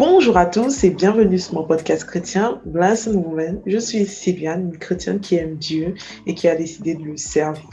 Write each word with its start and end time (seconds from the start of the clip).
Bonjour 0.00 0.38
à 0.38 0.46
tous 0.46 0.82
et 0.82 0.88
bienvenue 0.88 1.38
sur 1.38 1.56
mon 1.56 1.64
podcast 1.64 2.04
chrétien 2.04 2.62
Blessed 2.64 3.14
Woman. 3.14 3.60
Je 3.66 3.76
suis 3.76 4.06
Sylviane, 4.06 4.70
une 4.72 4.78
chrétienne 4.78 5.20
qui 5.20 5.36
aime 5.36 5.56
Dieu 5.56 5.94
et 6.26 6.34
qui 6.34 6.48
a 6.48 6.56
décidé 6.56 6.94
de 6.94 7.02
le 7.02 7.18
servir. 7.18 7.68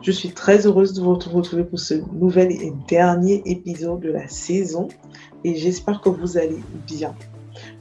Je 0.00 0.12
suis 0.12 0.28
très 0.28 0.68
heureuse 0.68 0.92
de 0.92 1.00
vous 1.00 1.14
retrouver 1.14 1.64
pour 1.64 1.80
ce 1.80 1.94
nouvel 2.12 2.52
et 2.52 2.72
dernier 2.86 3.42
épisode 3.44 3.98
de 3.98 4.12
la 4.12 4.28
saison 4.28 4.86
et 5.42 5.56
j'espère 5.56 6.00
que 6.00 6.10
vous 6.10 6.38
allez 6.38 6.60
bien. 6.86 7.12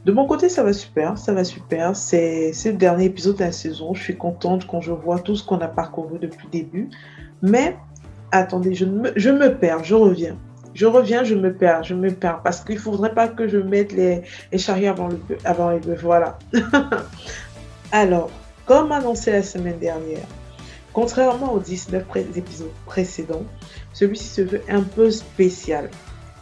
De 0.05 0.11
mon 0.11 0.25
côté, 0.25 0.49
ça 0.49 0.63
va 0.63 0.73
super, 0.73 1.15
ça 1.19 1.31
va 1.31 1.43
super. 1.43 1.95
C'est 1.95 2.51
le 2.65 2.77
dernier 2.77 3.05
épisode 3.05 3.35
de 3.35 3.43
la 3.43 3.51
saison. 3.51 3.93
Je 3.93 4.01
suis 4.01 4.17
contente 4.17 4.65
quand 4.65 4.81
je 4.81 4.91
vois 4.91 5.19
tout 5.19 5.35
ce 5.35 5.45
qu'on 5.45 5.59
a 5.59 5.67
parcouru 5.67 6.17
depuis 6.17 6.45
le 6.45 6.51
début. 6.51 6.89
Mais 7.43 7.77
attendez, 8.31 8.73
je 8.73 8.85
me, 8.85 9.13
je 9.15 9.29
me 9.29 9.55
perds, 9.55 9.83
je 9.83 9.93
reviens. 9.93 10.35
Je 10.77 10.85
reviens, 10.85 11.23
je 11.23 11.33
me 11.33 11.51
perds, 11.51 11.83
je 11.83 11.95
me 11.95 12.11
perds. 12.11 12.41
Parce 12.43 12.61
qu'il 12.61 12.75
ne 12.75 12.79
faudrait 12.79 13.15
pas 13.15 13.27
que 13.27 13.47
je 13.47 13.57
mette 13.57 13.93
les, 13.93 14.21
les 14.51 14.69
avant 14.69 15.71
les 15.71 15.79
bœufs. 15.79 15.97
Voilà. 15.99 16.37
Alors, 17.91 18.29
comme 18.67 18.91
annoncé 18.91 19.31
la 19.31 19.41
semaine 19.41 19.79
dernière, 19.79 20.27
contrairement 20.93 21.51
aux 21.53 21.59
19 21.59 22.03
épisodes 22.35 22.69
précédents, 22.85 23.43
celui-ci 23.91 24.25
se 24.25 24.41
veut 24.43 24.61
un 24.69 24.83
peu 24.83 25.09
spécial. 25.09 25.89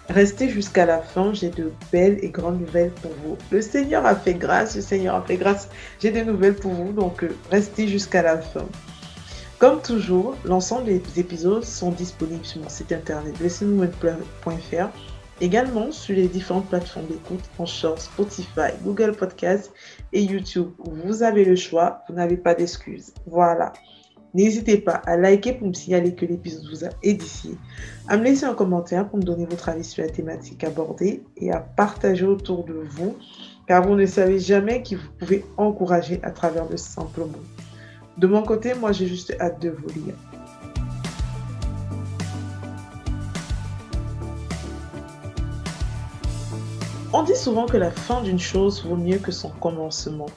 Restez 0.09 0.49
jusqu'à 0.49 0.85
la 0.85 0.99
fin, 0.99 1.33
j'ai 1.33 1.49
de 1.49 1.71
belles 1.93 2.19
et 2.21 2.29
grandes 2.29 2.59
nouvelles 2.59 2.91
pour 2.91 3.11
vous. 3.23 3.37
Le 3.51 3.61
Seigneur 3.61 4.05
a 4.05 4.15
fait 4.15 4.33
grâce, 4.33 4.75
le 4.75 4.81
Seigneur 4.81 5.15
a 5.15 5.21
fait 5.21 5.37
grâce. 5.37 5.69
J'ai 6.01 6.11
des 6.11 6.25
nouvelles 6.25 6.55
pour 6.55 6.73
vous, 6.73 6.91
donc 6.91 7.23
euh, 7.23 7.33
restez 7.51 7.87
jusqu'à 7.87 8.21
la 8.21 8.39
fin. 8.39 8.65
Comme 9.57 9.81
toujours, 9.81 10.35
l'ensemble 10.43 10.85
des 10.85 11.01
épisodes 11.17 11.63
sont 11.63 11.91
disponibles 11.91 12.45
sur 12.45 12.61
mon 12.61 12.67
site 12.67 12.91
internet 12.91 13.37
blessedmoment.fr, 13.37 14.89
également 15.39 15.93
sur 15.93 16.13
les 16.13 16.27
différentes 16.27 16.67
plateformes 16.67 17.07
d'écoute 17.07 17.43
en 17.57 17.65
short, 17.65 17.99
Spotify, 18.01 18.73
Google 18.83 19.13
Podcast 19.13 19.71
et 20.11 20.21
YouTube. 20.21 20.71
Vous 20.79 21.23
avez 21.23 21.45
le 21.45 21.55
choix, 21.55 22.03
vous 22.09 22.15
n'avez 22.15 22.35
pas 22.35 22.53
d'excuses. 22.53 23.13
Voilà. 23.27 23.71
N'hésitez 24.33 24.77
pas 24.77 25.01
à 25.05 25.15
liker 25.15 25.53
pour 25.53 25.69
me 25.69 25.73
signaler 25.73 26.13
que 26.13 26.25
l'épisode 26.25 26.69
vous 26.69 26.83
a 26.83 26.89
édifié, 27.01 27.51
à 28.09 28.17
me 28.17 28.23
laisser 28.23 28.43
un 28.43 28.55
commentaire 28.55 29.07
pour 29.07 29.19
me 29.19 29.23
donner 29.23 29.45
votre 29.45 29.69
avis 29.69 29.85
sur 29.85 30.03
la 30.03 30.09
thématique 30.09 30.65
abordée 30.65 31.23
et 31.37 31.53
à 31.53 31.61
partager 31.61 32.25
autour 32.25 32.65
de 32.65 32.73
vous, 32.89 33.15
car 33.65 33.87
vous 33.87 33.95
ne 33.95 34.05
savez 34.05 34.37
jamais 34.39 34.83
qui 34.83 34.95
vous 34.95 35.07
pouvez 35.17 35.45
encourager 35.55 36.19
à 36.23 36.31
travers 36.31 36.67
de 36.67 36.75
simples 36.75 37.21
mots. 37.21 37.54
De 38.17 38.27
mon 38.27 38.43
côté, 38.43 38.73
moi, 38.73 38.91
j'ai 38.93 39.07
juste 39.07 39.35
hâte 39.39 39.61
de 39.61 39.69
vous 39.69 39.89
lire. 39.89 40.15
On 47.11 47.23
dit 47.23 47.35
souvent 47.35 47.65
que 47.65 47.77
la 47.77 47.91
fin 47.91 48.21
d'une 48.21 48.39
chose 48.39 48.85
vaut 48.85 48.97
mieux 48.97 49.17
que 49.17 49.31
son 49.31 49.49
commencement. 49.49 50.27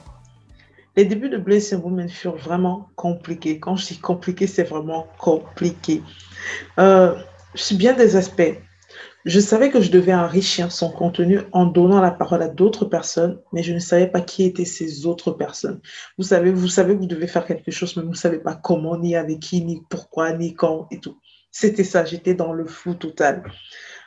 Les 0.95 1.05
débuts 1.05 1.29
de 1.29 1.37
Blessing 1.37 1.81
Woman 1.81 2.09
furent 2.09 2.37
vraiment 2.37 2.89
compliqués. 2.95 3.59
Quand 3.59 3.75
je 3.75 3.87
dis 3.87 3.99
compliqué, 3.99 4.47
c'est 4.47 4.63
vraiment 4.63 5.07
compliqué. 5.17 6.01
Euh, 6.79 7.15
bien 7.71 7.93
des 7.93 8.15
aspects. 8.15 8.57
Je 9.25 9.39
savais 9.39 9.69
que 9.69 9.81
je 9.81 9.91
devais 9.91 10.13
enrichir 10.13 10.71
son 10.71 10.89
contenu 10.89 11.41
en 11.51 11.65
donnant 11.65 11.99
la 11.99 12.11
parole 12.11 12.41
à 12.41 12.47
d'autres 12.47 12.85
personnes, 12.85 13.41
mais 13.51 13.63
je 13.63 13.73
ne 13.73 13.79
savais 13.79 14.07
pas 14.07 14.21
qui 14.21 14.43
étaient 14.43 14.65
ces 14.65 15.05
autres 15.05 15.31
personnes. 15.31 15.81
Vous 16.17 16.23
savez, 16.23 16.51
vous 16.51 16.69
savez 16.69 16.95
que 16.95 16.99
vous 16.99 17.05
devez 17.05 17.27
faire 17.27 17.45
quelque 17.45 17.71
chose, 17.71 17.97
mais 17.97 18.03
vous 18.03 18.11
ne 18.11 18.15
savez 18.15 18.39
pas 18.39 18.55
comment, 18.55 18.97
ni 18.97 19.15
avec 19.15 19.41
qui, 19.41 19.61
ni 19.63 19.83
pourquoi, 19.89 20.31
ni 20.31 20.53
quand 20.53 20.87
et 20.91 20.99
tout. 20.99 21.17
C'était 21.51 21.83
ça, 21.83 22.05
j'étais 22.05 22.33
dans 22.33 22.53
le 22.53 22.65
flou 22.65 22.93
total. 22.93 23.43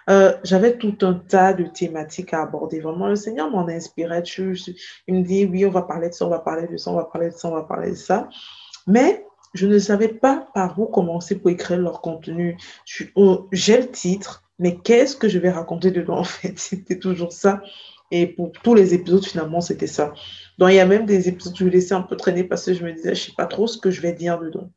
Euh, 0.08 0.34
j'avais 0.44 0.78
tout 0.78 0.96
un 1.02 1.14
tas 1.14 1.52
de 1.52 1.64
thématiques 1.64 2.32
à 2.32 2.42
aborder. 2.42 2.80
Vraiment, 2.80 3.08
le 3.08 3.16
Seigneur 3.16 3.50
m'en 3.50 3.66
a 3.66 3.72
inspiré. 3.72 4.22
il 4.38 5.14
me 5.14 5.22
dit, 5.22 5.44
oui, 5.44 5.66
on 5.66 5.70
va 5.70 5.82
parler 5.82 6.08
de 6.08 6.14
ça, 6.14 6.26
on 6.26 6.30
va 6.30 6.38
parler 6.38 6.66
de 6.66 6.76
ça, 6.76 6.90
on 6.90 6.96
va 6.96 7.04
parler 7.04 7.30
de 7.30 7.34
ça, 7.34 7.48
on 7.48 7.54
va 7.54 7.62
parler 7.62 7.90
de 7.90 7.96
ça. 7.96 8.28
Mais 8.86 9.24
je 9.54 9.66
ne 9.66 9.78
savais 9.78 10.08
pas 10.08 10.48
par 10.54 10.78
où 10.80 10.86
commencer 10.86 11.38
pour 11.38 11.50
écrire 11.50 11.78
leur 11.78 12.00
contenu. 12.00 12.56
J'ai 12.86 13.76
le 13.76 13.90
titre, 13.90 14.44
mais 14.62 14.76
qu'est-ce 14.76 15.16
que 15.16 15.28
je 15.28 15.38
vais 15.38 15.50
raconter 15.50 15.90
dedans 15.90 16.18
en 16.18 16.24
fait? 16.24 16.54
C'était 16.58 16.98
toujours 16.98 17.32
ça. 17.32 17.62
Et 18.12 18.26
pour 18.26 18.52
tous 18.52 18.74
les 18.74 18.92
épisodes, 18.92 19.24
finalement, 19.24 19.62
c'était 19.62 19.86
ça. 19.86 20.12
Donc, 20.58 20.68
il 20.68 20.74
y 20.74 20.80
a 20.80 20.86
même 20.86 21.06
des 21.06 21.28
épisodes 21.28 21.54
où 21.54 21.64
je 21.64 21.64
laissais 21.64 21.94
un 21.94 22.02
peu 22.02 22.14
traîner 22.14 22.44
parce 22.44 22.66
que 22.66 22.74
je 22.74 22.84
me 22.84 22.92
disais, 22.92 23.14
je 23.14 23.22
ne 23.22 23.26
sais 23.26 23.32
pas 23.34 23.46
trop 23.46 23.66
ce 23.66 23.78
que 23.78 23.90
je 23.90 24.02
vais 24.02 24.12
dire 24.12 24.38
dedans. 24.38 24.70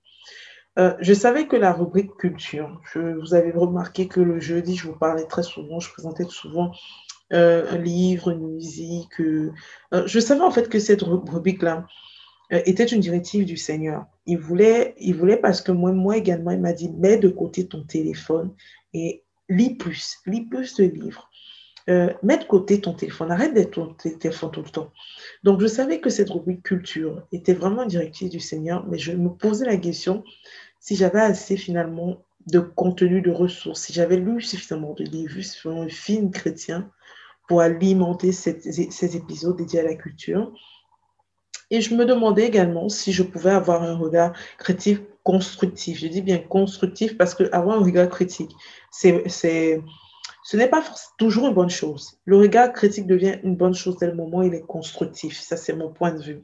Euh, 0.80 0.94
je 1.02 1.14
savais 1.14 1.46
que 1.46 1.58
la 1.58 1.74
rubrique 1.74 2.16
culture, 2.18 2.82
vous 2.96 3.34
avez 3.34 3.52
remarqué 3.52 4.08
que 4.08 4.22
le 4.22 4.40
jeudi, 4.40 4.78
je 4.78 4.88
vous 4.88 4.98
parlais 4.98 5.26
très 5.26 5.44
souvent, 5.44 5.80
je 5.82 5.92
présentais 5.92 6.24
souvent 6.30 6.72
euh, 7.34 7.66
un 7.70 7.78
livre, 7.78 8.30
une 8.32 8.56
musique. 8.56 9.20
Euh, 9.20 9.52
je 10.06 10.20
savais 10.20 10.42
en 10.42 10.52
fait 10.52 10.70
que 10.70 10.80
cette 10.80 11.02
rubrique-là 11.02 11.86
était 12.52 12.86
une 12.86 13.00
directive 13.02 13.44
du 13.44 13.58
Seigneur. 13.58 14.06
Il 14.28 14.38
voulait, 14.38 14.96
il 15.00 15.16
voulait 15.16 15.38
parce 15.38 15.62
que 15.62 15.72
moi, 15.72 15.92
moi 15.92 16.16
également, 16.16 16.52
il 16.52 16.62
m'a 16.62 16.74
dit, 16.74 16.90
mets 16.90 17.18
de 17.18 17.28
côté 17.28 17.68
ton 17.68 17.84
téléphone 17.84 18.54
et 18.94 19.25
lis 19.50 19.76
plus, 19.76 20.20
lis 20.26 20.46
plus 20.46 20.76
de 20.76 20.84
livres. 20.86 21.30
Euh, 21.88 22.12
mets 22.24 22.38
de 22.38 22.46
côté 22.46 22.82
ton 22.82 22.94
téléphone, 22.94 23.32
arrête 23.32 23.54
d'être 23.54 23.72
ton 23.72 23.94
téléphone 23.94 24.50
tout 24.52 24.64
le 24.64 24.70
temps. 24.70 24.92
Donc, 25.44 25.62
je 25.62 25.68
savais 25.68 26.00
que 26.00 26.10
cette 26.10 26.32
rubrique 26.32 26.64
culture 26.64 27.28
était 27.32 27.54
vraiment 27.54 27.84
une 27.84 27.90
directive 27.90 28.30
du 28.30 28.40
Seigneur, 28.40 28.88
mais 28.88 28.98
je 28.98 29.12
me 29.12 29.30
posais 29.30 29.66
la 29.66 29.78
question 29.78 30.24
si 30.80 30.96
j'avais 30.96 31.22
assez 31.22 31.58
finalement 31.58 32.24
de 32.48 32.60
contenu, 32.60 33.22
de 33.22 33.32
ressources, 33.32 33.82
si 33.82 33.94
j'avais 33.94 34.18
lu 34.18 34.42
suffisamment 34.42 34.94
de 34.94 35.04
livres, 35.04 35.42
sur 35.42 35.72
un 35.72 35.88
film 35.88 36.32
chrétien 36.32 36.90
pour 37.48 37.62
alimenter 37.62 38.32
ces 38.32 39.16
épisodes 39.16 39.56
dédiés 39.56 39.82
à 39.82 39.84
la 39.84 39.96
culture. 39.96 40.52
Et 41.70 41.82
je 41.82 41.96
me 41.96 42.06
demandais 42.06 42.46
également 42.46 42.90
si 42.90 43.12
je 43.12 43.24
pouvais 43.24 43.52
avoir 43.52 43.84
un 43.84 43.96
regard 43.96 44.34
critique 44.58 45.02
constructif. 45.26 46.00
Je 46.00 46.08
dis 46.08 46.22
bien 46.22 46.38
constructif 46.38 47.18
parce 47.18 47.34
qu'avoir 47.34 47.80
un 47.80 47.84
regard 47.84 48.08
critique, 48.10 48.52
c'est, 48.92 49.28
ce 49.28 50.56
n'est 50.56 50.70
pas 50.70 50.84
toujours 51.18 51.48
une 51.48 51.54
bonne 51.56 51.70
chose. 51.70 52.20
Le 52.26 52.38
regard 52.38 52.72
critique 52.72 53.08
devient 53.08 53.40
une 53.44 53.56
bonne 53.56 53.74
chose 53.74 53.98
dès 53.98 54.08
le 54.08 54.14
moment 54.14 54.38
où 54.38 54.44
il 54.44 54.54
est 54.54 54.66
constructif. 54.66 55.42
Ça, 55.42 55.58
c'est 55.58 55.74
mon 55.74 55.92
point 55.92 56.12
de 56.12 56.22
vue. 56.22 56.44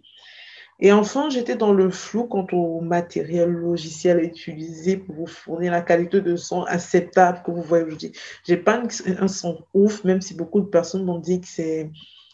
Et 0.79 0.91
enfin, 0.91 1.29
j'étais 1.29 1.55
dans 1.55 1.73
le 1.73 1.91
flou 1.91 2.23
quant 2.23 2.47
au 2.53 2.81
matériel 2.81 3.51
logiciel 3.51 4.23
utilisé 4.23 4.97
pour 4.97 5.13
vous 5.13 5.27
fournir 5.27 5.71
la 5.71 5.81
qualité 5.81 6.21
de 6.21 6.35
son 6.35 6.63
acceptable 6.63 7.43
que 7.45 7.51
vous 7.51 7.61
voyez 7.61 7.83
aujourd'hui. 7.83 8.13
Je 8.47 8.53
n'ai 8.53 8.59
pas 8.59 8.81
un 9.19 9.27
son 9.27 9.63
ouf, 9.75 10.03
même 10.03 10.21
si 10.21 10.33
beaucoup 10.33 10.59
de 10.59 10.65
personnes 10.65 11.05
m'ont 11.05 11.19
dit 11.19 11.39
que 11.39 11.47
c'est, 11.47 11.91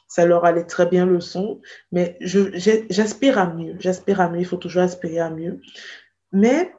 ça 0.08 0.26
leur 0.26 0.46
allait 0.46 0.64
très 0.64 0.86
bien 0.86 1.06
le 1.06 1.20
son. 1.20 1.60
Mais 1.92 2.18
j'aspire 2.22 3.38
à 3.38 3.54
mieux. 3.54 3.76
J'aspire 3.80 4.22
à 4.22 4.30
mieux. 4.30 4.40
Il 4.40 4.46
faut 4.46 4.56
toujours 4.56 4.84
aspirer 4.84 5.20
à 5.20 5.30
mieux. 5.30 5.60
Mais 6.32 6.74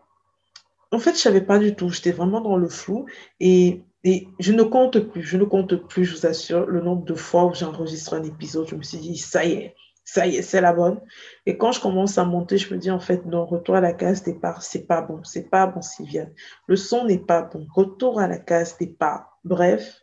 en 0.90 0.98
fait, 0.98 1.10
je 1.10 1.16
ne 1.16 1.20
savais 1.20 1.40
pas 1.40 1.58
du 1.58 1.74
tout. 1.74 1.90
J'étais 1.90 2.12
vraiment 2.12 2.40
dans 2.40 2.56
le 2.56 2.68
flou. 2.68 3.06
Et, 3.40 3.82
et, 4.04 4.28
je 4.38 4.52
ne 4.52 4.62
compte 4.62 4.98
plus, 5.00 5.22
je 5.22 5.36
ne 5.36 5.44
compte 5.44 5.76
plus, 5.88 6.04
je 6.04 6.16
vous 6.16 6.26
assure, 6.26 6.66
le 6.66 6.80
nombre 6.80 7.04
de 7.04 7.14
fois 7.14 7.44
où 7.44 7.54
j'enregistre 7.54 8.14
un 8.14 8.22
épisode. 8.22 8.68
Je 8.68 8.74
me 8.74 8.82
suis 8.82 8.98
dit, 8.98 9.16
ça 9.18 9.44
y 9.44 9.52
est, 9.52 9.74
ça 10.04 10.26
y 10.26 10.36
est, 10.36 10.42
c'est 10.42 10.60
la 10.60 10.72
bonne. 10.72 11.00
Et 11.46 11.58
quand 11.58 11.72
je 11.72 11.80
commence 11.80 12.16
à 12.16 12.24
monter, 12.24 12.58
je 12.58 12.72
me 12.72 12.78
dis, 12.78 12.90
en 12.90 13.00
fait, 13.00 13.24
non, 13.26 13.44
retour 13.44 13.74
à 13.74 13.80
la 13.80 13.92
case 13.92 14.22
départ, 14.22 14.62
c'est 14.62 14.86
pas 14.86 15.02
bon. 15.02 15.22
C'est 15.24 15.50
pas 15.50 15.66
bon, 15.66 15.82
Sylviane. 15.82 16.32
Le 16.66 16.76
son 16.76 17.04
n'est 17.04 17.18
pas 17.18 17.42
bon. 17.42 17.66
Retour 17.74 18.20
à 18.20 18.28
la 18.28 18.38
case 18.38 18.78
départ. 18.78 19.38
Bref. 19.44 20.00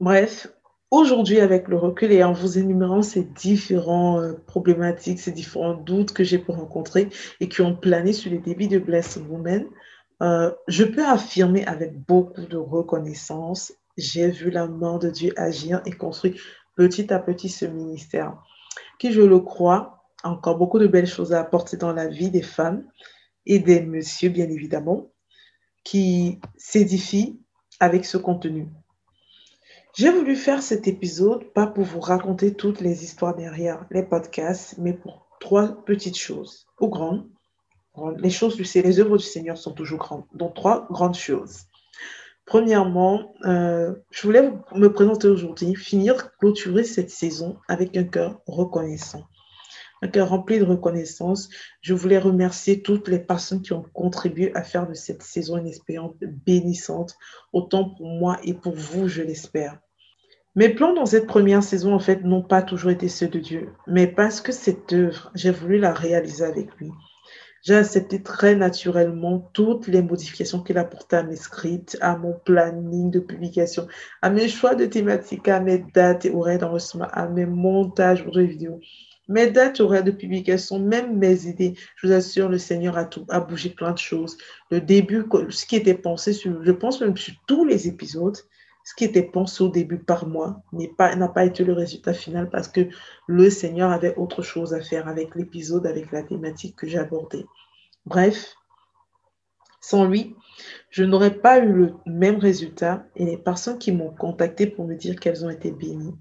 Bref, 0.00 0.48
Aujourd'hui, 0.92 1.40
avec 1.40 1.68
le 1.68 1.78
recul 1.78 2.12
et 2.12 2.22
en 2.22 2.34
vous 2.34 2.58
énumérant 2.58 3.00
ces 3.00 3.24
différentes 3.24 4.20
euh, 4.20 4.34
problématiques, 4.46 5.20
ces 5.20 5.32
différents 5.32 5.72
doutes 5.72 6.12
que 6.12 6.22
j'ai 6.22 6.36
pu 6.36 6.50
rencontrer 6.50 7.08
et 7.40 7.48
qui 7.48 7.62
ont 7.62 7.74
plané 7.74 8.12
sur 8.12 8.30
les 8.30 8.36
débits 8.36 8.68
de 8.68 8.78
Blessed 8.78 9.22
Woman, 9.26 9.64
euh, 10.20 10.52
je 10.68 10.84
peux 10.84 11.02
affirmer 11.02 11.64
avec 11.64 11.98
beaucoup 12.06 12.42
de 12.42 12.58
reconnaissance, 12.58 13.72
j'ai 13.96 14.28
vu 14.28 14.50
la 14.50 14.66
main 14.66 14.98
de 14.98 15.08
Dieu 15.08 15.32
agir 15.38 15.80
et 15.86 15.92
construire 15.92 16.34
petit 16.76 17.10
à 17.10 17.18
petit 17.18 17.48
ce 17.48 17.64
ministère, 17.64 18.36
qui, 18.98 19.12
je 19.12 19.22
le 19.22 19.38
crois, 19.38 20.04
a 20.22 20.28
encore 20.28 20.58
beaucoup 20.58 20.78
de 20.78 20.86
belles 20.86 21.06
choses 21.06 21.32
à 21.32 21.40
apporter 21.40 21.78
dans 21.78 21.94
la 21.94 22.06
vie 22.06 22.30
des 22.30 22.42
femmes 22.42 22.84
et 23.46 23.60
des 23.60 23.80
messieurs, 23.80 24.28
bien 24.28 24.50
évidemment, 24.50 25.10
qui 25.84 26.38
s'édifient 26.58 27.40
avec 27.80 28.04
ce 28.04 28.18
contenu. 28.18 28.68
J'ai 29.94 30.10
voulu 30.10 30.36
faire 30.36 30.62
cet 30.62 30.88
épisode 30.88 31.52
pas 31.52 31.66
pour 31.66 31.84
vous 31.84 32.00
raconter 32.00 32.54
toutes 32.54 32.80
les 32.80 33.04
histoires 33.04 33.34
derrière 33.34 33.84
les 33.90 34.02
podcasts, 34.02 34.78
mais 34.78 34.94
pour 34.94 35.28
trois 35.38 35.84
petites 35.84 36.16
choses, 36.16 36.66
ou 36.80 36.88
grandes. 36.88 37.28
Les 38.16 38.30
choses 38.30 38.56
du 38.56 38.62
les 38.62 39.00
œuvres 39.00 39.18
du 39.18 39.24
Seigneur 39.24 39.58
sont 39.58 39.72
toujours 39.72 39.98
grandes, 39.98 40.24
donc 40.32 40.54
trois 40.54 40.86
grandes 40.90 41.14
choses. 41.14 41.66
Premièrement, 42.46 43.34
euh, 43.44 43.94
je 44.10 44.22
voulais 44.22 44.50
me 44.74 44.88
présenter 44.88 45.28
aujourd'hui, 45.28 45.74
finir, 45.74 46.34
clôturer 46.38 46.84
cette 46.84 47.10
saison 47.10 47.58
avec 47.68 47.94
un 47.94 48.04
cœur 48.04 48.40
reconnaissant. 48.46 49.24
Un 50.02 50.08
cœur 50.08 50.30
rempli 50.30 50.58
de 50.58 50.64
reconnaissance. 50.64 51.48
Je 51.80 51.94
voulais 51.94 52.18
remercier 52.18 52.82
toutes 52.82 53.08
les 53.08 53.20
personnes 53.20 53.62
qui 53.62 53.72
ont 53.72 53.86
contribué 53.92 54.54
à 54.56 54.64
faire 54.64 54.88
de 54.88 54.94
cette 54.94 55.22
saison 55.22 55.56
une 55.56 55.68
expérience 55.68 56.12
bénissante, 56.20 57.16
autant 57.52 57.88
pour 57.88 58.08
moi 58.08 58.38
et 58.42 58.52
pour 58.52 58.74
vous, 58.74 59.06
je 59.06 59.22
l'espère. 59.22 59.78
Mes 60.56 60.68
plans 60.68 60.92
dans 60.92 61.06
cette 61.06 61.26
première 61.26 61.62
saison, 61.62 61.94
en 61.94 61.98
fait, 61.98 62.24
n'ont 62.24 62.42
pas 62.42 62.62
toujours 62.62 62.90
été 62.90 63.08
ceux 63.08 63.28
de 63.28 63.38
Dieu, 63.38 63.70
mais 63.86 64.06
parce 64.06 64.40
que 64.40 64.52
cette 64.52 64.92
œuvre, 64.92 65.30
j'ai 65.34 65.50
voulu 65.50 65.78
la 65.78 65.94
réaliser 65.94 66.44
avec 66.44 66.74
lui. 66.78 66.90
J'ai 67.62 67.76
accepté 67.76 68.20
très 68.20 68.56
naturellement 68.56 69.48
toutes 69.52 69.86
les 69.86 70.02
modifications 70.02 70.64
qu'il 70.64 70.78
apportait 70.78 71.16
à 71.16 71.22
mes 71.22 71.36
scripts, 71.36 71.96
à 72.00 72.16
mon 72.16 72.34
planning 72.44 73.10
de 73.10 73.20
publication, 73.20 73.86
à 74.20 74.30
mes 74.30 74.48
choix 74.48 74.74
de 74.74 74.84
thématiques, 74.84 75.46
à 75.46 75.60
mes 75.60 75.78
dates 75.94 76.24
et 76.24 76.34
horaires 76.34 76.58
d'enregistrement, 76.58 77.06
à 77.12 77.28
mes 77.28 77.46
montages 77.46 78.26
de 78.26 78.42
vidéos. 78.42 78.80
Mes 79.32 79.50
dates 79.50 79.80
horaires 79.80 80.04
de 80.04 80.10
publication, 80.10 80.78
même 80.78 81.16
mes 81.16 81.46
idées, 81.46 81.72
je 81.96 82.06
vous 82.06 82.12
assure, 82.12 82.50
le 82.50 82.58
Seigneur 82.58 82.98
a, 82.98 83.06
tout, 83.06 83.24
a 83.30 83.40
bougé 83.40 83.70
plein 83.70 83.92
de 83.92 83.98
choses. 83.98 84.36
Le 84.70 84.78
début, 84.78 85.24
ce 85.48 85.64
qui 85.64 85.76
était 85.76 85.94
pensé 85.94 86.34
je 86.34 86.72
pense 86.72 87.00
même 87.00 87.16
sur 87.16 87.32
tous 87.46 87.64
les 87.64 87.88
épisodes, 87.88 88.36
ce 88.84 88.94
qui 88.94 89.04
était 89.04 89.22
pensé 89.22 89.64
au 89.64 89.70
début 89.70 90.00
par 90.00 90.26
moi 90.26 90.62
n'a 90.74 90.86
pas, 90.98 91.28
pas 91.28 91.46
été 91.46 91.64
le 91.64 91.72
résultat 91.72 92.12
final 92.12 92.50
parce 92.50 92.68
que 92.68 92.88
le 93.26 93.48
Seigneur 93.48 93.90
avait 93.90 94.14
autre 94.16 94.42
chose 94.42 94.74
à 94.74 94.82
faire 94.82 95.08
avec 95.08 95.34
l'épisode, 95.34 95.86
avec 95.86 96.12
la 96.12 96.22
thématique 96.22 96.76
que 96.76 96.86
j'abordais. 96.86 97.46
Bref, 98.04 98.54
sans 99.80 100.04
lui, 100.04 100.36
je 100.90 101.04
n'aurais 101.04 101.38
pas 101.38 101.58
eu 101.58 101.72
le 101.72 101.94
même 102.04 102.36
résultat 102.36 103.06
et 103.16 103.24
les 103.24 103.38
personnes 103.38 103.78
qui 103.78 103.92
m'ont 103.92 104.10
contacté 104.10 104.66
pour 104.66 104.86
me 104.86 104.94
dire 104.94 105.18
qu'elles 105.18 105.42
ont 105.42 105.50
été 105.50 105.70
bénies 105.70 106.18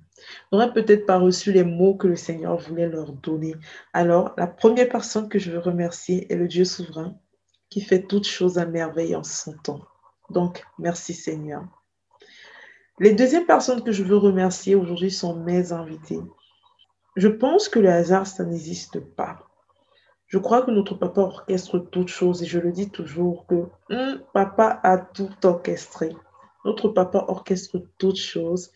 n'auraient 0.51 0.73
peut-être 0.73 1.05
pas 1.05 1.17
reçu 1.17 1.51
les 1.51 1.63
mots 1.63 1.95
que 1.95 2.07
le 2.07 2.15
Seigneur 2.15 2.57
voulait 2.57 2.87
leur 2.87 3.13
donner. 3.13 3.55
Alors, 3.93 4.33
la 4.37 4.47
première 4.47 4.89
personne 4.89 5.29
que 5.29 5.39
je 5.39 5.51
veux 5.51 5.59
remercier 5.59 6.31
est 6.31 6.35
le 6.35 6.47
Dieu 6.47 6.65
souverain 6.65 7.15
qui 7.69 7.81
fait 7.81 8.03
toutes 8.03 8.27
choses 8.27 8.57
à 8.57 8.65
merveille 8.65 9.15
en 9.15 9.23
son 9.23 9.53
temps. 9.53 9.81
Donc, 10.29 10.63
merci 10.77 11.13
Seigneur. 11.13 11.63
Les 12.99 13.13
deuxièmes 13.13 13.45
personnes 13.45 13.83
que 13.83 13.91
je 13.91 14.03
veux 14.03 14.17
remercier 14.17 14.75
aujourd'hui 14.75 15.09
sont 15.09 15.35
mes 15.35 15.71
invités. 15.71 16.19
Je 17.15 17.27
pense 17.27 17.67
que 17.67 17.79
le 17.79 17.89
hasard, 17.89 18.27
ça 18.27 18.43
n'existe 18.43 18.99
pas. 18.99 19.47
Je 20.27 20.37
crois 20.37 20.61
que 20.61 20.71
notre 20.71 20.95
papa 20.95 21.21
orchestre 21.21 21.77
toutes 21.79 22.07
choses 22.07 22.41
et 22.41 22.45
je 22.45 22.59
le 22.59 22.71
dis 22.71 22.89
toujours 22.89 23.45
que 23.47 23.65
hum, 23.89 24.21
papa 24.33 24.79
a 24.83 24.97
tout 24.97 25.29
orchestré. 25.43 26.15
Notre 26.63 26.87
papa 26.89 27.25
orchestre 27.27 27.81
toutes 27.97 28.19
choses 28.19 28.71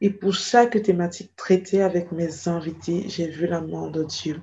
et 0.00 0.10
pour 0.10 0.34
chaque 0.34 0.82
thématique 0.82 1.34
traitée 1.36 1.82
avec 1.82 2.12
mes 2.12 2.48
invités, 2.48 3.08
j'ai 3.08 3.28
vu 3.28 3.46
la 3.46 3.60
main 3.60 3.88
de 3.88 4.04
Dieu. 4.04 4.42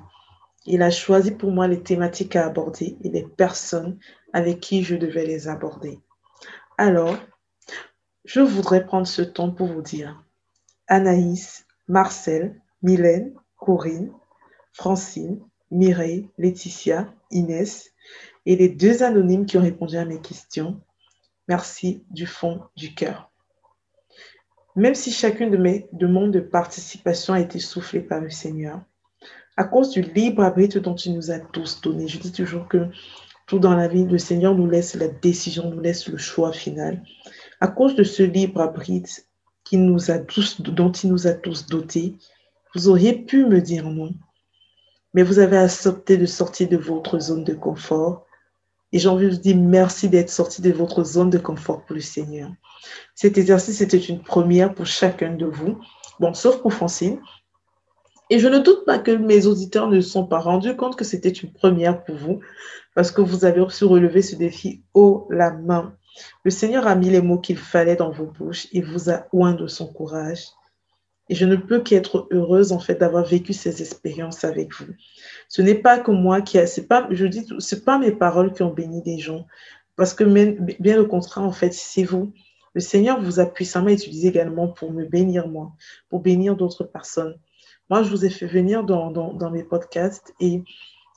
Il 0.66 0.82
a 0.82 0.90
choisi 0.90 1.32
pour 1.32 1.52
moi 1.52 1.68
les 1.68 1.84
thématiques 1.84 2.36
à 2.36 2.46
aborder 2.46 2.98
et 3.04 3.10
les 3.10 3.24
personnes 3.24 4.00
avec 4.32 4.60
qui 4.60 4.84
je 4.84 4.96
devais 4.96 5.26
les 5.26 5.48
aborder. 5.48 6.00
Alors, 6.78 7.18
je 8.26 8.40
voudrais 8.40 8.86
prendre 8.86 9.08
ce 9.08 9.22
temps 9.22 9.52
pour 9.52 9.68
vous 9.68 9.82
dire 9.82 10.24
Anaïs, 10.88 11.66
Marcel, 11.88 12.60
Mylène, 12.82 13.34
Corinne, 13.58 14.12
Francine, 14.72 15.40
Mireille, 15.70 16.30
Laetitia, 16.38 17.14
Inès 17.32 17.92
et 18.46 18.56
les 18.56 18.70
deux 18.70 19.04
anonymes 19.04 19.46
qui 19.46 19.58
ont 19.58 19.62
répondu 19.62 19.98
à 19.98 20.06
mes 20.06 20.22
questions. 20.22 20.82
Merci 21.48 22.06
du 22.10 22.26
fond 22.26 22.62
du 22.76 22.96
cœur. 22.96 23.33
Même 24.76 24.96
si 24.96 25.12
chacune 25.12 25.52
de 25.52 25.58
mes 25.58 25.88
demandes 25.92 26.32
de 26.32 26.40
participation 26.40 27.34
a 27.34 27.40
été 27.40 27.60
soufflée 27.60 28.02
par 28.02 28.22
le 28.22 28.30
Seigneur, 28.30 28.82
à 29.56 29.66
cause 29.66 29.92
du 29.92 30.02
libre 30.02 30.42
arbitre 30.42 30.80
dont 30.80 30.96
il 30.96 31.14
nous 31.14 31.32
a 31.32 31.40
tous 31.40 31.82
donné, 31.82 32.08
je 32.08 32.18
dis 32.18 32.32
toujours 32.32 32.68
que 32.68 32.88
tout 33.46 33.60
dans 33.60 33.76
la 33.76 33.88
vie, 33.88 34.06
le 34.06 34.18
Seigneur 34.18 34.56
nous 34.56 34.68
laisse 34.68 34.96
la 34.96 35.08
décision, 35.08 35.70
nous 35.70 35.82
laisse 35.82 36.08
le 36.08 36.18
choix 36.18 36.52
final 36.52 37.04
à 37.64 37.70
cause 37.70 37.96
de 37.96 38.04
ce 38.04 38.24
libre 38.24 38.60
arbitre 38.60 39.10
dont 39.72 40.92
il 40.92 41.10
nous 41.10 41.28
a 41.28 41.34
tous 41.34 41.66
dotés, 41.68 42.16
vous 42.76 42.90
auriez 42.90 43.14
pu 43.14 43.46
me 43.46 43.62
dire 43.62 43.90
non. 43.90 44.14
Mais 45.14 45.24
vous 45.24 45.40
avez 45.40 45.56
accepté 45.56 46.18
de 46.18 46.26
sortir 46.26 46.68
de 46.68 46.76
votre 46.76 47.20
zone 47.20 47.46
de 47.46 47.54
confort. 47.54 48.26
Et 48.94 49.00
j'ai 49.00 49.10
envie 49.10 49.26
de 49.26 49.32
vous 49.32 49.42
dire 49.42 49.58
merci 49.58 50.08
d'être 50.08 50.30
sorti 50.30 50.62
de 50.62 50.72
votre 50.72 51.04
zone 51.04 51.32
de 51.32 51.40
confort 51.40 51.84
pour 51.84 51.96
le 51.96 52.02
Seigneur. 52.02 52.50
Cet 53.16 53.38
exercice 53.38 53.82
était 53.82 53.98
une 53.98 54.22
première 54.22 54.74
pour 54.74 54.86
chacun 54.86 55.34
de 55.34 55.48
vous. 55.48 55.80
Bon, 56.20 56.34
sauf 56.34 56.62
pour 56.62 56.74
Francine. 56.74 57.20
Et 58.30 58.40
je 58.40 58.48
ne 58.48 58.60
doute 58.60 58.86
pas 58.86 59.00
que 59.00 59.12
mes 59.12 59.48
auditeurs 59.48 59.88
ne 59.88 60.00
se 60.00 60.10
sont 60.10 60.28
pas 60.28 60.40
rendus 60.40 60.76
compte 60.76 60.96
que 60.96 61.04
c'était 61.04 61.30
une 61.30 61.52
première 61.52 62.04
pour 62.04 62.16
vous, 62.16 62.40
parce 62.96 63.12
que 63.12 63.22
vous 63.22 63.46
avez 63.46 63.64
su 63.70 63.84
relever 63.84 64.22
ce 64.22 64.36
défi 64.36 64.84
haut 64.94 65.28
la 65.30 65.52
main. 65.52 65.96
Le 66.44 66.52
Seigneur 66.52 66.88
a 66.88 66.96
mis 66.96 67.10
les 67.10 67.22
mots 67.22 67.40
qu'il 67.40 67.58
fallait 67.58 67.96
dans 67.96 68.12
vos 68.12 68.28
bouches 68.28 68.68
et 68.72 68.82
vous 68.82 69.10
a 69.10 69.26
oint 69.34 69.54
de 69.54 69.68
son 69.68 69.88
courage. 69.88 70.46
Et 71.30 71.36
je 71.36 71.46
ne 71.46 71.56
peux 71.56 71.80
qu'être 71.80 72.28
heureuse 72.32 72.72
en 72.72 72.80
fait 72.80 72.96
d'avoir 72.96 73.26
vécu 73.26 73.54
ces 73.54 73.82
expériences 73.82 74.44
avec 74.44 74.74
vous. 74.76 74.94
Ce 75.48 75.62
n'est 75.62 75.76
pas 75.76 76.00
que 76.00 76.12
moi 76.12 76.42
qui 76.42 76.60
a, 76.60 76.68
c'est 76.68 76.88
pas, 76.88 77.08
je 77.12 77.26
dis, 77.26 77.48
c'est 77.60 77.86
pas 77.86 77.98
mes 77.98 78.12
paroles 78.12 78.54
qui 78.54 78.64
ont 78.64 78.74
béni 78.74 79.02
des 79.02 79.20
gens, 79.20 79.48
parce 79.96 80.14
que 80.14 80.24
bien 80.80 81.00
au 81.00 81.08
contraire 81.08 81.44
en 81.44 81.52
fait, 81.52 81.74
c'est 81.74 82.04
vous. 82.04 82.34
Le 82.74 82.82
Seigneur 82.82 83.22
vous 83.22 83.40
a 83.40 83.46
puissamment 83.46 83.90
utilisé 83.90 84.28
également 84.28 84.68
pour 84.68 84.92
me 84.92 85.06
bénir 85.06 85.48
moi, 85.48 85.72
pour 86.10 86.22
bénir 86.22 86.56
d'autres 86.56 86.84
personnes. 86.84 87.38
Moi, 87.90 88.02
je 88.02 88.10
vous 88.10 88.26
ai 88.26 88.30
fait 88.30 88.48
venir 88.48 88.84
dans, 88.84 89.52
mes 89.52 89.64
podcasts 89.64 90.34
et 90.40 90.64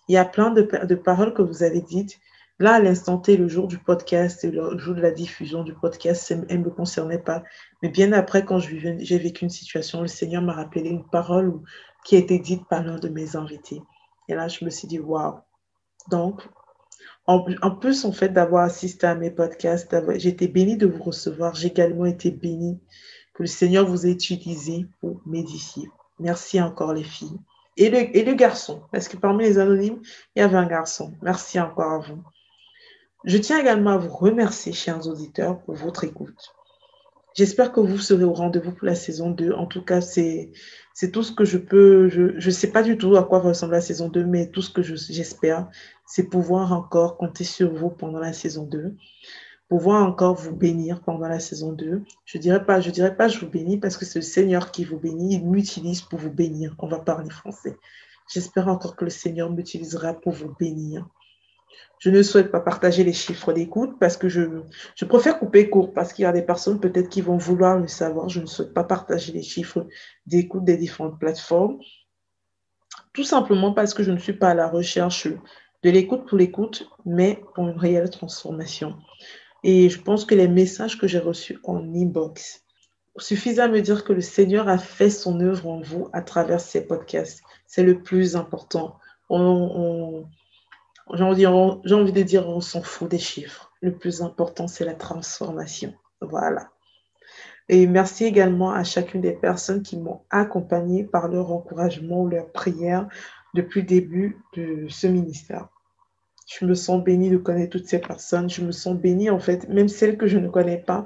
il 0.08 0.12
y 0.12 0.18
a 0.18 0.24
plein 0.24 0.50
de, 0.50 0.62
paroles 0.94 1.32
que 1.32 1.42
vous 1.42 1.62
avez 1.62 1.80
dites 1.80 2.18
Là, 2.58 2.74
à 2.74 2.80
l'instant 2.80 3.18
T, 3.18 3.36
le 3.36 3.48
jour 3.48 3.68
du 3.68 3.76
podcast 3.76 4.42
et 4.42 4.50
le 4.50 4.78
jour 4.78 4.94
de 4.94 5.02
la 5.02 5.10
diffusion 5.10 5.62
du 5.62 5.74
podcast, 5.74 6.30
elle 6.30 6.60
ne 6.60 6.64
me 6.64 6.70
concernait 6.70 7.18
pas. 7.18 7.42
Mais 7.82 7.88
bien 7.88 8.12
après, 8.12 8.44
quand 8.44 8.58
j'ai 8.58 9.18
vécu 9.18 9.44
une 9.44 9.50
situation, 9.50 10.00
le 10.00 10.08
Seigneur 10.08 10.42
m'a 10.42 10.54
rappelé 10.54 10.88
une 10.88 11.04
parole 11.04 11.60
qui 12.04 12.16
a 12.16 12.18
été 12.18 12.38
dite 12.38 12.66
par 12.68 12.82
l'un 12.82 12.98
de 12.98 13.08
mes 13.08 13.36
invités. 13.36 13.82
Et 14.28 14.34
là, 14.34 14.48
je 14.48 14.64
me 14.64 14.70
suis 14.70 14.88
dit, 14.88 14.98
waouh. 14.98 15.40
Donc, 16.08 16.42
en, 17.26 17.70
plus, 17.72 18.04
en 18.04 18.12
fait, 18.12 18.28
d'avoir 18.28 18.64
assisté 18.64 19.06
à 19.06 19.14
mes 19.14 19.30
podcasts, 19.30 19.94
j'ai 20.16 20.28
été 20.28 20.46
bénie 20.48 20.76
de 20.76 20.86
vous 20.86 21.02
recevoir. 21.02 21.54
J'ai 21.54 21.68
également 21.68 22.06
été 22.06 22.30
bénie 22.30 22.80
que 23.34 23.42
le 23.42 23.48
Seigneur 23.48 23.86
vous 23.86 24.06
ait 24.06 24.12
utilisé 24.12 24.86
pour 25.00 25.20
m'édifier. 25.26 25.90
Merci 26.20 26.60
encore, 26.60 26.94
les 26.94 27.04
filles. 27.04 27.38
Et 27.76 27.90
le, 27.90 28.16
et 28.16 28.24
le 28.24 28.32
garçon, 28.32 28.82
parce 28.90 29.08
que 29.08 29.18
parmi 29.18 29.44
les 29.44 29.58
anonymes, 29.58 30.00
il 30.34 30.40
y 30.40 30.42
avait 30.42 30.56
un 30.56 30.66
garçon. 30.66 31.12
Merci 31.20 31.60
encore 31.60 31.92
à 31.92 31.98
vous. 31.98 32.22
Je 33.24 33.36
tiens 33.36 33.58
également 33.58 33.90
à 33.90 33.98
vous 33.98 34.14
remercier, 34.14 34.72
chers 34.72 35.06
auditeurs, 35.06 35.60
pour 35.62 35.74
votre 35.74 36.04
écoute. 36.04 36.55
J'espère 37.36 37.70
que 37.70 37.80
vous 37.80 37.98
serez 37.98 38.24
au 38.24 38.32
rendez-vous 38.32 38.72
pour 38.72 38.86
la 38.86 38.94
saison 38.94 39.30
2. 39.30 39.52
En 39.52 39.66
tout 39.66 39.84
cas, 39.84 40.00
c'est 40.00 40.52
tout 41.12 41.22
ce 41.22 41.32
que 41.32 41.44
je 41.44 41.58
peux. 41.58 42.08
Je 42.08 42.46
ne 42.46 42.50
sais 42.50 42.72
pas 42.72 42.82
du 42.82 42.96
tout 42.96 43.14
à 43.14 43.24
quoi 43.24 43.40
va 43.40 43.50
ressembler 43.50 43.76
la 43.76 43.82
saison 43.82 44.08
2, 44.08 44.24
mais 44.24 44.46
tout 44.46 44.62
ce 44.62 44.70
que 44.70 44.80
j'espère, 44.80 45.68
c'est 46.06 46.30
pouvoir 46.30 46.72
encore 46.72 47.18
compter 47.18 47.44
sur 47.44 47.74
vous 47.74 47.90
pendant 47.90 48.20
la 48.20 48.32
saison 48.32 48.64
2, 48.64 48.94
pouvoir 49.68 50.08
encore 50.08 50.34
vous 50.34 50.56
bénir 50.56 51.02
pendant 51.02 51.28
la 51.28 51.38
saison 51.38 51.72
2. 51.72 52.02
Je 52.24 52.38
ne 52.38 52.42
dirais 52.42 52.64
dirais 52.90 53.14
pas 53.14 53.28
je 53.28 53.38
vous 53.38 53.50
bénis 53.50 53.76
parce 53.76 53.98
que 53.98 54.06
c'est 54.06 54.18
le 54.18 54.24
Seigneur 54.24 54.70
qui 54.70 54.86
vous 54.86 54.98
bénit. 54.98 55.34
Il 55.34 55.46
m'utilise 55.46 56.00
pour 56.00 56.18
vous 56.18 56.32
bénir. 56.32 56.74
On 56.78 56.88
va 56.88 57.00
parler 57.00 57.28
français. 57.28 57.76
J'espère 58.32 58.68
encore 58.68 58.96
que 58.96 59.04
le 59.04 59.10
Seigneur 59.10 59.50
m'utilisera 59.50 60.14
pour 60.14 60.32
vous 60.32 60.54
bénir. 60.58 61.06
Je 61.98 62.10
ne 62.10 62.22
souhaite 62.22 62.50
pas 62.50 62.60
partager 62.60 63.04
les 63.04 63.12
chiffres 63.12 63.52
d'écoute 63.52 63.96
parce 63.98 64.16
que 64.16 64.28
je, 64.28 64.42
préfère 65.08 65.38
couper 65.38 65.70
court 65.70 65.92
parce 65.94 66.12
qu'il 66.12 66.24
y 66.24 66.26
a 66.26 66.32
des 66.32 66.42
personnes 66.42 66.78
peut-être 66.78 67.08
qui 67.08 67.22
vont 67.22 67.38
vouloir 67.38 67.78
le 67.78 67.88
savoir. 67.88 68.28
Je 68.28 68.40
ne 68.40 68.46
souhaite 68.46 68.74
pas 68.74 68.84
partager 68.84 69.32
les 69.32 69.42
chiffres 69.42 69.86
d'écoute 70.26 70.64
des 70.64 70.76
différentes 70.76 71.18
plateformes. 71.18 71.78
Tout 73.12 73.24
simplement 73.24 73.72
parce 73.72 73.94
que 73.94 74.02
je 74.02 74.12
ne 74.12 74.18
suis 74.18 74.34
pas 74.34 74.50
à 74.50 74.54
la 74.54 74.68
recherche 74.68 75.28
de 75.82 75.90
l'écoute 75.90 76.26
pour 76.26 76.36
l'écoute, 76.36 76.90
mais 77.06 77.42
pour 77.54 77.68
une 77.68 77.78
réelle 77.78 78.10
transformation. 78.10 78.96
Et 79.64 79.88
je 79.88 80.00
pense 80.00 80.24
que 80.24 80.34
les 80.34 80.48
messages 80.48 80.98
que 80.98 81.06
j'ai 81.06 81.18
reçus 81.18 81.58
en 81.64 81.94
inbox 81.94 82.62
suffisent 83.18 83.60
à 83.60 83.68
me 83.68 83.80
dire 83.80 84.04
que 84.04 84.12
le 84.12 84.20
Seigneur 84.20 84.68
a 84.68 84.78
fait 84.78 85.10
son 85.10 85.40
œuvre 85.40 85.68
en 85.68 85.80
vous 85.80 86.08
à 86.12 86.22
travers 86.22 86.60
ces 86.60 86.86
podcasts. 86.86 87.42
C'est 87.66 87.82
le 87.82 88.02
plus 88.02 88.36
important. 88.36 88.98
J'ai 91.14 91.46
envie, 91.46 92.12
de 92.12 92.22
dire, 92.22 92.48
on 92.48 92.60
s'en 92.60 92.82
fout 92.82 93.08
des 93.10 93.18
chiffres. 93.18 93.72
Le 93.80 93.94
plus 93.96 94.22
important, 94.22 94.66
c'est 94.66 94.84
la 94.84 94.94
transformation. 94.94 95.94
Voilà. 96.20 96.70
Et 97.68 97.86
merci 97.86 98.24
également 98.24 98.72
à 98.72 98.84
chacune 98.84 99.20
des 99.20 99.32
personnes 99.32 99.82
qui 99.82 99.98
m'ont 99.98 100.22
accompagné 100.30 101.04
par 101.04 101.28
leur 101.28 101.52
encouragement 101.52 102.22
ou 102.22 102.28
leur 102.28 102.50
prière 102.50 103.08
depuis 103.54 103.82
le 103.82 103.86
début 103.86 104.38
de 104.56 104.86
ce 104.88 105.06
ministère. 105.06 105.68
Je 106.48 106.64
me 106.64 106.74
sens 106.74 107.02
bénie 107.02 107.30
de 107.30 107.38
connaître 107.38 107.76
toutes 107.76 107.88
ces 107.88 108.00
personnes. 108.00 108.48
Je 108.48 108.62
me 108.62 108.72
sens 108.72 108.96
bénie, 108.96 109.30
en 109.30 109.40
fait, 109.40 109.68
même 109.68 109.88
celles 109.88 110.16
que 110.16 110.26
je 110.26 110.38
ne 110.38 110.48
connais 110.48 110.78
pas, 110.78 111.04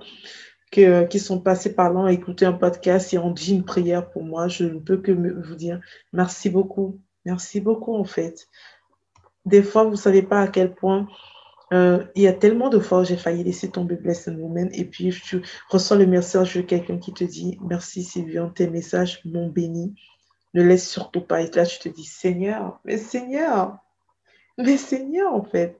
qui 0.71 1.19
sont 1.19 1.41
passées 1.41 1.75
par 1.75 1.93
là, 1.93 2.11
écouter 2.11 2.47
un 2.47 2.53
podcast 2.53 3.13
et 3.13 3.19
ont 3.19 3.33
dit 3.33 3.55
une 3.55 3.65
prière 3.65 4.11
pour 4.11 4.23
moi. 4.23 4.49
Je 4.49 4.65
ne 4.65 4.79
peux 4.79 4.99
que 4.99 5.13
vous 5.13 5.55
dire 5.57 5.81
merci 6.13 6.49
beaucoup. 6.49 7.01
Merci 7.27 7.61
beaucoup, 7.61 7.95
en 7.97 8.05
fait 8.05 8.49
des 9.47 9.63
fois, 9.63 9.85
vous 9.85 9.93
ne 9.93 9.97
savez 9.97 10.23
pas 10.23 10.41
à 10.41 10.49
quel 10.49 10.75
point 10.75 11.07
Euh, 11.73 12.05
il 12.17 12.23
y 12.23 12.27
a 12.27 12.33
tellement 12.33 12.69
de 12.69 12.81
fois 12.81 13.01
où 13.01 13.05
j'ai 13.05 13.17
failli 13.17 13.45
laisser 13.45 13.71
tomber 13.71 13.95
Blessed 13.95 14.35
Woman 14.37 14.71
et 14.73 14.85
puis 14.85 15.11
tu 15.25 15.41
reçois 15.69 15.97
le 15.97 16.07
message 16.07 16.57
de 16.57 16.63
quelqu'un 16.63 16.99
qui 16.99 17.13
te 17.13 17.23
dit 17.25 17.59
Merci 17.63 18.03
Sylvian, 18.03 18.51
tes 18.51 18.69
messages 18.69 19.21
m'ont 19.25 19.49
béni. 19.49 19.95
Ne 20.55 20.65
laisse 20.65 20.89
surtout 20.91 21.21
pas. 21.21 21.43
Et 21.43 21.51
là, 21.53 21.65
tu 21.65 21.79
te 21.79 21.89
dis 21.89 22.05
Seigneur, 22.05 22.81
mais 22.85 22.97
Seigneur, 22.99 23.79
mais 24.59 24.77
Seigneur, 24.77 25.33
en 25.35 25.45
fait. 25.45 25.79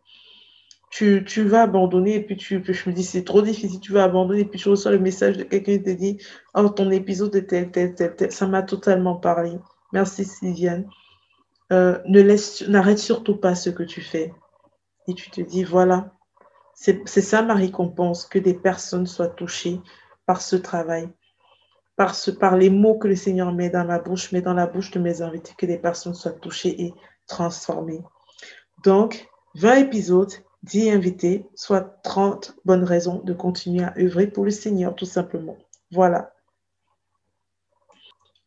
Tu, 0.91 1.25
tu 1.25 1.43
vas 1.45 1.63
abandonner 1.63 2.17
et 2.17 2.21
puis 2.23 2.37
tu, 2.37 2.63
je 2.65 2.91
me 2.91 2.95
dis 2.95 3.05
c'est 3.05 3.25
trop 3.25 3.43
difficile, 3.43 3.81
tu 3.81 3.93
vas 3.93 4.05
abandonner 4.05 4.41
et 4.41 4.45
puis 4.45 4.59
tu 4.59 4.69
reçois 4.69 4.91
le 4.93 4.99
message 4.99 5.37
de 5.37 5.45
quelqu'un 5.45 5.79
qui 5.79 5.83
te 5.85 5.91
dit 5.91 6.19
Oh, 6.55 6.69
ton 6.69 6.91
épisode 6.91 7.35
est 7.37 7.47
tel, 7.47 7.71
tel, 7.71 7.95
tel, 7.95 8.17
tel. 8.17 8.33
Ça 8.33 8.47
m'a 8.49 8.63
totalement 8.63 9.17
parlé. 9.17 9.53
Merci 9.93 10.25
Sylviane. 10.25 10.89
Euh, 11.73 12.01
ne 12.07 12.21
laisse, 12.21 12.67
n'arrête 12.69 12.99
surtout 12.99 13.37
pas 13.37 13.55
ce 13.55 13.71
que 13.71 13.85
tu 13.85 14.01
fais. 14.01 14.35
Et 15.07 15.15
tu 15.15 15.31
te 15.31 15.41
dis, 15.41 15.63
voilà, 15.63 16.13
c'est 16.75 17.07
ça 17.07 17.43
ma 17.43 17.55
récompense, 17.55 18.27
que 18.27 18.39
des 18.39 18.55
personnes 18.55 19.07
soient 19.07 19.29
touchées 19.29 19.81
par 20.27 20.43
ce 20.43 20.57
travail, 20.57 21.09
par, 21.97 22.15
ce, 22.15 22.31
par 22.31 22.57
les 22.57 22.71
mots 22.71 22.99
que 22.99 23.09
le 23.09 23.17
Seigneur 23.17 23.53
met 23.53 23.71
dans 23.71 23.85
ma 23.85 23.99
bouche, 23.99 24.33
met 24.33 24.43
dans 24.43 24.55
la 24.55 24.67
bouche 24.67 24.91
de 24.91 24.99
mes 24.99 25.23
invités, 25.23 25.53
que 25.57 25.67
des 25.67 25.79
personnes 25.79 26.15
soient 26.15 26.33
touchées 26.33 26.81
et 26.83 26.95
transformées. 27.27 28.03
Donc, 28.83 29.29
20 29.55 29.75
épisodes, 29.77 30.33
10 30.63 30.91
invités, 30.91 31.47
soit 31.55 32.01
30 32.03 32.57
bonnes 32.65 32.85
raisons 32.85 33.21
de 33.25 33.33
continuer 33.33 33.85
à 33.85 33.95
œuvrer 33.99 34.27
pour 34.27 34.45
le 34.45 34.51
Seigneur, 34.51 34.95
tout 34.95 35.07
simplement. 35.07 35.57
Voilà. 35.91 36.33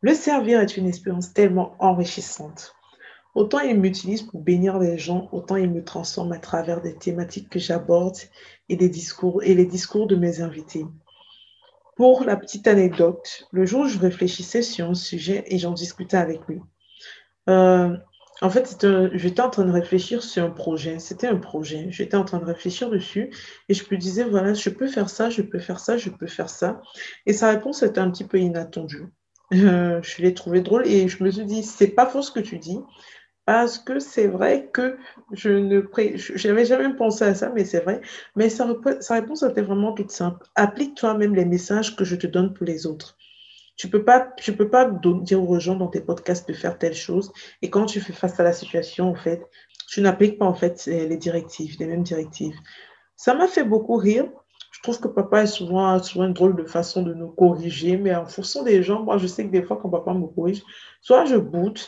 Le 0.01 0.13
servir 0.13 0.59
est 0.59 0.75
une 0.75 0.87
expérience 0.87 1.33
tellement 1.33 1.75
enrichissante. 1.79 2.75
Autant 3.35 3.59
il 3.59 3.79
m'utilise 3.79 4.21
pour 4.21 4.41
bénir 4.41 4.77
les 4.77 4.97
gens, 4.97 5.27
autant 5.31 5.55
il 5.55 5.71
me 5.71 5.83
transforme 5.83 6.31
à 6.33 6.39
travers 6.39 6.81
des 6.81 6.95
thématiques 6.95 7.49
que 7.49 7.59
j'aborde 7.59 8.17
et 8.69 8.75
des 8.75 8.89
discours 8.89 9.41
et 9.43 9.55
les 9.55 9.65
discours 9.65 10.07
de 10.07 10.15
mes 10.15 10.41
invités. 10.41 10.85
Pour 11.95 12.23
la 12.23 12.35
petite 12.35 12.67
anecdote, 12.67 13.47
le 13.51 13.65
jour 13.65 13.81
où 13.81 13.87
je 13.87 13.99
réfléchissais 13.99 14.61
sur 14.61 14.89
un 14.89 14.95
sujet 14.95 15.43
et 15.47 15.57
j'en 15.57 15.73
discutais 15.73 16.17
avec 16.17 16.41
lui, 16.47 16.59
euh, 17.49 17.95
en 18.41 18.49
fait, 18.49 18.85
j'étais 19.13 19.41
en 19.41 19.49
train 19.49 19.63
de 19.63 19.71
réfléchir 19.71 20.21
sur 20.21 20.43
un 20.43 20.49
projet. 20.49 20.99
C'était 20.99 21.27
un 21.27 21.37
projet. 21.37 21.87
J'étais 21.91 22.17
en 22.17 22.25
train 22.25 22.39
de 22.39 22.45
réfléchir 22.45 22.89
dessus 22.89 23.31
et 23.69 23.73
je 23.73 23.83
me 23.89 23.97
disais, 23.97 24.23
voilà, 24.23 24.53
je 24.53 24.69
peux 24.69 24.87
faire 24.87 25.09
ça, 25.09 25.29
je 25.29 25.41
peux 25.41 25.59
faire 25.59 25.79
ça, 25.79 25.97
je 25.97 26.09
peux 26.09 26.27
faire 26.27 26.49
ça. 26.49 26.81
Et 27.25 27.33
sa 27.33 27.49
réponse 27.49 27.83
était 27.83 27.99
un 27.99 28.11
petit 28.11 28.25
peu 28.25 28.39
inattendue. 28.39 29.05
Euh, 29.53 30.01
je 30.01 30.21
l'ai 30.21 30.33
trouvé 30.33 30.61
drôle 30.61 30.87
et 30.87 31.07
je 31.07 31.23
me 31.23 31.29
suis 31.29 31.45
dit, 31.45 31.63
c'est 31.63 31.87
pas 31.87 32.07
faux 32.07 32.21
ce 32.21 32.31
que 32.31 32.39
tu 32.39 32.57
dis, 32.57 32.79
parce 33.45 33.77
que 33.77 33.99
c'est 33.99 34.27
vrai 34.27 34.69
que 34.71 34.97
je 35.31 35.49
ne 35.49 35.81
j'avais 36.35 36.65
jamais 36.65 36.93
pensé 36.95 37.25
à 37.25 37.35
ça, 37.35 37.51
mais 37.53 37.65
c'est 37.65 37.81
vrai. 37.81 38.01
Mais 38.35 38.49
sa, 38.49 38.65
réponse 39.09 39.43
était 39.43 39.61
vraiment 39.61 39.93
toute 39.93 40.11
simple. 40.11 40.45
Applique 40.55 40.95
toi-même 40.95 41.35
les 41.35 41.45
messages 41.45 41.95
que 41.95 42.05
je 42.05 42.15
te 42.15 42.27
donne 42.27 42.53
pour 42.53 42.65
les 42.65 42.85
autres. 42.87 43.17
Tu 43.75 43.89
peux 43.89 44.03
pas, 44.05 44.31
tu 44.37 44.53
peux 44.53 44.69
pas 44.69 44.85
dire 44.85 45.41
aux 45.41 45.59
gens 45.59 45.75
dans 45.75 45.87
tes 45.87 45.99
podcasts 45.99 46.47
de 46.47 46.53
faire 46.53 46.77
telle 46.77 46.93
chose. 46.93 47.33
Et 47.61 47.69
quand 47.69 47.85
tu 47.85 47.99
fais 47.99 48.13
face 48.13 48.39
à 48.39 48.43
la 48.43 48.53
situation, 48.53 49.09
en 49.09 49.15
fait, 49.15 49.43
tu 49.89 50.01
n'appliques 50.01 50.37
pas 50.37 50.45
en 50.45 50.53
fait 50.53 50.85
les 50.85 51.17
directives, 51.17 51.75
les 51.79 51.87
mêmes 51.87 52.03
directives. 52.03 52.55
Ça 53.15 53.33
m'a 53.33 53.47
fait 53.47 53.63
beaucoup 53.63 53.95
rire. 53.95 54.29
Je 54.71 54.81
trouve 54.81 54.99
que 54.99 55.07
papa 55.07 55.43
est 55.43 55.47
souvent, 55.47 56.01
souvent 56.01 56.25
une 56.25 56.33
drôle 56.33 56.55
de 56.55 56.65
façon 56.65 57.03
de 57.03 57.13
nous 57.13 57.29
corriger, 57.29 57.97
mais 57.97 58.15
en 58.15 58.25
fonction 58.25 58.63
des 58.63 58.83
gens, 58.83 59.03
moi 59.03 59.17
je 59.17 59.27
sais 59.27 59.45
que 59.45 59.51
des 59.51 59.63
fois 59.63 59.77
quand 59.81 59.89
papa 59.89 60.13
me 60.13 60.27
corrige, 60.27 60.63
soit 61.01 61.25
je 61.25 61.35
boude 61.35 61.79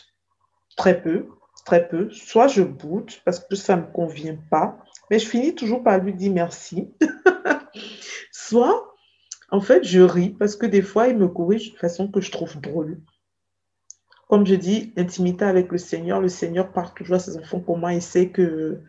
très 0.75 1.01
peu, 1.01 1.27
très 1.65 1.87
peu. 1.87 2.09
Soit 2.11 2.47
je 2.47 2.61
boude 2.61 3.11
parce 3.25 3.39
que 3.39 3.55
ça 3.55 3.75
ne 3.75 3.81
me 3.81 3.87
convient 3.87 4.37
pas, 4.49 4.77
mais 5.09 5.19
je 5.19 5.27
finis 5.27 5.55
toujours 5.55 5.83
par 5.83 5.97
lui 5.99 6.13
dire 6.13 6.31
merci. 6.31 6.93
Soit, 8.31 8.93
en 9.49 9.59
fait, 9.59 9.83
je 9.83 10.01
ris 10.01 10.29
parce 10.29 10.55
que 10.55 10.65
des 10.65 10.81
fois, 10.81 11.07
il 11.07 11.17
me 11.17 11.27
corrige 11.27 11.73
de 11.73 11.77
façon 11.77 12.07
que 12.07 12.21
je 12.21 12.31
trouve 12.31 12.61
drôle. 12.61 13.01
Comme 14.29 14.45
je 14.45 14.55
dis, 14.55 14.93
l'intimité 14.95 15.45
avec 15.45 15.71
le 15.71 15.77
Seigneur, 15.77 16.21
le 16.21 16.29
Seigneur 16.29 16.71
parle 16.71 16.93
toujours 16.95 17.17
à 17.17 17.19
ses 17.19 17.37
enfants 17.37 17.59
comment 17.59 17.89
il 17.89 18.01
sait 18.01 18.29
que 18.29 18.81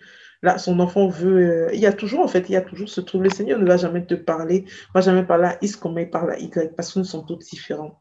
là, 0.43 0.57
son 0.59 0.81
enfant 0.81 1.09
veut. 1.09 1.67
Euh, 1.67 1.75
il 1.75 1.81
y 1.81 1.87
a 1.87 1.93
toujours, 1.93 2.21
en 2.21 2.29
fait, 2.29 2.49
il 2.49 2.53
y 2.53 2.57
a 2.57 2.63
toujours 2.63 2.89
ce 2.89 3.01
truc. 3.01 3.23
Le 3.23 3.31
Seigneur 3.31 3.59
ne 3.59 3.67
va 3.67 3.77
jamais 3.77 4.05
te 4.07 4.15
parler, 4.15 4.63
ne 4.63 4.93
va 4.95 5.01
jamais 5.01 5.25
parler 5.25 5.47
à 5.47 5.59
X 5.61 5.77
comme 5.77 5.99
il 5.99 6.09
parle 6.09 6.33
à 6.33 6.39
Y 6.39 6.75
parce 6.75 6.93
que 6.93 7.01
nous 7.01 7.05
sommes 7.05 7.27
tous 7.27 7.39
différents. 7.39 8.01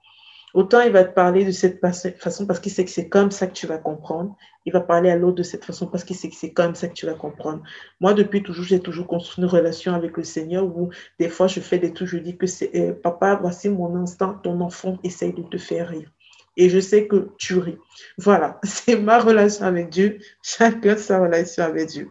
Autant 0.55 0.79
il 0.79 0.91
va 0.93 1.03
te 1.03 1.13
parler 1.13 1.43
de 1.43 1.51
cette 1.51 1.81
façon 1.81 2.45
parce 2.45 2.61
qu'il 2.61 2.71
sait 2.71 2.85
que 2.85 2.89
c'est 2.89 3.09
comme 3.09 3.29
ça 3.29 3.45
que 3.45 3.51
tu 3.51 3.67
vas 3.67 3.77
comprendre. 3.77 4.37
Il 4.65 4.71
va 4.71 4.79
parler 4.79 5.09
à 5.09 5.17
l'autre 5.17 5.35
de 5.35 5.43
cette 5.43 5.65
façon 5.65 5.85
parce 5.85 6.05
qu'il 6.05 6.15
sait 6.15 6.29
que 6.29 6.35
c'est 6.35 6.53
comme 6.53 6.75
ça 6.75 6.87
que 6.87 6.93
tu 6.93 7.05
vas 7.05 7.13
comprendre. 7.13 7.61
Moi, 7.99 8.13
depuis 8.13 8.41
toujours, 8.41 8.63
j'ai 8.63 8.79
toujours 8.79 9.05
construit 9.05 9.43
une 9.43 9.49
relation 9.49 9.93
avec 9.93 10.15
le 10.15 10.23
Seigneur 10.23 10.65
où 10.65 10.91
des 11.19 11.27
fois, 11.27 11.47
je 11.47 11.59
fais 11.59 11.77
des 11.77 11.91
trucs, 11.91 12.07
je 12.07 12.17
dis 12.19 12.37
que 12.37 12.47
c'est 12.47 12.73
euh, 12.73 12.93
papa, 12.93 13.35
voici 13.35 13.67
mon 13.67 13.97
instant, 13.97 14.35
ton 14.43 14.61
enfant 14.61 14.97
essaye 15.03 15.33
de 15.33 15.43
te 15.43 15.57
faire 15.57 15.89
rire. 15.89 16.09
Et 16.55 16.69
je 16.69 16.79
sais 16.79 17.05
que 17.05 17.31
tu 17.37 17.59
ris. 17.59 17.77
Voilà, 18.17 18.57
c'est 18.63 18.95
ma 18.95 19.19
relation 19.19 19.65
avec 19.65 19.89
Dieu. 19.89 20.19
Chacun 20.41 20.95
sa 20.95 21.19
relation 21.19 21.65
avec 21.65 21.89
Dieu. 21.89 22.07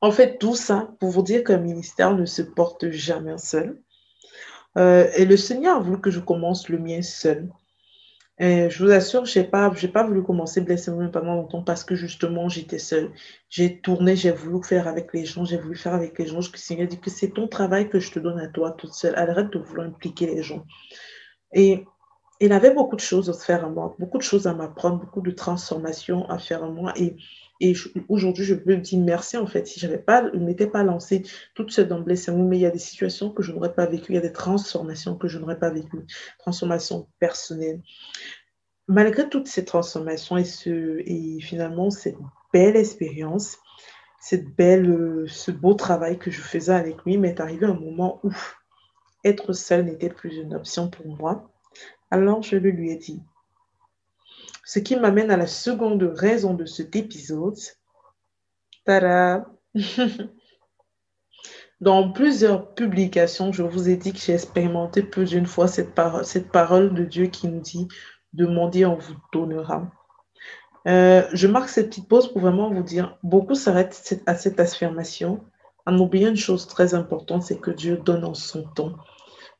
En 0.00 0.10
fait, 0.10 0.38
tout 0.38 0.56
ça 0.56 0.88
pour 1.00 1.10
vous 1.10 1.22
dire 1.22 1.44
qu'un 1.44 1.58
ministère 1.58 2.16
ne 2.16 2.24
se 2.24 2.40
porte 2.40 2.88
jamais 2.88 3.36
seul. 3.36 3.78
Euh, 4.76 5.08
et 5.16 5.24
le 5.24 5.36
Seigneur 5.36 5.76
a 5.76 5.80
voulu 5.80 6.00
que 6.00 6.10
je 6.10 6.20
commence 6.20 6.68
le 6.68 6.78
mien 6.78 7.02
seul. 7.02 7.48
Et 8.38 8.68
je 8.68 8.84
vous 8.84 8.90
assure, 8.90 9.26
je 9.26 9.38
n'ai 9.38 9.44
pas, 9.44 9.68
voulu 9.68 10.24
commencer 10.24 10.60
Blessé 10.60 10.90
pendant 11.12 11.36
longtemps 11.36 11.62
parce 11.62 11.84
que 11.84 11.94
justement, 11.94 12.48
j'étais 12.48 12.80
seule. 12.80 13.12
J'ai 13.48 13.80
tourné, 13.80 14.16
j'ai 14.16 14.32
voulu 14.32 14.64
faire 14.64 14.88
avec 14.88 15.12
les 15.12 15.24
gens, 15.24 15.44
j'ai 15.44 15.56
voulu 15.56 15.76
faire 15.76 15.94
avec 15.94 16.18
les 16.18 16.26
gens. 16.26 16.38
Le 16.38 16.58
Seigneur 16.58 16.88
dit 16.88 16.98
que 16.98 17.10
c'est 17.10 17.30
ton 17.30 17.46
travail 17.46 17.88
que 17.88 18.00
je 18.00 18.10
te 18.10 18.18
donne 18.18 18.40
à 18.40 18.48
toi 18.48 18.72
toute 18.72 18.92
seule. 18.92 19.14
Arrête 19.14 19.50
de 19.50 19.58
vouloir 19.60 19.86
impliquer 19.86 20.26
les 20.26 20.42
gens. 20.42 20.64
Et 21.52 21.84
il 22.40 22.52
avait 22.52 22.74
beaucoup 22.74 22.96
de 22.96 23.00
choses 23.00 23.30
à 23.30 23.32
faire 23.32 23.64
à 23.64 23.68
moi, 23.68 23.94
beaucoup 23.98 24.18
de 24.18 24.22
choses 24.22 24.46
à 24.46 24.54
m'apprendre, 24.54 24.98
beaucoup 24.98 25.20
de 25.20 25.30
transformations 25.30 26.28
à 26.28 26.38
faire 26.38 26.64
à 26.64 26.68
moi. 26.68 26.92
Et 27.60 27.74
aujourd'hui, 28.08 28.44
je 28.44 28.54
peux 28.54 28.76
dire 28.76 29.00
merci, 29.00 29.36
en 29.36 29.46
fait. 29.46 29.66
Si 29.66 29.78
je 29.78 29.86
ne 29.86 30.44
m'étais 30.44 30.66
pas 30.66 30.82
lancée 30.82 31.22
toute 31.54 31.70
seule 31.70 31.88
dans 31.88 32.00
mais 32.00 32.58
il 32.58 32.60
y 32.60 32.66
a 32.66 32.70
des 32.70 32.78
situations 32.78 33.30
que 33.30 33.42
je 33.42 33.52
n'aurais 33.52 33.74
pas 33.74 33.86
vécues, 33.86 34.12
il 34.12 34.16
y 34.16 34.18
a 34.18 34.22
des 34.22 34.32
transformations 34.32 35.16
que 35.16 35.28
je 35.28 35.38
n'aurais 35.38 35.58
pas 35.58 35.70
vécues, 35.70 36.04
transformations 36.38 37.08
personnelles. 37.20 37.80
Malgré 38.88 39.28
toutes 39.28 39.48
ces 39.48 39.64
transformations 39.64 40.36
et, 40.36 40.44
ce, 40.44 41.00
finalement 41.40 41.90
cette 41.90 42.18
belle 42.52 42.76
expérience, 42.76 43.58
ce 44.20 45.50
beau 45.50 45.74
travail 45.74 46.18
que 46.18 46.30
je 46.30 46.40
faisais 46.40 46.72
avec 46.72 47.02
lui, 47.04 47.16
m'est 47.16 47.40
arrivé 47.40 47.66
un 47.66 47.74
moment 47.74 48.20
où 48.24 48.32
être 49.22 49.52
seule 49.52 49.84
n'était 49.84 50.10
plus 50.10 50.36
une 50.36 50.54
option 50.54 50.90
pour 50.90 51.06
moi. 51.06 51.50
Alors 52.10 52.42
je 52.42 52.56
le 52.56 52.70
lui 52.70 52.90
ai 52.90 52.96
dit, 52.96 53.22
ce 54.64 54.78
qui 54.78 54.96
m'amène 54.96 55.30
à 55.30 55.36
la 55.36 55.46
seconde 55.46 56.02
raison 56.02 56.54
de 56.54 56.64
cet 56.64 56.96
épisode. 56.96 57.58
Tada 58.84 59.46
Dans 61.80 62.10
plusieurs 62.12 62.74
publications, 62.74 63.52
je 63.52 63.62
vous 63.62 63.88
ai 63.88 63.96
dit 63.96 64.12
que 64.12 64.18
j'ai 64.18 64.34
expérimenté 64.34 65.02
plus 65.02 65.30
d'une 65.30 65.46
fois 65.46 65.68
cette, 65.68 65.94
parole, 65.94 66.94
de 66.94 67.04
Dieu 67.04 67.26
qui 67.26 67.48
nous 67.48 67.60
dit 67.60 67.88
Demandez, 68.32 68.86
on 68.86 68.96
vous 68.96 69.14
donnera. 69.32 69.90
Euh, 70.86 71.28
je 71.32 71.46
marque 71.46 71.68
cette 71.68 71.88
petite 71.88 72.08
pause 72.08 72.32
pour 72.32 72.40
vraiment 72.40 72.70
vous 72.70 72.82
dire 72.82 73.18
beaucoup 73.22 73.54
s'arrêtent 73.54 74.22
à 74.26 74.34
cette 74.34 74.60
affirmation 74.60 75.44
en 75.86 75.98
oubliant 75.98 76.28
une 76.28 76.36
chose 76.36 76.66
très 76.66 76.92
importante 76.94 77.42
c'est 77.42 77.58
que 77.58 77.70
Dieu 77.70 77.96
donne 77.96 78.24
en 78.24 78.34
son 78.34 78.64
temps. 78.64 78.92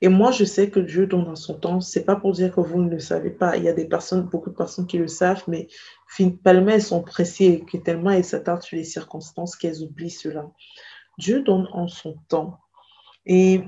Et 0.04 0.08
moi, 0.08 0.32
je 0.32 0.44
sais 0.44 0.68
que 0.68 0.80
Dieu 0.80 1.06
donne 1.06 1.24
dans 1.24 1.34
son 1.34 1.54
temps. 1.54 1.80
C'est 1.80 2.04
pas 2.04 2.14
pour 2.14 2.32
dire 2.32 2.54
que 2.54 2.60
vous 2.60 2.78
ne 2.78 2.90
le 2.90 2.98
savez 2.98 3.30
pas. 3.30 3.56
Il 3.56 3.64
y 3.64 3.70
a 3.70 3.72
des 3.72 3.86
personnes, 3.86 4.24
beaucoup 4.24 4.50
de 4.50 4.54
personnes 4.54 4.86
qui 4.86 4.98
le 4.98 5.08
savent, 5.08 5.44
mais 5.48 5.66
finalement, 6.08 6.72
elles 6.72 6.82
sont 6.82 7.02
pressées 7.02 7.64
et 7.72 7.80
tellement 7.80 8.10
elles 8.10 8.22
s'attardent 8.22 8.60
sur 8.60 8.76
les 8.76 8.84
circonstances 8.84 9.56
qu'elles 9.56 9.82
oublient 9.82 10.10
cela. 10.10 10.50
Dieu 11.16 11.40
donne 11.42 11.68
en 11.72 11.88
son 11.88 12.18
temps. 12.28 12.58
Et, 13.24 13.62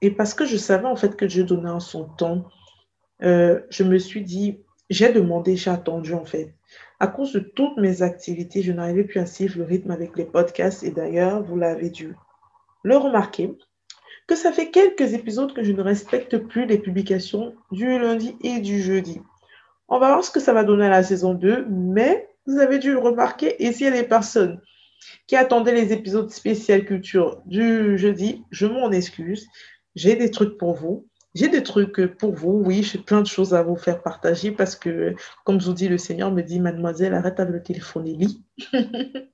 et 0.00 0.10
parce 0.10 0.32
que 0.32 0.46
je 0.46 0.56
savais 0.56 0.86
en 0.86 0.96
fait 0.96 1.16
que 1.16 1.26
Dieu 1.26 1.44
donnait 1.44 1.68
en 1.68 1.80
son 1.80 2.04
temps, 2.04 2.46
euh, 3.22 3.60
je 3.68 3.82
me 3.82 3.98
suis 3.98 4.24
dit, 4.24 4.60
j'ai 4.88 5.12
demandé, 5.12 5.54
j'ai 5.56 5.68
attendu 5.68 6.14
en 6.14 6.24
fait. 6.24 6.54
À 6.98 7.08
cause 7.08 7.34
de 7.34 7.40
toutes 7.40 7.76
mes 7.76 8.00
activités, 8.00 8.62
je 8.62 8.72
n'arrivais 8.72 9.04
plus 9.04 9.20
à 9.20 9.26
suivre 9.26 9.58
le 9.58 9.64
rythme 9.64 9.90
avec 9.90 10.16
les 10.16 10.24
podcasts. 10.24 10.82
Et 10.82 10.92
d'ailleurs, 10.92 11.42
vous 11.42 11.58
l'avez 11.58 11.90
dû 11.90 12.16
le 12.84 12.96
remarquer 12.96 13.54
que 14.28 14.36
ça 14.36 14.52
fait 14.52 14.70
quelques 14.70 15.14
épisodes 15.14 15.52
que 15.54 15.64
je 15.64 15.72
ne 15.72 15.80
respecte 15.80 16.36
plus 16.36 16.66
les 16.66 16.78
publications 16.78 17.54
du 17.72 17.98
lundi 17.98 18.36
et 18.44 18.60
du 18.60 18.80
jeudi. 18.80 19.20
On 19.88 19.98
va 19.98 20.08
voir 20.08 20.22
ce 20.22 20.30
que 20.30 20.38
ça 20.38 20.52
va 20.52 20.64
donner 20.64 20.84
à 20.84 20.90
la 20.90 21.02
saison 21.02 21.32
2, 21.32 21.66
mais 21.68 22.28
vous 22.46 22.58
avez 22.58 22.78
dû 22.78 22.94
remarquer. 22.94 23.64
Et 23.64 23.72
s'il 23.72 23.86
y 23.86 23.88
a 23.88 24.02
des 24.02 24.06
personnes 24.06 24.60
qui 25.26 25.34
attendaient 25.34 25.74
les 25.74 25.94
épisodes 25.94 26.30
spécial 26.30 26.84
culture 26.84 27.40
du 27.46 27.96
jeudi, 27.96 28.44
je 28.50 28.66
m'en 28.66 28.92
excuse. 28.92 29.48
J'ai 29.96 30.14
des 30.14 30.30
trucs 30.30 30.58
pour 30.58 30.74
vous. 30.74 31.08
J'ai 31.34 31.48
des 31.48 31.62
trucs 31.62 32.16
pour 32.18 32.34
vous, 32.34 32.62
oui, 32.64 32.82
j'ai 32.82 32.98
plein 32.98 33.20
de 33.20 33.26
choses 33.26 33.54
à 33.54 33.62
vous 33.62 33.76
faire 33.76 34.02
partager 34.02 34.50
parce 34.50 34.76
que, 34.76 35.14
comme 35.44 35.60
je 35.60 35.66
vous 35.66 35.74
dis, 35.74 35.88
le 35.88 35.98
Seigneur 35.98 36.32
me 36.32 36.42
dit, 36.42 36.58
mademoiselle, 36.58 37.14
arrête 37.14 37.38
avec 37.38 37.52
le 37.54 37.62
téléphone 37.62 38.06
et. 38.08 38.18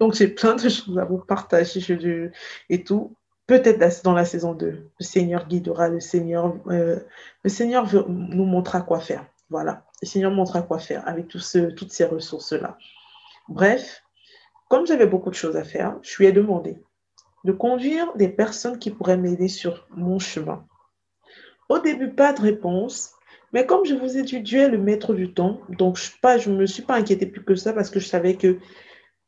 Donc, 0.00 0.14
j'ai 0.14 0.28
plein 0.28 0.54
de 0.54 0.68
choses 0.68 0.98
à 0.98 1.04
vous 1.04 1.18
partager 1.18 2.30
et 2.68 2.84
tout. 2.84 3.16
Peut-être 3.50 4.04
dans 4.04 4.12
la 4.12 4.24
saison 4.24 4.54
2, 4.54 4.66
le 5.00 5.04
Seigneur 5.04 5.48
guidera, 5.48 5.88
le 5.88 5.98
Seigneur, 5.98 6.54
euh, 6.68 7.00
le 7.42 7.50
Seigneur 7.50 7.84
nous 8.08 8.44
montrera 8.44 8.80
quoi 8.80 9.00
faire. 9.00 9.26
Voilà, 9.48 9.82
le 10.00 10.06
Seigneur 10.06 10.30
montrera 10.30 10.62
quoi 10.62 10.78
faire 10.78 11.02
avec 11.08 11.26
toutes 11.26 11.42
ces 11.42 12.04
ressources-là. 12.04 12.78
Bref, 13.48 14.04
comme 14.68 14.86
j'avais 14.86 15.08
beaucoup 15.08 15.30
de 15.30 15.34
choses 15.34 15.56
à 15.56 15.64
faire, 15.64 15.98
je 16.02 16.16
lui 16.18 16.26
ai 16.26 16.32
demandé 16.32 16.80
de 17.42 17.50
conduire 17.50 18.14
des 18.14 18.28
personnes 18.28 18.78
qui 18.78 18.92
pourraient 18.92 19.16
m'aider 19.16 19.48
sur 19.48 19.84
mon 19.96 20.20
chemin. 20.20 20.64
Au 21.68 21.80
début, 21.80 22.10
pas 22.10 22.32
de 22.32 22.42
réponse, 22.42 23.14
mais 23.52 23.66
comme 23.66 23.84
je 23.84 23.96
vous 23.96 24.16
ai 24.16 24.22
dit, 24.22 24.38
le 24.38 24.78
maître 24.78 25.12
du 25.12 25.34
temps, 25.34 25.60
donc 25.70 25.96
je 25.98 26.50
ne 26.50 26.54
me 26.54 26.66
suis 26.66 26.84
pas 26.84 26.94
inquiétée 26.94 27.26
plus 27.26 27.42
que 27.42 27.56
ça 27.56 27.72
parce 27.72 27.90
que 27.90 27.98
je 27.98 28.06
savais 28.06 28.36
que 28.36 28.58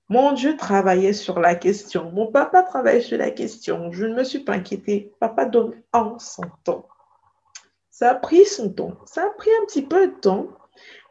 mon 0.09 0.33
Dieu 0.33 0.57
travaillait 0.57 1.13
sur 1.13 1.41
la 1.41 1.55
question. 1.55 2.11
Mon 2.11 2.27
papa 2.27 2.63
travaillait 2.63 3.01
sur 3.01 3.19
la 3.19 3.31
question. 3.31 3.91
Je 3.93 4.05
ne 4.05 4.15
me 4.15 4.25
suis 4.25 4.41
pas 4.41 4.55
inquiétée. 4.55 5.13
Papa 5.21 5.47
donne 5.47 5.83
en 5.93 6.19
son 6.19 6.45
temps. 6.65 6.87
Ça 7.91 8.11
a 8.11 8.15
pris 8.15 8.45
son 8.45 8.73
temps. 8.73 8.97
Ça 9.07 9.25
a 9.25 9.31
pris 9.31 9.51
un 9.63 9.67
petit 9.67 9.83
peu 9.83 10.09
de 10.09 10.15
temps, 10.15 10.49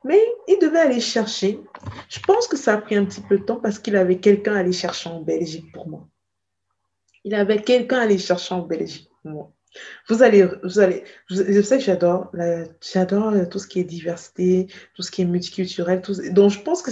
mais 0.04 0.22
il 0.48 0.60
devait 0.60 0.80
aller 0.80 1.00
chercher. 1.00 1.60
Je 2.10 2.20
pense 2.20 2.48
que 2.48 2.58
ça 2.58 2.74
a 2.74 2.78
pris 2.78 2.96
un 2.96 3.06
petit 3.06 3.22
peu 3.22 3.38
de 3.40 3.44
temps 3.44 3.60
parce 3.60 3.80
qu'il 3.80 3.96
avait 3.96 4.20
quelqu'un 4.20 4.56
à 4.56 4.60
aller 4.60 4.72
chercher 4.72 5.10
en 5.10 5.22
Belgique 5.22 5.72
pour 5.72 5.88
moi. 5.88 6.08
Il 7.24 7.36
avait 7.36 7.62
quelqu'un 7.62 8.00
à 8.00 8.04
aller 8.04 8.18
chercher 8.18 8.56
en 8.56 8.62
Belgique 8.62 9.10
pour 9.22 9.32
moi. 9.32 9.52
Vous 10.10 10.22
allez, 10.22 10.48
vous 10.64 10.80
allez, 10.80 11.04
je 11.30 11.62
sais 11.62 11.78
que 11.78 11.84
j'adore, 11.84 12.32
j'adore 12.82 13.34
tout 13.50 13.60
ce 13.60 13.68
qui 13.68 13.80
est 13.80 13.86
diversité, 13.86 14.68
tout 14.96 15.02
ce 15.02 15.12
qui 15.12 15.22
est 15.22 15.26
multiculturel, 15.26 16.02
tout, 16.02 16.14
donc 16.32 16.52
je 16.52 16.60
pense 16.60 16.82
que 16.82 16.92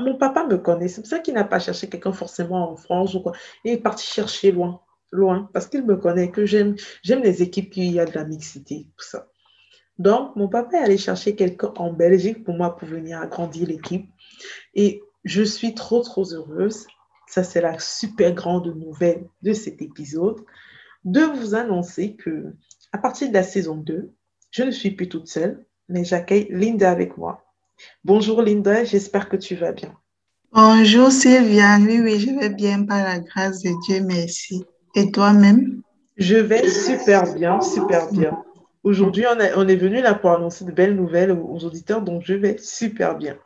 mon 0.00 0.16
papa 0.16 0.46
me 0.46 0.56
connaît, 0.56 0.88
c'est 0.88 1.02
pour 1.02 1.10
ça 1.10 1.18
qu'il 1.18 1.34
n'a 1.34 1.44
pas 1.44 1.58
cherché 1.58 1.88
quelqu'un 1.88 2.12
forcément 2.12 2.72
en 2.72 2.76
France 2.76 3.14
ou 3.14 3.20
quoi, 3.20 3.32
il 3.64 3.72
est 3.72 3.76
parti 3.76 4.06
chercher 4.06 4.52
loin, 4.52 4.80
loin, 5.12 5.50
parce 5.52 5.66
qu'il 5.66 5.84
me 5.84 5.96
connaît, 5.96 6.30
que 6.30 6.46
j'aime, 6.46 6.76
j'aime 7.02 7.22
les 7.22 7.42
équipes 7.42 7.70
qui 7.70 7.90
y 7.90 8.00
a 8.00 8.06
de 8.06 8.12
la 8.14 8.24
mixité, 8.24 8.86
tout 8.96 9.04
ça. 9.04 9.28
Donc, 9.98 10.34
mon 10.34 10.48
papa 10.48 10.78
est 10.78 10.82
allé 10.82 10.98
chercher 10.98 11.36
quelqu'un 11.36 11.72
en 11.76 11.92
Belgique 11.92 12.42
pour 12.42 12.54
moi, 12.54 12.76
pour 12.76 12.88
venir 12.88 13.20
agrandir 13.20 13.68
l'équipe. 13.68 14.08
Et 14.74 15.02
je 15.24 15.42
suis 15.42 15.74
trop, 15.74 16.00
trop 16.00 16.24
heureuse. 16.32 16.86
Ça, 17.28 17.44
c'est 17.44 17.60
la 17.60 17.78
super 17.78 18.32
grande 18.32 18.74
nouvelle 18.76 19.28
de 19.42 19.52
cet 19.52 19.82
épisode 19.82 20.40
de 21.04 21.20
vous 21.20 21.54
annoncer 21.54 22.16
que 22.16 22.54
à 22.92 22.98
partir 22.98 23.28
de 23.28 23.34
la 23.34 23.42
saison 23.42 23.76
2, 23.76 24.12
je 24.50 24.62
ne 24.62 24.70
suis 24.70 24.92
plus 24.92 25.08
toute 25.08 25.28
seule, 25.28 25.64
mais 25.88 26.04
j'accueille 26.04 26.48
Linda 26.50 26.90
avec 26.90 27.16
moi. 27.16 27.44
Bonjour 28.04 28.40
Linda, 28.40 28.84
j'espère 28.84 29.28
que 29.28 29.36
tu 29.36 29.56
vas 29.56 29.72
bien. 29.72 29.94
Bonjour 30.52 31.10
Sylviane, 31.10 31.84
oui, 31.84 32.00
oui, 32.00 32.20
je 32.20 32.30
vais 32.38 32.50
bien 32.50 32.84
par 32.84 33.02
la 33.02 33.18
grâce 33.18 33.62
de 33.62 33.70
Dieu, 33.86 34.00
merci. 34.04 34.64
Et 34.94 35.10
toi-même? 35.10 35.82
Je 36.16 36.36
vais 36.36 36.68
super 36.68 37.34
bien, 37.34 37.60
super 37.60 38.10
bien. 38.12 38.38
Aujourd'hui, 38.84 39.24
on, 39.26 39.38
on, 39.56 39.66
est 39.66 39.76
venu 39.76 40.00
là 40.00 40.14
pour 40.14 40.30
annoncer 40.30 40.64
de 40.64 40.70
belles 40.70 40.94
nouvelles 40.94 41.32
aux 41.32 41.64
auditeurs, 41.64 42.02
donc 42.02 42.22
je 42.24 42.34
vais 42.34 42.58
super 42.58 43.16
bien. 43.16 43.36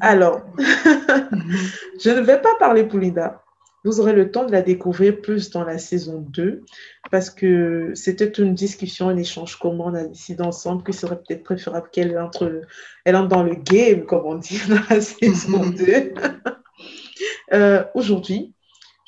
Alors, 0.00 0.42
je 0.58 2.10
ne 2.10 2.20
vais 2.20 2.40
pas 2.40 2.54
parler 2.58 2.84
pour 2.84 3.00
Linda, 3.00 3.42
vous 3.86 4.00
aurez 4.00 4.14
le 4.14 4.32
temps 4.32 4.44
de 4.44 4.50
la 4.50 4.62
découvrir 4.62 5.20
plus 5.20 5.50
dans 5.50 5.62
la 5.62 5.78
saison 5.78 6.18
2 6.18 6.64
parce 7.12 7.30
que 7.30 7.92
c'était 7.94 8.28
une 8.28 8.52
discussion, 8.52 9.08
un 9.08 9.16
échange 9.16 9.56
commun. 9.56 9.84
On 9.86 9.94
a 9.94 10.04
décidé 10.04 10.42
ensemble 10.42 10.82
qu'il 10.82 10.94
serait 10.94 11.16
peut-être 11.16 11.44
préférable 11.44 11.88
qu'elle 11.92 12.18
entre, 12.18 12.62
elle 13.04 13.14
entre 13.14 13.28
dans 13.28 13.44
le 13.44 13.54
game, 13.54 14.04
comme 14.04 14.26
on 14.26 14.34
dit, 14.34 14.60
dans 14.68 14.82
la 14.90 15.00
saison 15.00 15.66
2. 15.70 16.14
Euh, 17.52 17.84
aujourd'hui, 17.94 18.54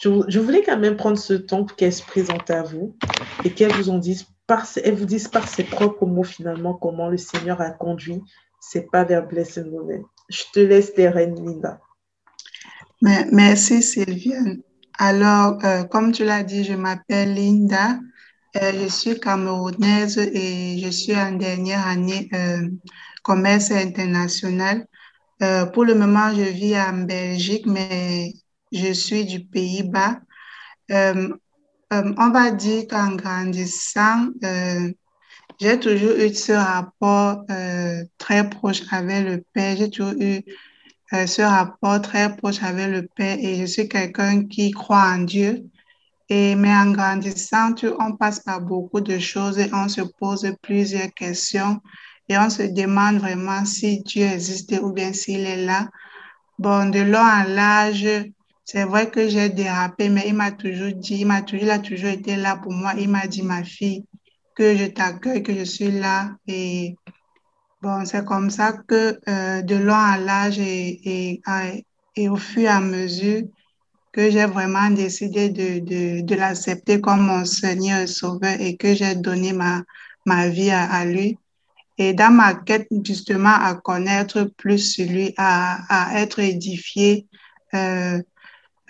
je, 0.01 0.39
voulais 0.39 0.63
quand 0.63 0.79
même 0.79 0.97
prendre 0.97 1.19
ce 1.19 1.35
temps 1.35 1.65
pour 1.65 1.77
qu'elle 1.77 1.93
se 1.93 2.05
présente 2.05 2.49
à 2.49 2.63
vous 2.63 2.97
et 3.45 3.51
qu'elle 3.51 3.73
vous 3.73 3.91
en 3.91 3.99
dise 3.99 4.27
par, 4.47 4.65
elle 4.85 4.95
vous 4.95 5.07
dise 5.07 5.27
par 5.27 5.49
ses 5.49 5.65
propres 5.65 6.07
mots 6.07 6.23
finalement 6.23 6.75
comment 6.75 7.09
le 7.09 7.17
Seigneur 7.17 7.61
a 7.61 7.71
conduit 7.71 8.23
ses 8.61 8.83
pas 8.83 9.03
vers 9.03 9.27
Blessed 9.27 9.67
Woman. 9.73 10.05
Je 10.29 10.45
te 10.53 10.61
laisse 10.61 10.93
les 10.97 11.09
rênes, 11.09 11.35
Linda. 11.35 11.81
Merci 13.01 13.83
Sylviane. 13.83 14.63
Alors, 15.01 15.65
euh, 15.65 15.85
comme 15.85 16.11
tu 16.11 16.25
l'as 16.25 16.43
dit, 16.43 16.65
je 16.65 16.73
m'appelle 16.75 17.35
Linda. 17.35 18.01
Euh, 18.57 18.73
je 18.83 18.89
suis 18.89 19.21
camerounaise 19.21 20.19
et 20.19 20.81
je 20.83 20.91
suis 20.91 21.15
en 21.15 21.33
dernière 21.33 21.87
année 21.87 22.29
euh, 22.35 22.69
commerce 23.23 23.71
international. 23.71 24.87
pour 25.73 25.85
le 25.85 25.95
moment, 25.95 26.35
je 26.35 26.43
vis 26.43 26.77
en 26.77 27.05
Belgique, 27.05 27.67
mais 27.67 28.33
je 28.73 28.93
suis 28.93 29.25
du 29.25 29.45
Pays-Bas. 29.45 30.21
on 30.91 32.31
va 32.33 32.51
dire 32.51 32.89
qu'en 32.89 33.15
grandissant, 33.15 34.31
j'ai 35.61 35.79
toujours 35.79 36.17
eu 36.17 36.35
ce 36.35 36.53
rapport 36.53 37.45
très 38.19 38.51
proche 38.51 38.83
avec 38.91 39.25
le 39.27 39.45
Père. 39.53 39.77
J'ai 39.77 39.91
toujours 39.91 40.15
eu 40.21 40.43
ce 41.13 41.43
rapport 41.43 42.01
très 42.03 42.37
proche 42.37 42.63
avec 42.63 42.89
le 42.89 43.07
Père 43.07 43.39
et 43.41 43.57
je 43.57 43.65
suis 43.65 43.89
quelqu'un 43.89 44.45
qui 44.45 44.71
croit 44.71 45.13
en 45.15 45.19
Dieu. 45.19 45.65
Et, 46.29 46.55
mais 46.55 46.75
en 46.75 46.91
grandissant, 46.91 47.75
on 47.99 48.13
passe 48.13 48.41
par 48.41 48.61
beaucoup 48.61 49.01
de 49.01 49.19
choses 49.19 49.59
et 49.59 49.71
on 49.73 49.89
se 49.89 50.03
pose 50.03 50.47
plusieurs 50.61 51.13
questions 51.15 51.81
et 52.29 52.37
on 52.37 52.51
se 52.51 52.63
demande 52.63 53.17
vraiment 53.17 53.65
si 53.65 54.03
Dieu 54.03 54.27
existe 54.27 54.79
ou 54.83 54.93
bien 54.93 55.15
s'il 55.15 55.41
est 55.41 55.65
là. 55.65 55.89
Bon, 56.59 56.91
de 56.91 57.01
long 57.01 57.19
en 57.19 57.45
large, 57.45 58.07
c'est 58.65 58.85
vrai 58.85 59.11
que 59.11 59.29
j'ai 59.29 59.49
dérapé, 59.49 60.11
mais 60.11 60.25
il 60.27 60.35
m'a 60.35 60.53
toujours 60.53 60.93
dit, 60.93 61.21
il 61.21 61.27
m'a 61.27 61.41
toujours, 61.41 61.65
il 61.65 61.71
a 61.71 61.79
toujours 61.79 62.11
été 62.11 62.37
là 62.37 62.57
pour 62.57 62.73
moi. 62.73 62.93
Il 62.99 63.09
m'a 63.09 63.27
dit, 63.27 63.43
ma 63.43 63.65
fille, 63.65 64.05
que 64.55 64.77
je 64.77 64.85
t'accueille, 64.87 65.43
que 65.43 65.55
je 65.55 65.65
suis 65.65 65.91
là 65.91 66.33
et 66.47 66.97
Bon, 67.81 68.05
c'est 68.05 68.25
comme 68.25 68.51
ça 68.51 68.73
que 68.73 69.21
euh, 69.29 69.63
de 69.63 69.77
long 69.77 69.95
à 69.95 70.19
l'âge 70.19 70.59
et, 70.59 71.41
au 72.29 72.37
fur 72.37 72.63
et 72.63 72.67
à 72.67 72.81
mesure 72.81 73.43
que 74.11 74.31
j'ai 74.33 74.47
vraiment 74.47 74.91
décidé 74.91 75.49
de, 75.49 76.35
l'accepter 76.35 77.01
comme 77.01 77.21
mon 77.21 77.45
Seigneur 77.45 78.09
Sauveur 78.09 78.61
et 78.61 78.77
que 78.77 78.95
j'ai 78.95 79.15
donné 79.15 79.53
ma, 79.53 80.49
vie 80.49 80.73
à, 80.73 81.05
lui. 81.05 81.39
Et 81.99 82.15
dans 82.15 82.33
ma 82.33 82.55
quête 82.55 82.89
justement 83.05 83.55
à 83.55 83.77
connaître 83.77 84.51
plus 84.57 84.95
sur 84.95 85.07
lui, 85.09 85.33
à, 85.37 86.15
à 86.17 86.21
être 86.21 86.41
édifié, 86.41 87.27
euh, 87.75 88.21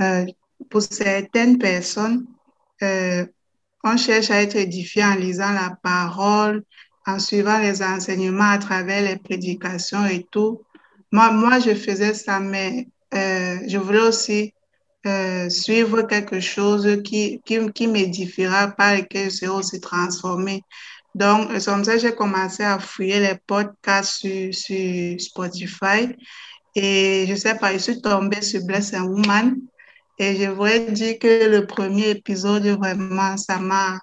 euh, 0.01 0.25
pour 0.71 0.81
certaines 0.81 1.59
personnes, 1.59 2.27
on 2.81 3.97
cherche 3.99 4.31
à 4.31 4.41
être 4.41 4.57
édifié 4.57 5.05
en 5.05 5.15
lisant 5.15 5.53
la 5.53 5.77
parole, 5.83 6.65
en 7.09 7.19
suivant 7.19 7.59
les 7.59 7.83
enseignements 7.83 8.51
à 8.51 8.59
travers 8.59 9.03
les 9.03 9.17
prédications 9.17 10.05
et 10.07 10.27
tout. 10.31 10.61
Moi, 11.11 11.33
moi 11.33 11.59
je 11.59 11.75
faisais 11.75 12.13
ça, 12.13 12.39
mais 12.39 12.87
euh, 13.15 13.57
je 13.67 13.79
voulais 13.79 14.03
aussi 14.03 14.53
euh, 15.07 15.49
suivre 15.49 16.03
quelque 16.03 16.39
chose 16.39 17.01
qui, 17.03 17.41
qui, 17.47 17.73
qui 17.73 17.87
m'édifiera, 17.87 18.69
par 18.69 18.95
lequel 18.95 19.31
je 19.31 19.37
serai 19.37 19.49
aussi 19.49 19.81
transformée. 19.81 20.63
Donc, 21.15 21.49
c'est 21.59 21.65
comme 21.65 21.85
ça 21.85 21.95
que 21.95 22.01
j'ai 22.01 22.15
commencé 22.15 22.63
à 22.63 22.79
fouiller 22.79 23.21
les 23.21 23.39
podcasts 23.47 24.21
sur, 24.21 24.55
sur 24.55 25.21
Spotify. 25.21 26.15
Et 26.75 27.25
je 27.27 27.35
sais 27.35 27.57
pas, 27.57 27.73
je 27.73 27.79
suis 27.79 28.03
tombée 28.03 28.43
sur 28.43 28.63
Blessed 28.65 29.01
Woman. 29.01 29.57
Et 30.19 30.37
je 30.37 30.51
voudrais 30.51 30.81
dire 30.93 31.19
que 31.19 31.49
le 31.49 31.67
premier 31.67 32.11
épisode, 32.11 32.67
vraiment, 32.67 33.37
ça 33.39 33.59
m'a 33.59 33.99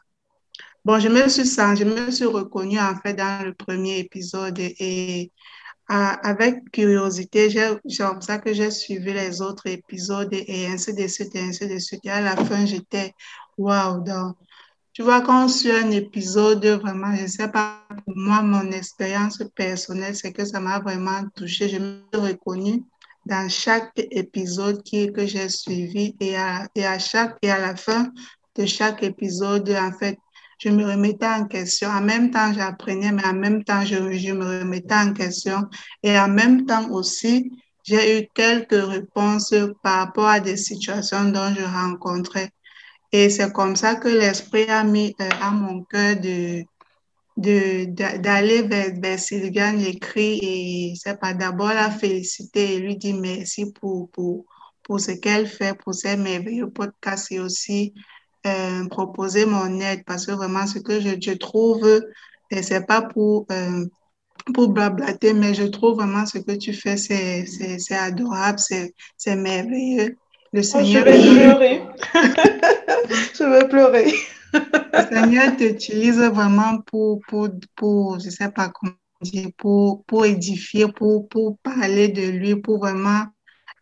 Bon, 0.86 1.00
je 1.00 1.08
me 1.10 1.28
suis 1.30 1.46
je 1.46 1.84
me 1.84 2.12
suis 2.12 2.26
reconnue 2.26 2.80
en 2.80 2.96
fait 3.02 3.16
dans 3.16 3.44
le 3.44 3.56
premier 3.56 3.98
épisode 3.98 4.60
et 4.60 5.32
avec 5.88 6.72
curiosité, 6.72 7.50
c'est 7.50 8.04
comme 8.04 8.22
ça 8.22 8.38
que 8.38 8.54
j'ai 8.54 8.70
suivi 8.70 9.12
les 9.14 9.42
autres 9.42 9.66
épisodes 9.68 10.30
et 10.32 10.68
ainsi 10.68 10.94
de 10.94 11.08
suite 11.08 11.36
et 11.36 11.42
ainsi 11.42 11.68
de 11.68 11.80
suite. 11.80 12.06
Et 12.06 12.12
à 12.12 12.22
la 12.22 12.36
fin, 12.36 12.68
j'étais 12.68 13.14
waouh. 13.58 14.04
Donc, 14.04 14.36
tu 14.94 15.02
vois, 15.02 15.22
quand 15.22 15.46
on 15.46 15.48
suit 15.48 15.72
un 15.72 15.90
épisode, 15.90 16.64
vraiment, 16.66 17.16
je 17.16 17.24
ne 17.24 17.28
sais 17.28 17.50
pas, 17.50 17.82
moi, 18.08 18.44
mon 18.44 18.72
expérience 18.72 19.42
personnelle, 19.56 20.16
c'est 20.16 20.34
que 20.34 20.46
ça 20.46 20.60
m'a 20.60 20.80
vraiment 20.80 21.24
touchée. 21.36 21.68
Je 21.68 21.78
me 21.80 22.02
suis 22.14 22.22
reconnue 22.22 22.84
dans 23.26 23.50
chaque 23.50 23.92
épisode 24.12 24.84
qui, 24.84 25.12
que 25.12 25.26
j'ai 25.26 25.50
suivi 25.50 26.16
et 26.20 26.36
à, 26.38 26.68
et 26.76 26.86
à 26.86 27.00
chaque 27.00 27.38
et 27.42 27.50
à 27.50 27.60
la 27.60 27.76
fin 27.76 28.12
de 28.56 28.66
chaque 28.68 29.02
épisode, 29.04 29.70
en 29.72 29.92
fait, 29.92 30.18
je 30.58 30.70
me 30.70 30.86
remettais 30.86 31.28
en 31.28 31.46
question. 31.46 31.90
En 31.90 32.02
même 32.02 32.32
temps, 32.32 32.54
j'apprenais, 32.54 33.12
mais 33.12 33.26
en 33.26 33.34
même 33.34 33.64
temps, 33.64 33.84
je, 33.84 33.96
je, 34.14 34.32
me 34.34 34.60
remettais 34.60 34.96
en 34.96 35.14
question. 35.14 35.66
Et 36.04 36.18
en 36.18 36.28
même 36.28 36.66
temps 36.66 36.90
aussi, 36.92 37.52
j'ai 37.84 38.22
eu 38.22 38.28
quelques 38.34 38.72
réponses 38.74 39.54
par 39.84 40.00
rapport 40.00 40.28
à 40.28 40.40
des 40.40 40.58
situations 40.58 41.26
dont 41.26 41.54
je 41.56 41.64
rencontrais. 41.64 42.50
Et 43.12 43.30
c'est 43.30 43.54
comme 43.54 43.76
ça 43.76 43.96
que 43.96 44.08
l'Esprit 44.08 44.70
a 44.70 44.84
mis 44.84 45.16
euh, 45.22 45.30
à 45.42 45.52
mon 45.52 45.84
cœur 45.84 46.18
de 46.18 46.64
d'aller 47.38 48.62
vers, 48.62 48.94
vers 48.98 49.20
Sylviane, 49.20 49.80
l'écrit 49.80 50.40
et 50.42 50.94
c'est 50.96 51.20
pas 51.20 51.34
d'abord 51.34 51.68
la 51.74 51.92
féliciter 51.92 52.76
et 52.76 52.80
lui 52.80 52.96
dire 52.96 53.18
merci 53.20 53.74
pour, 53.74 54.10
pour, 54.12 54.46
pour 54.84 55.02
ce 55.02 55.12
qu'elle 55.12 55.46
fait, 55.46 55.78
pour 55.78 55.94
ces 55.94 56.16
merveilleux 56.16 56.70
podcasts 56.70 57.34
et 57.34 57.40
aussi 57.42 57.94
euh, 58.46 58.88
proposer 58.90 59.46
mon 59.46 59.80
aide 59.80 60.04
parce 60.06 60.26
que 60.26 60.32
vraiment 60.32 60.68
ce 60.68 60.80
que 60.80 61.00
je, 61.00 61.10
je 61.20 61.32
trouve, 61.32 61.88
et 62.52 62.62
c'est 62.62 62.86
pas 62.86 63.02
pour, 63.02 63.46
euh, 63.52 63.86
pour 64.54 64.70
blablater, 64.70 65.34
mais 65.34 65.54
je 65.54 65.64
trouve 65.64 65.96
vraiment 65.96 66.26
ce 66.26 66.38
que 66.38 66.52
tu 66.52 66.74
fais, 66.74 66.98
c'est 66.98 67.96
adorable, 67.96 68.60
c'est 68.60 69.36
merveilleux. 69.36 70.18
Le 70.54 70.62
Seigneur 70.62 71.04
oh, 71.08 71.12
je 71.12 71.20
vais 71.20 71.36
pleurer. 71.36 71.84
je 73.34 73.44
vais 73.44 73.68
pleurer. 73.68 74.14
le 74.54 75.16
Seigneur 75.16 75.58
t'utilise 75.58 76.20
vraiment 76.20 76.80
pour, 76.86 77.20
pour, 77.28 77.50
pour, 77.76 78.20
je 78.20 78.30
sais 78.30 78.50
pas 78.50 78.70
comment 78.70 78.94
dire, 79.22 79.50
pour, 79.58 80.04
pour 80.06 80.26
édifier, 80.26 80.88
pour, 80.88 81.28
pour 81.28 81.58
parler 81.60 82.08
de 82.10 82.30
lui, 82.30 82.56
pour 82.56 82.80
vraiment 82.80 83.26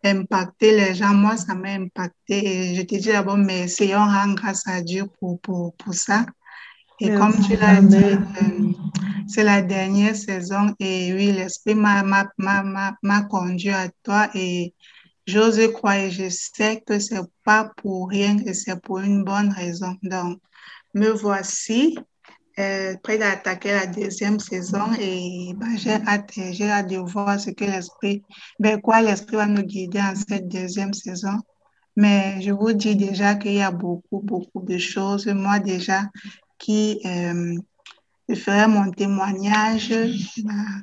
impacter 0.04 0.76
les 0.76 0.94
gens. 0.94 1.14
Moi, 1.14 1.36
ça 1.36 1.54
m'a 1.54 1.70
impacté 1.70 2.70
et 2.70 2.74
je 2.74 2.82
te 2.82 2.94
dis 2.96 3.08
d'abord 3.08 3.36
merci, 3.36 3.90
on 3.94 4.04
rend 4.04 4.34
grâce 4.34 4.66
à 4.66 4.82
Dieu 4.82 5.04
pour, 5.18 5.40
pour, 5.40 5.74
pour 5.76 5.94
ça. 5.94 6.26
Et 7.00 7.12
comme 7.14 7.34
tu 7.44 7.56
l'as 7.56 7.80
dit, 7.80 7.96
euh, 7.96 8.72
c'est 9.26 9.42
la 9.42 9.62
dernière 9.62 10.14
saison 10.14 10.74
et 10.78 11.12
oui, 11.12 11.32
l'Esprit 11.32 11.74
m'a 11.74 13.22
conduit 13.28 13.70
à 13.70 13.88
toi 14.04 14.28
et 14.34 14.74
j'ose 15.26 15.60
croire 15.72 15.94
et 15.94 16.10
je 16.10 16.28
sais 16.28 16.82
que 16.86 16.98
c'est 17.00 17.20
pas 17.42 17.72
pour 17.78 18.08
rien 18.10 18.38
et 18.46 18.54
c'est 18.54 18.80
pour 18.80 19.00
une 19.00 19.24
bonne 19.24 19.50
raison. 19.50 19.96
Donc, 20.02 20.38
me 20.94 21.08
voici 21.08 21.98
euh, 22.58 22.96
prêt 23.02 23.18
d'attaquer 23.18 23.72
la 23.72 23.86
deuxième 23.86 24.38
saison 24.38 24.92
et 25.00 25.54
ben, 25.56 25.76
j'ai 25.76 25.90
hâte, 25.90 26.30
hâte 26.38 26.88
de 26.88 26.98
voir 26.98 27.40
ce 27.40 27.50
que 27.50 27.64
l'esprit, 27.64 28.22
ben, 28.60 28.80
quoi 28.80 29.02
l'esprit 29.02 29.36
va 29.36 29.46
nous 29.46 29.62
guider 29.62 30.00
en 30.00 30.14
cette 30.14 30.48
deuxième 30.48 30.94
saison. 30.94 31.40
Mais 31.96 32.40
je 32.42 32.52
vous 32.52 32.72
dis 32.72 32.96
déjà 32.96 33.34
qu'il 33.34 33.54
y 33.54 33.62
a 33.62 33.70
beaucoup, 33.70 34.20
beaucoup 34.20 34.62
de 34.62 34.78
choses. 34.78 35.26
Moi, 35.26 35.58
déjà, 35.58 36.02
qui 36.58 37.00
euh, 37.04 37.56
je 38.28 38.34
ferai 38.34 38.66
mon 38.66 38.90
témoignage. 38.90 39.90
Ben, 40.44 40.82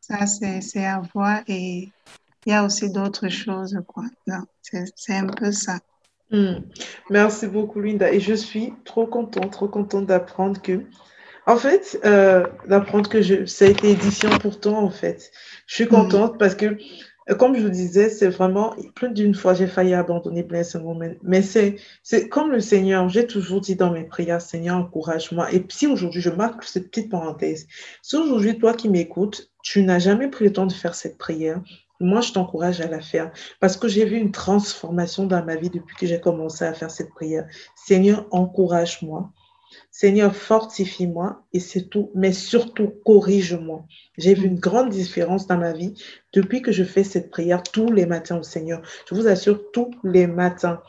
ça, 0.00 0.26
c'est 0.26 0.84
à 0.84 1.02
voir. 1.14 1.42
Et 1.46 1.88
il 2.46 2.50
y 2.50 2.52
a 2.52 2.64
aussi 2.64 2.90
d'autres 2.90 3.28
choses, 3.28 3.78
quoi. 3.86 4.04
C'est 4.60 5.14
un 5.14 5.26
peu 5.26 5.52
ça. 5.52 5.78
Hmm. 6.30 6.60
Merci 7.10 7.46
beaucoup, 7.46 7.80
Linda. 7.80 8.12
Et 8.12 8.20
je 8.20 8.34
suis 8.34 8.72
trop 8.84 9.06
contente, 9.06 9.52
trop 9.52 9.68
contente 9.68 10.06
d'apprendre 10.06 10.60
que 10.60 10.84
en 11.46 11.56
fait, 11.56 12.00
euh, 12.04 12.46
d'apprendre 12.68 13.08
que 13.08 13.22
je, 13.22 13.46
ça 13.46 13.64
a 13.64 13.68
été 13.68 13.90
édition 13.90 14.30
pour 14.38 14.60
toi, 14.60 14.74
en 14.74 14.90
fait. 14.90 15.30
Je 15.66 15.74
suis 15.74 15.86
contente 15.86 16.38
parce 16.38 16.54
que, 16.54 16.76
euh, 17.30 17.34
comme 17.34 17.56
je 17.56 17.62
vous 17.62 17.70
disais, 17.70 18.10
c'est 18.10 18.28
vraiment, 18.28 18.76
plus 18.94 19.10
d'une 19.10 19.34
fois, 19.34 19.54
j'ai 19.54 19.66
failli 19.66 19.94
abandonner 19.94 20.46
ce 20.62 20.78
Moment. 20.78 21.06
Mais 21.22 21.42
c'est, 21.42 21.76
c'est 22.02 22.28
comme 22.28 22.50
le 22.52 22.60
Seigneur, 22.60 23.08
j'ai 23.08 23.26
toujours 23.26 23.60
dit 23.60 23.76
dans 23.76 23.90
mes 23.90 24.04
prières, 24.04 24.40
Seigneur, 24.40 24.76
encourage-moi. 24.76 25.52
Et 25.52 25.64
si 25.68 25.86
aujourd'hui, 25.86 26.20
je 26.20 26.30
marque 26.30 26.62
cette 26.64 26.90
petite 26.90 27.10
parenthèse, 27.10 27.66
si 28.02 28.16
aujourd'hui, 28.16 28.58
toi 28.58 28.74
qui 28.74 28.88
m'écoutes, 28.88 29.50
tu 29.62 29.82
n'as 29.82 29.98
jamais 29.98 30.28
pris 30.28 30.44
le 30.46 30.52
temps 30.52 30.66
de 30.66 30.72
faire 30.72 30.94
cette 30.94 31.18
prière, 31.18 31.60
moi, 32.02 32.20
je 32.20 32.32
t'encourage 32.32 32.80
à 32.80 32.88
la 32.88 33.00
faire 33.00 33.30
parce 33.60 33.76
que 33.76 33.86
j'ai 33.86 34.04
vu 34.04 34.16
une 34.16 34.32
transformation 34.32 35.24
dans 35.26 35.44
ma 35.44 35.54
vie 35.54 35.70
depuis 35.70 35.94
que 35.96 36.06
j'ai 36.06 36.20
commencé 36.20 36.64
à 36.64 36.74
faire 36.74 36.90
cette 36.90 37.10
prière. 37.10 37.46
Seigneur, 37.76 38.26
encourage-moi. 38.32 39.30
Seigneur, 39.94 40.34
fortifie-moi 40.34 41.44
et 41.52 41.60
c'est 41.60 41.90
tout, 41.90 42.10
mais 42.14 42.32
surtout 42.32 42.94
corrige-moi. 43.04 43.84
J'ai 44.16 44.32
vu 44.32 44.46
une 44.46 44.58
grande 44.58 44.88
différence 44.88 45.46
dans 45.46 45.58
ma 45.58 45.74
vie 45.74 45.92
depuis 46.32 46.62
que 46.62 46.72
je 46.72 46.82
fais 46.82 47.04
cette 47.04 47.30
prière 47.30 47.62
tous 47.62 47.92
les 47.92 48.06
matins 48.06 48.38
au 48.38 48.42
Seigneur. 48.42 48.80
Je 49.06 49.14
vous 49.14 49.28
assure, 49.28 49.70
tous 49.70 49.90
les 50.02 50.26
matins. 50.26 50.80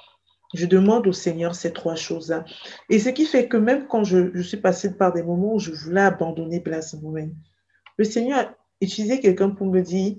Je 0.54 0.66
demande 0.66 1.06
au 1.06 1.12
Seigneur 1.12 1.54
ces 1.54 1.74
trois 1.74 1.96
choses-là. 1.96 2.46
Et 2.90 2.98
ce 2.98 3.10
qui 3.10 3.26
fait 3.26 3.50
que 3.50 3.58
même 3.58 3.88
quand 3.88 4.06
je, 4.06 4.42
suis 4.42 4.56
passée 4.56 4.96
par 4.96 5.12
des 5.12 5.22
moments 5.22 5.56
où 5.56 5.60
je 5.60 5.72
voulais 5.72 6.00
abandonner 6.00 6.62
place 6.62 6.94
moment, 6.94 7.28
le 7.98 8.06
Seigneur 8.06 8.40
a 8.40 8.56
utilisé 8.80 9.20
quelqu'un 9.20 9.50
pour 9.50 9.68
me 9.68 9.82
dire, 9.82 10.16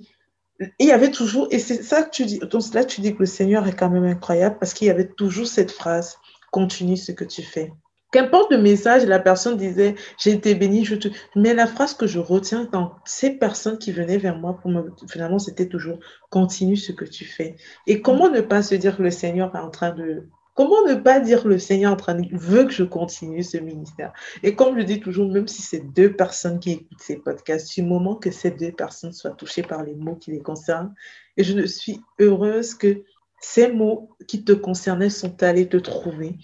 il 0.79 0.87
y 0.87 0.93
avait 0.93 1.11
toujours, 1.11 1.49
et 1.51 1.59
c'est 1.59 1.83
ça 1.83 2.03
que 2.03 2.11
tu 2.11 2.27
dis, 2.27 2.39
donc 2.39 2.63
là 2.75 2.85
tu 2.85 3.01
dis 3.01 3.15
que 3.15 3.21
le 3.21 3.27
Seigneur 3.27 3.67
est 3.67 3.75
quand 3.75 3.89
même 3.89 4.05
incroyable 4.05 4.59
parce 4.61 4.75
qu'il 4.75 4.89
y 4.89 4.91
avait 4.91 5.09
toujours 5.09 5.47
cette 5.47 5.73
phrase, 5.73 6.19
continue 6.53 6.99
ce 6.99 7.13
que 7.13 7.25
tu 7.25 7.43
fais. 7.43 7.73
Qu'importe 8.15 8.53
le 8.53 8.59
message, 8.59 9.05
la 9.07 9.19
personne 9.19 9.57
disait, 9.57 9.97
j'ai 10.23 10.31
été 10.31 10.55
bénie, 10.55 10.85
je 10.85 10.95
te... 10.95 11.09
Mais 11.35 11.53
la 11.53 11.67
phrase 11.67 11.95
que 11.95 12.07
je 12.07 12.21
retiens 12.21 12.69
dans 12.71 12.93
ces 13.05 13.31
personnes 13.31 13.77
qui 13.77 13.91
venaient 13.91 14.19
vers 14.19 14.39
moi, 14.39 14.57
pour 14.63 14.71
me... 14.71 14.93
finalement, 15.11 15.41
c'était 15.41 15.67
toujours, 15.67 15.99
continue 16.31 16.77
ce 16.77 16.93
que 16.93 17.05
tu 17.05 17.25
fais. 17.25 17.57
Et 17.89 18.03
comment 18.03 18.31
ne 18.31 18.41
pas 18.41 18.63
se 18.63 18.77
dire 18.77 18.97
que 18.97 19.03
le 19.03 19.11
Seigneur 19.11 19.53
est 19.53 19.59
en 19.59 19.69
train 19.69 19.91
de... 19.91 20.29
Comment 20.55 20.87
ne 20.87 20.95
pas 20.95 21.19
dire 21.19 21.45
le 21.45 21.59
Seigneur 21.59 21.91
est 21.91 21.95
en 21.95 21.97
train 21.97 22.15
de... 22.15 22.29
veut 22.31 22.67
que 22.67 22.73
je 22.73 22.85
continue 22.85 23.43
ce 23.43 23.57
ministère? 23.57 24.13
Et 24.45 24.55
comme 24.55 24.79
je 24.79 24.85
dis 24.85 25.01
toujours, 25.01 25.29
même 25.29 25.49
si 25.49 25.63
c'est 25.63 25.81
deux 25.81 26.13
personnes 26.13 26.61
qui 26.61 26.71
écoutent 26.71 27.01
ces 27.01 27.17
podcasts, 27.17 27.75
du 27.75 27.83
moment 27.83 28.15
que 28.15 28.31
ces 28.31 28.53
deux 28.53 28.71
personnes 28.71 29.13
soient 29.13 29.33
touchées 29.33 29.63
par 29.63 29.83
les 29.83 29.97
mots 29.97 30.15
qui 30.15 30.31
les 30.31 30.41
concernent, 30.41 30.95
et 31.37 31.43
je 31.43 31.67
suis 31.67 32.01
heureuse 32.21 32.75
que 32.75 33.03
ces 33.41 33.73
mots 33.73 34.11
qui 34.29 34.45
te 34.45 34.53
concernaient 34.53 35.11
sont 35.11 35.43
allés 35.43 35.69
te 35.69 35.79
trouver 35.79 36.37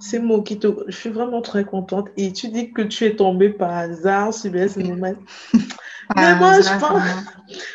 ces 0.00 0.18
mots 0.18 0.42
qui 0.42 0.58
te... 0.58 0.68
Je 0.86 0.96
suis 0.96 1.10
vraiment 1.10 1.42
très 1.42 1.64
contente. 1.64 2.08
Et 2.16 2.32
tu 2.32 2.48
dis 2.48 2.72
que 2.72 2.82
tu 2.82 3.04
es 3.04 3.16
tombée 3.16 3.50
par 3.50 3.70
hasard 3.70 4.34
sur 4.34 4.52
ce 4.52 4.80
moment. 4.80 5.14
Mais 6.16 6.34
moi, 6.36 6.60
je 6.60 6.78
pense... 6.78 7.02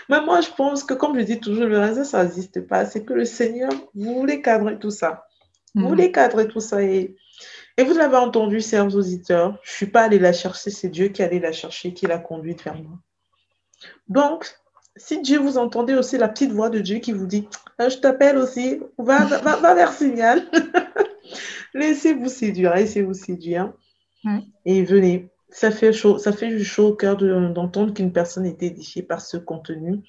Mais 0.10 0.22
moi, 0.22 0.42
je 0.42 0.50
pense 0.56 0.84
que, 0.84 0.94
comme 0.94 1.18
je 1.20 1.24
dis 1.24 1.40
toujours, 1.40 1.66
le 1.66 1.80
hasard, 1.80 2.06
ça 2.06 2.24
n'existe 2.24 2.68
pas. 2.68 2.86
C'est 2.86 3.04
que 3.04 3.14
le 3.14 3.26
Seigneur 3.26 3.72
voulait 3.94 4.42
cadrer 4.42 4.78
tout 4.80 4.92
ça. 4.92 5.26
Vous 5.76 5.88
voulez 5.88 6.10
mm. 6.10 6.14
cadrer 6.14 6.48
tout 6.48 6.60
ça. 6.60 6.82
Et, 6.84 7.16
et 7.78 7.84
vous 7.84 7.94
l'avez 7.94 8.18
entendu, 8.18 8.62
chers 8.62 8.94
auditeurs, 8.96 9.58
je 9.64 9.72
ne 9.72 9.76
suis 9.76 9.88
pas 9.88 10.04
allée 10.04 10.20
la 10.20 10.34
chercher, 10.34 10.70
c'est 10.70 10.90
Dieu 10.90 11.08
qui 11.08 11.24
allait 11.24 11.40
la 11.40 11.52
chercher, 11.52 11.94
qui 11.94 12.06
l'a 12.06 12.20
conduite 12.20 12.64
vers 12.64 12.76
moi. 12.76 13.00
Donc, 14.08 14.46
si 14.98 15.22
Dieu 15.22 15.40
vous 15.40 15.58
entendez 15.58 15.94
aussi 15.94 16.18
la 16.18 16.28
petite 16.28 16.52
voix 16.52 16.70
de 16.70 16.80
Dieu 16.80 17.00
qui 17.00 17.14
vous 17.14 17.26
dit, 17.26 17.48
ah, 17.78 17.90
je 17.90 17.98
t'appelle 17.98 18.38
aussi, 18.38 18.82
va, 18.98 19.26
va, 19.26 19.56
va 19.56 19.74
vers 19.74 19.94
Signal. 19.94 20.46
Laissez-vous 21.74 22.30
séduire, 22.30 22.74
laissez-vous 22.74 23.14
séduire. 23.14 23.74
Et 24.66 24.84
venez. 24.84 25.30
Ça 25.50 25.70
fait 25.70 25.92
chaud, 25.92 26.18
ça 26.18 26.32
fait 26.32 26.58
chaud 26.64 26.90
au 26.90 26.96
cœur 26.96 27.18
d'entendre 27.18 27.94
qu'une 27.94 28.14
personne 28.14 28.46
est 28.46 28.64
édifiée 28.64 29.04
par 29.04 29.20
ce 29.20 29.38
contenu. 29.38 30.00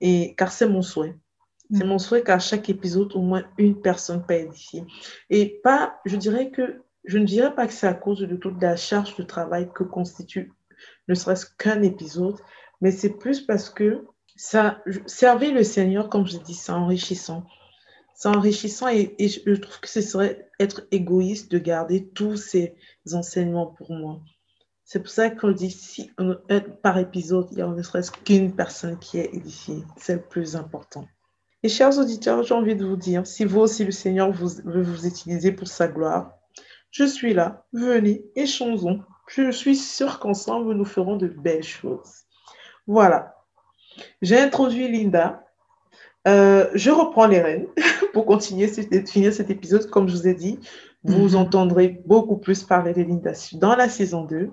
Et 0.00 0.34
car 0.36 0.50
c'est 0.50 0.68
mon 0.68 0.82
souhait. 0.82 1.14
C'est 1.72 1.84
mon 1.84 1.98
souhait 1.98 2.24
qu'à 2.24 2.40
chaque 2.40 2.68
épisode, 2.68 3.14
au 3.14 3.20
moins 3.20 3.44
une 3.56 3.80
personne 3.80 4.24
peut 4.26 4.34
édifier. 4.34 4.84
Et 5.28 5.60
pas, 5.62 6.00
je 6.04 6.16
dirais 6.16 6.50
que, 6.50 6.82
je 7.04 7.18
ne 7.18 7.24
dirais 7.24 7.54
pas 7.54 7.68
que 7.68 7.72
c'est 7.72 7.86
à 7.86 7.94
cause 7.94 8.20
de 8.20 8.36
toute 8.36 8.60
la 8.60 8.74
charge 8.74 9.14
de 9.16 9.22
travail 9.22 9.70
que 9.72 9.84
constitue 9.84 10.52
ne 11.08 11.14
serait-ce 11.14 11.46
qu'un 11.58 11.82
épisode, 11.82 12.36
mais 12.80 12.90
c'est 12.90 13.10
plus 13.18 13.40
parce 13.40 13.68
que 13.70 14.04
ça, 14.36 14.82
servir 15.06 15.52
le 15.52 15.62
Seigneur, 15.62 16.08
comme 16.08 16.26
je 16.26 16.38
dis, 16.38 16.54
c'est 16.54 16.72
enrichissant 16.72 17.44
c'est 18.20 18.28
enrichissant 18.28 18.88
et, 18.88 19.16
je 19.18 19.54
trouve 19.54 19.80
que 19.80 19.88
ce 19.88 20.02
serait 20.02 20.46
être 20.60 20.82
égoïste 20.90 21.50
de 21.50 21.56
garder 21.56 22.06
tous 22.06 22.36
ces 22.36 22.74
enseignements 23.14 23.68
pour 23.68 23.92
moi. 23.92 24.20
C'est 24.84 25.00
pour 25.00 25.08
ça 25.08 25.30
qu'on 25.30 25.52
dit 25.52 25.70
si 25.70 26.10
par 26.82 26.98
épisode, 26.98 27.48
il 27.52 27.58
y 27.58 27.62
a 27.62 27.66
ne 27.66 27.82
serait-ce 27.82 28.10
qu'une 28.10 28.54
personne 28.54 28.98
qui 28.98 29.18
est 29.18 29.34
édifiée. 29.34 29.84
C'est 29.96 30.16
le 30.16 30.20
plus 30.20 30.54
important. 30.54 31.08
Et 31.62 31.70
chers 31.70 31.98
auditeurs, 31.98 32.42
j'ai 32.42 32.52
envie 32.52 32.76
de 32.76 32.84
vous 32.84 32.96
dire, 32.96 33.26
si 33.26 33.46
vous 33.46 33.60
aussi 33.60 33.86
le 33.86 33.90
Seigneur 33.90 34.30
vous, 34.30 34.50
veut 34.66 34.82
vous 34.82 35.06
utiliser 35.06 35.50
pour 35.50 35.68
sa 35.68 35.88
gloire, 35.88 36.34
je 36.90 37.04
suis 37.04 37.32
là. 37.32 37.64
Venez, 37.72 38.26
échangeons. 38.36 39.02
Je 39.28 39.50
suis 39.50 39.76
sûre 39.76 40.18
qu'ensemble, 40.18 40.74
nous 40.74 40.84
ferons 40.84 41.16
de 41.16 41.28
belles 41.28 41.62
choses. 41.62 42.26
Voilà. 42.86 43.34
J'ai 44.20 44.38
introduit 44.38 44.92
Linda. 44.92 45.42
Euh, 46.28 46.68
je 46.74 46.90
reprends 46.90 47.26
les 47.26 47.40
rênes 47.40 47.66
pour 48.12 48.26
continuer, 48.26 48.68
finir 49.06 49.32
cet 49.32 49.50
épisode. 49.50 49.88
Comme 49.90 50.08
je 50.08 50.16
vous 50.16 50.28
ai 50.28 50.34
dit, 50.34 50.58
vous 51.02 51.30
mhm. 51.30 51.36
entendrez 51.36 52.00
beaucoup 52.04 52.36
plus 52.36 52.62
parler 52.62 52.92
de 52.92 53.02
Linda 53.02 53.32
dans 53.54 53.74
la 53.74 53.88
saison 53.88 54.24
2. 54.24 54.50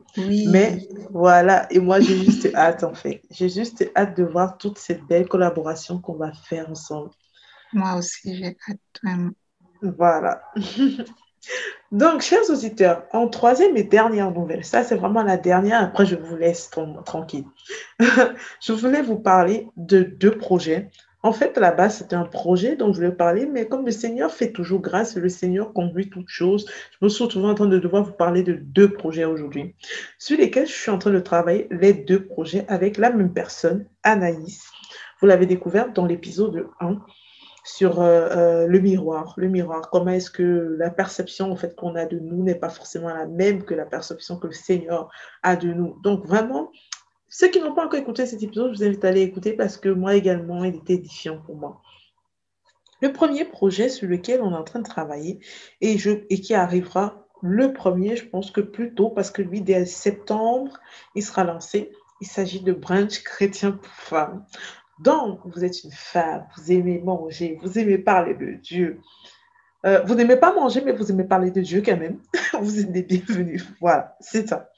Mais 0.51 0.87
voilà, 1.11 1.67
et 1.71 1.79
moi 1.79 1.99
j'ai 1.99 2.17
juste 2.17 2.47
hâte 2.55 2.83
en 2.83 2.93
fait. 2.93 3.21
J'ai 3.31 3.49
juste 3.49 3.89
hâte 3.95 4.17
de 4.17 4.23
voir 4.23 4.57
toutes 4.57 4.77
ces 4.77 4.95
belles 4.95 5.27
collaborations 5.27 5.99
qu'on 5.99 6.15
va 6.15 6.31
faire 6.31 6.69
ensemble. 6.69 7.11
Moi 7.73 7.95
aussi, 7.95 8.37
j'ai 8.37 8.57
hâte 8.69 9.25
Voilà. 9.81 10.41
Donc, 11.91 12.21
chers 12.21 12.49
auditeurs, 12.49 13.03
en 13.13 13.29
troisième 13.29 13.77
et 13.77 13.83
dernière 13.83 14.31
nouvelle, 14.31 14.65
ça 14.65 14.83
c'est 14.83 14.95
vraiment 14.95 15.23
la 15.23 15.37
dernière, 15.37 15.81
après 15.81 16.05
je 16.05 16.15
vous 16.15 16.35
laisse 16.35 16.69
tranquille. 17.05 17.45
je 17.99 18.73
voulais 18.73 19.01
vous 19.01 19.17
parler 19.17 19.69
de 19.77 20.01
deux 20.01 20.37
projets 20.37 20.89
en 21.23 21.32
fait, 21.32 21.58
là-bas, 21.58 21.89
c'était 21.89 22.15
un 22.15 22.25
projet 22.25 22.75
dont 22.75 22.93
je 22.93 22.97
voulais 22.97 23.12
parler, 23.12 23.45
mais 23.45 23.67
comme 23.67 23.86
le 23.86 23.91
Seigneur 23.91 24.32
fait 24.32 24.51
toujours 24.51 24.82
grâce, 24.82 25.15
le 25.15 25.30
Seigneur 25.30 25.73
conduit 25.73 26.10
toutes 26.10 26.30
choses, 26.30 26.69
je 26.91 26.97
me 27.01 27.10
suis 27.10 27.23
retrouvée 27.23 27.47
en 27.47 27.56
train 27.56 27.65
de 27.65 27.80
devoir 27.80 28.03
vous 28.03 28.13
parler 28.13 28.43
de 28.43 28.53
deux 28.53 28.93
projets 28.93 29.25
aujourd'hui, 29.25 29.75
sur 30.19 30.38
lesquels 30.38 30.67
je 30.67 30.73
suis 30.73 30.91
en 30.91 30.99
train 30.99 31.12
de 31.12 31.19
travailler 31.19 31.67
les 31.71 31.93
deux 31.93 32.25
projets 32.25 32.65
avec 32.67 32.97
la 32.97 33.10
même 33.12 33.34
personne, 33.34 33.88
Anaïs. 34.03 34.62
Vous 35.19 35.27
l'avez 35.27 35.47
découvert 35.47 35.91
dans 35.91 36.06
l'épisode 36.06 36.67
1. 36.80 36.99
sur 37.67 38.01
le 38.01 38.80
miroir. 38.80 39.34
Le 39.36 39.49
miroir, 39.49 39.89
comment 39.89 40.12
est-ce 40.12 40.32
que 40.32 40.75
la 40.80 40.89
perception 40.89 41.51
en 41.51 41.56
fait, 41.56 41.75
qu'on 41.75 41.95
a 41.95 42.06
de 42.06 42.17
nous 42.17 42.41
n'est 42.41 42.56
pas 42.56 42.69
forcément 42.69 43.10
la 43.10 43.25
même 43.25 43.63
que 43.63 43.73
la 43.73 43.86
perception 43.86 44.38
que 44.39 44.47
le 44.47 44.53
Seigneur 44.53 45.10
a 45.43 45.56
de 45.58 45.67
nous. 45.73 45.99
Donc 46.01 46.25
vraiment, 46.25 46.71
ceux 47.39 47.50
qui 47.50 47.60
n'ont 47.60 47.76
pas 47.76 47.86
encore 47.86 48.00
écouté 48.00 48.26
cet 48.26 48.41
épisode, 48.41 48.73
je 48.73 48.80
vous 48.80 48.84
invite 48.84 49.06
à 49.06 49.10
aller 49.10 49.21
écouter 49.21 49.54
parce 49.54 49.78
que 49.78 49.89
moi 49.89 50.15
également, 50.15 50.63
il 50.63 50.78
était 50.78 50.93
édifiant 50.93 51.38
pour 51.45 51.56
moi. 51.56 51.84
Le 53.00 53.13
premier 53.13 53.45
projet 53.45 53.89
sur 53.89 54.08
lequel 54.08 54.41
on 54.41 54.54
est 54.54 54.58
en 54.58 54.63
train 54.63 54.80
de 54.80 54.88
travailler 54.88 55.38
et, 55.80 55.97
qui 55.97 56.56
arrivera 56.56 57.28
le 57.43 57.73
premier, 57.73 58.15
je 58.15 58.26
pense 58.26 58.50
que 58.50 58.60
plus 58.60 58.95
tôt, 58.95 59.12
parce 59.12 59.30
que 59.30 59.43
lui, 59.43 59.62
dès 59.62 59.86
septembre, 59.86 60.80
il 61.13 61.21
sera 61.21 61.43
lancé. 61.43 61.91
Il 62.21 62.28
s'agit 62.28 62.62
de 62.62 62.73
Branch 62.73 63.21
chrétien 63.21 63.73
pour 63.73 63.93
femmes. 63.93 64.43
Donc, 64.97 65.41
vous 65.45 65.63
êtes 65.63 65.84
une 65.84 65.91
femme, 65.91 66.43
vous 66.58 66.71
aimez 66.71 66.97
manger, 66.97 67.60
vous 67.62 67.78
aimez 67.78 68.00
parler 68.00 68.34
de 68.34 68.54
Dieu. 68.54 69.00
Euh, 69.86 70.02
vous 70.08 70.15
n'aimez 70.15 70.38
pas 70.38 70.56
manger, 70.56 70.82
mais 70.84 70.91
vous 70.91 71.12
aimez 71.12 71.26
parler 71.26 71.52
de 71.52 71.62
Dieu 71.62 71.84
quand 71.86 71.97
même. 71.97 72.17
vous 72.60 72.80
êtes 72.80 72.91
des 72.91 73.04
bienvenus. 73.04 73.63
Voilà, 73.80 74.17
c'est 74.21 74.50
ça. 74.50 74.71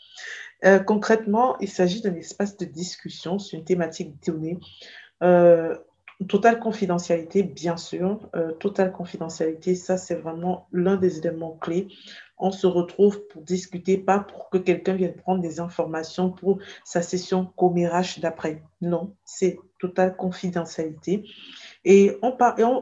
Euh, 0.66 0.80
concrètement, 0.80 1.58
il 1.60 1.70
s'agit 1.70 2.02
d'un 2.02 2.16
espace 2.16 2.58
de 2.58 2.66
discussion 2.66 3.40
sur 3.40 3.58
une 3.58 3.66
thématique 3.66 4.16
donnée. 4.26 4.60
Euh, 5.24 5.78
totale 6.28 6.60
confidentialité, 6.60 7.44
bien 7.44 7.78
sûr. 7.78 8.20
Euh, 8.36 8.52
totale 8.54 8.92
confidentialité, 8.92 9.76
ça, 9.76 9.98
c'est 9.98 10.16
vraiment 10.16 10.68
l'un 10.72 10.98
des 10.98 11.20
éléments 11.20 11.58
clés. 11.62 11.88
On 12.38 12.52
se 12.52 12.68
retrouve 12.68 13.26
pour 13.28 13.42
discuter, 13.42 13.98
pas 13.98 14.20
pour 14.20 14.50
que 14.50 14.58
quelqu'un 14.58 14.94
vienne 14.94 15.16
prendre 15.16 15.42
des 15.42 15.60
informations 15.60 16.30
pour 16.30 16.60
sa 16.86 17.02
session 17.02 17.46
commérage 17.46 18.20
d'après. 18.20 18.64
Non, 18.82 19.14
c'est 19.26 19.60
totale 19.80 20.16
confidentialité. 20.16 21.24
Et, 21.86 22.18
on 22.22 22.36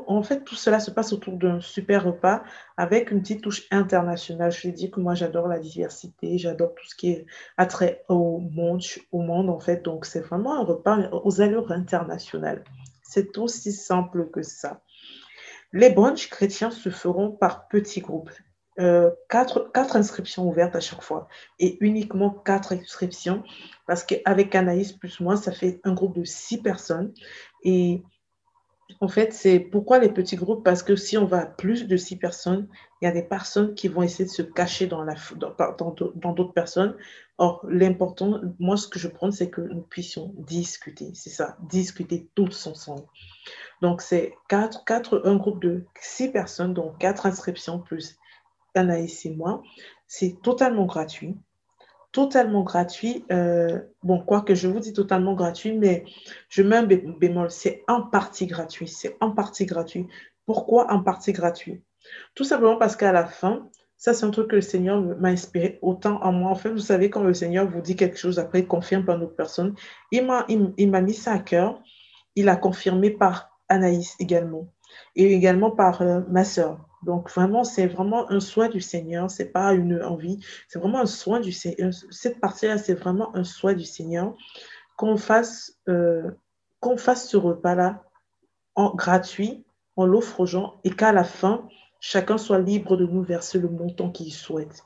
en 0.07 0.23
fait, 0.23 0.43
tout 0.43 0.55
cela 0.55 0.79
se 0.79 0.89
passe 0.89 1.13
autour 1.13 1.38
d'un 1.38 1.62
super 1.62 2.03
repas 2.03 2.43
avec 2.77 3.12
une 3.12 3.21
petite 3.21 3.43
touche 3.43 3.67
internationale. 3.69 4.51
Je 4.51 4.67
l'ai 4.67 4.73
dit 4.73 4.89
que 4.89 4.99
moi, 4.99 5.13
j'adore 5.13 5.47
la 5.47 5.60
diversité, 5.60 6.38
j'adore 6.38 6.73
tout 6.73 6.88
ce 6.88 6.95
qui 6.95 7.12
est 7.12 7.25
attrait 7.57 8.03
au 8.10 8.39
monde, 8.39 8.81
au 9.12 9.21
monde 9.21 9.49
en 9.49 9.60
fait. 9.60 9.83
Donc, 9.83 10.05
c'est 10.05 10.21
vraiment 10.21 10.60
un 10.60 10.63
repas 10.63 11.10
aux 11.12 11.41
allures 11.41 11.71
internationales. 11.71 12.63
C'est 13.03 13.38
aussi 13.38 13.71
simple 13.71 14.29
que 14.31 14.41
ça. 14.41 14.81
Les 15.73 15.89
brunchs 15.89 16.29
chrétiens 16.29 16.71
se 16.71 16.89
feront 16.89 17.31
par 17.31 17.67
petits 17.67 18.01
groupes. 18.01 18.31
Euh, 18.79 19.10
quatre, 19.27 19.71
quatre, 19.73 19.95
inscriptions 19.95 20.47
ouvertes 20.47 20.75
à 20.75 20.79
chaque 20.79 21.01
fois 21.01 21.27
et 21.57 21.83
uniquement 21.83 22.29
quatre 22.29 22.73
inscriptions 22.73 23.41
parce 23.88 24.03
qu'avec 24.03 24.53
Anaïs 24.53 24.93
plus 24.93 25.19
moi, 25.19 25.36
ça 25.36 25.51
fait 25.51 25.81
un 25.83 25.93
groupe 25.93 26.15
de 26.15 26.23
six 26.23 26.62
personnes. 26.62 27.12
Et 27.63 28.03
en 29.02 29.08
fait, 29.08 29.34
c'est 29.34 29.60
pourquoi 29.60 30.00
les 30.00 30.10
petits 30.10 30.38
groupes 30.38 30.63
Parce 30.63 30.82
que 30.82 30.95
si 30.95 31.17
on 31.17 31.26
va 31.26 31.41
à 31.41 31.45
plus 31.45 31.88
de 31.88 31.97
six 31.97 32.15
personnes, 32.15 32.67
il 33.02 33.06
y 33.06 33.08
a 33.08 33.12
des 33.12 33.23
personnes 33.23 33.76
qui 33.76 33.89
vont 33.89 34.02
essayer 34.02 34.26
de 34.26 34.30
se 34.30 34.41
cacher 34.41 34.88
dans 34.88 35.06
d'autres 35.06 36.13
dans, 36.15 36.34
dans 36.34 36.45
personnes. 36.45 36.95
Or, 37.38 37.65
l'important, 37.69 38.39
moi, 38.60 38.78
ce 38.78 38.88
que 38.88 38.97
je 38.97 39.08
prends, 39.08 39.32
c'est 39.32 39.50
que 39.50 39.62
nous 39.62 39.82
puissions 39.82 40.34
discuter. 40.38 41.12
C'est 41.13 41.30
ça, 41.30 41.58
discuter 41.69 42.30
tous 42.34 42.65
ensemble. 42.65 43.04
Donc, 43.82 44.02
c'est 44.02 44.34
quatre, 44.47 44.86
quatre, 44.86 45.21
un 45.26 45.36
groupe 45.36 45.62
de 45.62 45.86
six 46.02 46.32
personnes, 46.32 46.73
donc 46.73 46.97
quatre 46.97 47.26
inscriptions 47.26 47.80
plus 47.80 48.17
Anaïs 48.73 49.26
et 49.26 49.32
moi. 49.32 49.62
C'est 50.08 50.41
totalement 50.41 50.86
gratuit 50.86 51.36
totalement 52.17 52.63
gratuit. 52.63 53.23
Euh, 53.32 53.80
bon, 54.01 54.19
quoi 54.19 54.41
que 54.41 54.56
je 54.56 54.67
vous 54.67 54.80
dis 54.80 54.91
totalement 54.91 55.36
gratuit, 55.36 55.77
mais 55.77 56.03
je 56.49 56.63
mets 56.63 56.77
un 56.77 56.84
bémol, 56.84 57.51
c'est 57.51 57.84
en 57.88 58.01
partie 58.01 58.47
gratuit. 58.47 58.88
C'est 58.88 59.15
en 59.19 59.30
partie 59.30 59.67
gratuit. 59.67 60.08
Pourquoi 60.47 60.91
en 60.91 61.03
partie 61.03 61.32
gratuit? 61.32 61.84
Tout 62.34 62.43
simplement 62.43 62.77
parce 62.77 62.95
qu'à 62.95 63.12
la 63.12 63.27
fin, 63.27 63.69
ça 63.97 64.15
c'est 64.15 64.25
un 64.25 64.32
truc 64.32 64.47
que 64.47 64.56
le 64.56 64.63
Seigneur 64.63 64.99
m'a 64.99 65.27
inspiré 65.27 65.77
autant 65.84 66.19
en 66.23 66.32
moi. 66.32 66.49
En 66.49 66.56
fait, 66.56 66.71
vous 66.71 66.80
savez, 66.80 67.12
quand 67.12 67.21
le 67.21 67.36
Seigneur 67.36 67.69
vous 67.69 67.82
dit 67.82 67.95
quelque 67.95 68.17
chose, 68.17 68.39
après 68.39 68.62
il 68.62 68.67
confirme 68.67 69.06
par 69.06 69.19
notre 69.19 69.36
personne, 69.36 69.75
il 70.12 70.25
m'a 70.25 70.43
il, 70.49 70.89
mis 70.89 71.13
ça 71.13 71.34
à 71.34 71.39
cœur. 71.39 71.84
Il 72.34 72.49
a 72.49 72.56
confirmé 72.56 73.12
par 73.12 73.60
Anaïs 73.69 74.15
également 74.19 74.73
et 75.15 75.32
également 75.36 75.69
par 75.69 76.01
euh, 76.01 76.21
ma 76.32 76.43
sœur. 76.43 76.80
Donc 77.08 77.32
vraiment, 77.32 77.63
c'est 77.63 77.88
vraiment 77.88 78.30
un 78.30 78.41
soin 78.41 78.67
du 78.67 78.82
Seigneur, 78.82 79.32
c'est 79.32 79.54
pas 79.54 79.74
une 79.74 80.04
envie, 80.04 80.43
c'est 80.67 80.78
vraiment 80.78 81.00
un 81.00 81.06
soin 81.06 81.39
du 81.39 81.54
Seigneur. 81.54 81.93
Cette 82.12 82.41
partie-là, 82.41 82.78
c'est 82.78 82.96
vraiment 82.96 83.34
un 83.34 83.46
soin 83.46 83.74
du 83.74 83.86
Seigneur 83.86 84.36
qu'on 84.98 85.15
fasse, 85.15 85.78
euh, 85.88 86.30
qu'on 86.82 86.98
fasse 86.98 87.30
ce 87.30 87.38
repas-là 87.38 88.04
en 88.76 88.93
gratuit, 88.93 89.65
on 89.96 90.06
l'offre 90.06 90.41
aux 90.41 90.46
gens 90.46 90.82
et 90.84 90.89
qu'à 90.89 91.13
la 91.13 91.24
fin, 91.24 91.70
chacun 92.02 92.38
soit 92.38 92.60
libre 92.60 92.98
de 92.98 93.06
nous 93.06 93.24
verser 93.24 93.58
le 93.58 93.70
montant 93.70 94.12
qu'il 94.12 94.34
souhaite. 94.34 94.84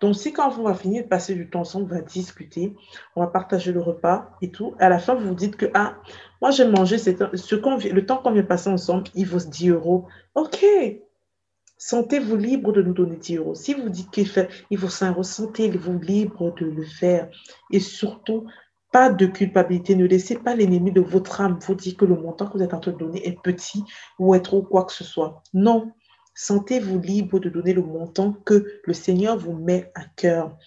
Donc, 0.00 0.16
si 0.16 0.32
quand 0.32 0.58
on 0.58 0.62
va 0.62 0.72
finir 0.72 1.02
de 1.02 1.08
passer 1.08 1.34
du 1.34 1.50
temps 1.50 1.60
ensemble, 1.60 1.92
on 1.92 1.94
va 1.94 2.00
discuter, 2.00 2.74
on 3.16 3.20
va 3.20 3.26
partager 3.26 3.70
le 3.72 3.82
repas 3.82 4.30
et 4.40 4.50
tout, 4.50 4.74
à 4.78 4.88
la 4.88 4.98
fin, 4.98 5.14
vous 5.14 5.28
vous 5.28 5.34
dites 5.34 5.56
que, 5.56 5.66
ah, 5.74 5.96
moi, 6.40 6.52
j'ai 6.52 6.64
mangé 6.64 6.96
ce 6.96 7.10
le 7.10 8.06
temps 8.06 8.16
qu'on 8.16 8.30
vient 8.30 8.42
passer 8.44 8.70
ensemble, 8.70 9.04
il 9.14 9.26
vaut 9.26 9.38
10 9.38 9.68
euros. 9.68 10.06
OK, 10.34 10.64
Sentez-vous 11.82 12.36
libre 12.36 12.72
de 12.72 12.82
nous 12.82 12.92
donner 12.92 13.16
10 13.16 13.36
euros. 13.38 13.54
Si 13.54 13.72
vous 13.72 13.88
dites 13.88 14.10
qu'il 14.10 14.28
il 14.68 14.76
faut 14.76 14.90
5 14.90 15.12
euros, 15.12 15.22
sentez-vous 15.22 15.98
libre 15.98 16.54
de 16.60 16.66
le 16.66 16.84
faire. 16.84 17.30
Et 17.70 17.80
surtout, 17.80 18.44
pas 18.92 19.08
de 19.08 19.24
culpabilité. 19.24 19.96
Ne 19.96 20.04
laissez 20.04 20.36
pas 20.36 20.54
l'ennemi 20.54 20.92
de 20.92 21.00
votre 21.00 21.40
âme 21.40 21.58
vous 21.58 21.74
dire 21.74 21.96
que 21.96 22.04
le 22.04 22.16
montant 22.16 22.48
que 22.48 22.58
vous 22.58 22.62
êtes 22.62 22.74
en 22.74 22.80
train 22.80 22.92
de 22.92 22.98
donner 22.98 23.26
est 23.26 23.40
petit 23.42 23.82
ou 24.18 24.34
est 24.34 24.42
trop 24.42 24.60
quoi 24.60 24.84
que 24.84 24.92
ce 24.92 25.04
soit. 25.04 25.42
Non. 25.54 25.90
Sentez-vous 26.34 27.00
libre 27.00 27.40
de 27.40 27.48
donner 27.48 27.72
le 27.72 27.82
montant 27.82 28.34
que 28.44 28.66
le 28.84 28.92
Seigneur 28.92 29.38
vous 29.38 29.54
met 29.54 29.90
à 29.94 30.04
cœur. 30.04 30.58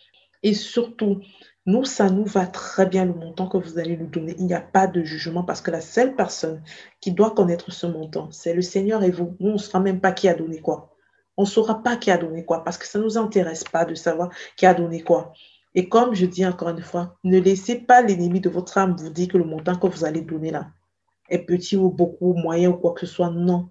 Et 0.42 0.56
surtout, 0.56 1.22
nous, 1.68 1.86
ça 1.86 2.10
nous 2.10 2.26
va 2.26 2.48
très 2.48 2.88
bien 2.88 3.06
le 3.06 3.14
montant 3.14 3.48
que 3.48 3.58
vous 3.58 3.78
allez 3.78 3.98
nous 3.98 4.08
donner. 4.08 4.34
Il 4.40 4.48
n'y 4.48 4.56
a 4.56 4.62
pas 4.62 4.88
de 4.88 5.04
jugement 5.04 5.44
parce 5.44 5.62
que 5.62 5.70
la 5.70 5.82
seule 5.82 6.16
personne 6.16 6.64
qui 7.02 7.12
doit 7.12 7.36
connaître 7.36 7.72
ce 7.72 7.86
montant, 7.86 8.32
c'est 8.32 8.56
le 8.56 8.64
Seigneur 8.64 9.04
et 9.04 9.12
vous. 9.12 9.38
Nous, 9.40 9.52
on 9.52 9.54
ne 9.54 9.58
saura 9.60 9.80
même 9.80 10.02
pas 10.02 10.12
qui 10.12 10.28
a 10.28 10.34
donné 10.34 10.60
quoi 10.60 10.93
on 11.38 11.44
ne 11.44 11.48
saura 11.48 11.82
pas 11.82 11.98
qui 11.98 12.12
a 12.12 12.18
donné 12.18 12.46
quoi 12.46 12.64
parce 12.64 12.78
que 12.78 12.88
ça 12.88 13.00
ne 13.00 13.04
nous 13.04 13.18
intéresse 13.18 13.64
pas 13.64 13.86
de 13.86 13.96
savoir 13.96 14.30
qui 14.56 14.66
a 14.66 14.74
donné 14.74 15.02
quoi. 15.02 15.34
Et 15.76 15.90
comme 15.90 16.14
je 16.14 16.26
dis 16.26 16.46
encore 16.46 16.70
une 16.70 16.82
fois, 16.82 17.16
ne 17.24 17.40
laissez 17.40 17.76
pas 17.80 18.02
l'ennemi 18.02 18.40
de 18.40 18.50
votre 18.50 18.78
âme 18.78 18.96
vous 18.98 19.10
dire 19.10 19.28
que 19.28 19.38
le 19.38 19.44
montant 19.44 19.76
que 19.76 19.88
vous 19.88 20.06
allez 20.06 20.22
donner 20.22 20.52
là 20.52 20.68
est 21.30 21.40
petit 21.40 21.78
ou 21.78 21.90
beaucoup, 21.90 22.34
moyen 22.34 22.70
ou 22.70 22.74
quoi 22.74 22.94
que 22.94 23.06
ce 23.06 23.08
soit. 23.08 23.32
Non, 23.32 23.70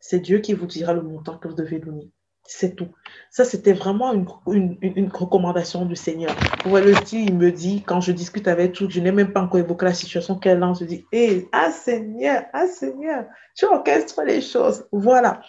c'est 0.00 0.20
Dieu 0.20 0.38
qui 0.38 0.52
vous 0.52 0.66
dira 0.66 0.92
le 0.92 1.02
montant 1.02 1.38
que 1.38 1.48
vous 1.48 1.54
devez 1.54 1.78
donner. 1.78 2.10
C'est 2.46 2.76
tout. 2.76 2.88
Ça, 3.30 3.44
c'était 3.46 3.72
vraiment 3.72 4.12
une, 4.12 5.10
recommandation 5.10 5.86
du 5.86 5.96
Seigneur. 5.96 6.36
Vous 6.62 6.70
voyez, 6.70 6.92
le 6.92 6.92
petit, 6.92 7.24
il 7.24 7.34
me 7.38 7.50
dit, 7.50 7.82
quand 7.82 8.02
je 8.02 8.12
discute 8.12 8.46
avec 8.48 8.72
tout, 8.72 8.86
je 8.90 9.00
n'ai 9.00 9.12
même 9.12 9.32
pas 9.32 9.40
encore 9.40 9.60
évoqué 9.60 9.86
la 9.86 9.94
situation 9.94 10.38
qu'elle 10.38 10.58
lance. 10.58 10.80
Je 10.80 10.84
dis, 10.84 11.06
hé, 11.10 11.48
ah 11.52 11.70
Seigneur, 11.70 12.44
ah 12.52 12.66
Seigneur, 12.66 13.24
tu 13.56 13.64
orchestres 13.64 14.20
les 14.26 14.42
choses. 14.42 14.84
Voilà. 14.92 15.40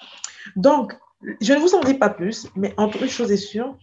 Donc, 0.56 0.97
je 1.42 1.54
ne 1.54 1.60
vous 1.60 1.76
en 1.76 1.82
dis 1.82 1.96
pas 1.96 2.10
plus, 2.10 2.48
mais 2.56 2.74
entre 2.78 3.02
une 3.04 3.10
chose 3.10 3.32
est 3.32 3.38
sûre, 3.38 3.78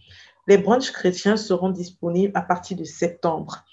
les 0.47 0.57
branches 0.57 0.91
chrétiens 0.91 1.37
seront 1.37 1.69
disponibles 1.69 2.33
à 2.35 2.41
partir 2.41 2.77
de 2.77 2.83
septembre. 2.83 3.63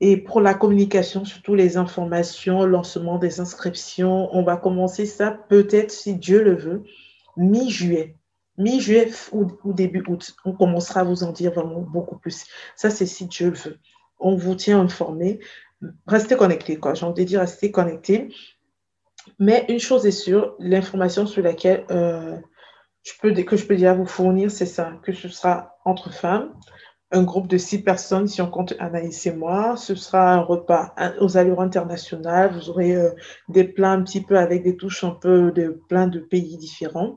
Et 0.00 0.18
pour 0.18 0.40
la 0.40 0.52
communication, 0.52 1.24
surtout 1.24 1.54
les 1.54 1.78
informations, 1.78 2.66
lancement 2.66 3.18
des 3.18 3.40
inscriptions, 3.40 4.28
on 4.32 4.42
va 4.42 4.56
commencer 4.56 5.06
ça 5.06 5.30
peut-être, 5.30 5.90
si 5.90 6.14
Dieu 6.14 6.42
le 6.42 6.54
veut, 6.54 6.84
mi-juillet. 7.36 8.16
Mi-juillet 8.58 9.10
ou, 9.32 9.72
début 9.72 10.04
août. 10.06 10.34
On 10.44 10.52
commencera 10.52 11.00
à 11.00 11.04
vous 11.04 11.22
en 11.22 11.32
dire 11.32 11.52
vraiment 11.52 11.80
beaucoup 11.80 12.18
plus. 12.18 12.44
Ça, 12.74 12.90
c'est 12.90 13.06
si 13.06 13.26
Dieu 13.26 13.50
le 13.50 13.56
veut. 13.56 13.78
On 14.18 14.36
vous 14.36 14.54
tient 14.54 14.80
informé. 14.80 15.40
Restez 16.06 16.36
connectés, 16.36 16.76
quoi. 16.78 16.94
J'ai 16.94 17.04
envie 17.06 17.24
de 17.24 17.28
dire 17.28 17.40
restez 17.40 17.70
connectés. 17.70 18.28
Mais 19.38 19.64
une 19.68 19.80
chose 19.80 20.06
est 20.06 20.10
sûre, 20.10 20.54
l'information 20.58 21.26
sur 21.26 21.42
laquelle 21.42 21.84
euh, 21.90 22.36
je 23.06 23.12
peux, 23.20 23.32
que 23.42 23.56
je 23.56 23.66
peux 23.66 23.74
déjà 23.74 23.94
vous 23.94 24.06
fournir, 24.06 24.50
c'est 24.50 24.66
ça, 24.66 24.92
que 25.02 25.12
ce 25.12 25.28
sera 25.28 25.76
entre 25.84 26.12
femmes, 26.12 26.52
un 27.12 27.22
groupe 27.22 27.46
de 27.46 27.56
six 27.56 27.82
personnes, 27.82 28.26
si 28.26 28.42
on 28.42 28.50
compte 28.50 28.74
Anaïs 28.80 29.26
et 29.26 29.32
moi. 29.32 29.76
Ce 29.76 29.94
sera 29.94 30.34
un 30.34 30.40
repas 30.40 30.92
aux 31.20 31.36
allures 31.36 31.60
internationales. 31.60 32.52
Vous 32.52 32.68
aurez 32.68 32.96
euh, 32.96 33.10
des 33.48 33.64
plats 33.64 33.92
un 33.92 34.02
petit 34.02 34.20
peu 34.20 34.36
avec 34.38 34.64
des 34.64 34.76
touches 34.76 35.04
un 35.04 35.10
peu 35.10 35.52
de 35.52 35.80
plein 35.88 36.08
de 36.08 36.18
pays 36.18 36.56
différents. 36.56 37.16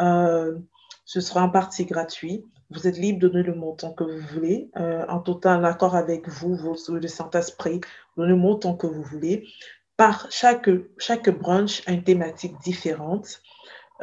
Euh, 0.00 0.56
ce 1.04 1.20
sera 1.20 1.42
en 1.42 1.50
partie 1.50 1.84
gratuit. 1.84 2.44
Vous 2.70 2.86
êtes 2.86 2.96
libre 2.96 3.18
de 3.18 3.28
donner 3.28 3.42
le 3.42 3.54
montant 3.54 3.92
que 3.92 4.04
vous 4.04 4.26
voulez. 4.32 4.70
Euh, 4.76 5.04
en 5.08 5.18
total 5.18 5.64
accord 5.64 5.96
avec 5.96 6.28
vous, 6.28 6.54
vos, 6.54 6.76
le 6.88 7.08
Saint-Esprit, 7.08 7.80
donnez 8.16 8.28
le 8.28 8.36
montant 8.36 8.74
que 8.76 8.86
vous 8.86 9.02
voulez. 9.02 9.48
Par 9.96 10.28
chaque, 10.30 10.70
chaque 10.98 11.28
brunch 11.28 11.82
a 11.86 11.92
une 11.92 12.04
thématique 12.04 12.54
différente. 12.62 13.42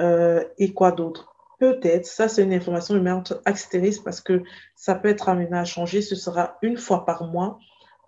Euh, 0.02 0.44
et 0.58 0.74
quoi 0.74 0.92
d'autre? 0.92 1.34
Peut-être, 1.60 2.08
ça 2.08 2.28
c'est 2.28 2.44
une 2.44 2.54
information, 2.54 2.96
entre 3.06 3.42
astérisque 3.46 4.04
parce 4.04 4.20
que 4.20 4.42
ça 4.76 4.96
peut 4.96 5.10
être 5.10 5.30
amené 5.30 5.56
à 5.56 5.64
changer. 5.64 6.02
Ce 6.02 6.16
sera 6.16 6.58
une 6.64 6.78
fois 6.78 7.06
par 7.06 7.26
mois, 7.26 7.60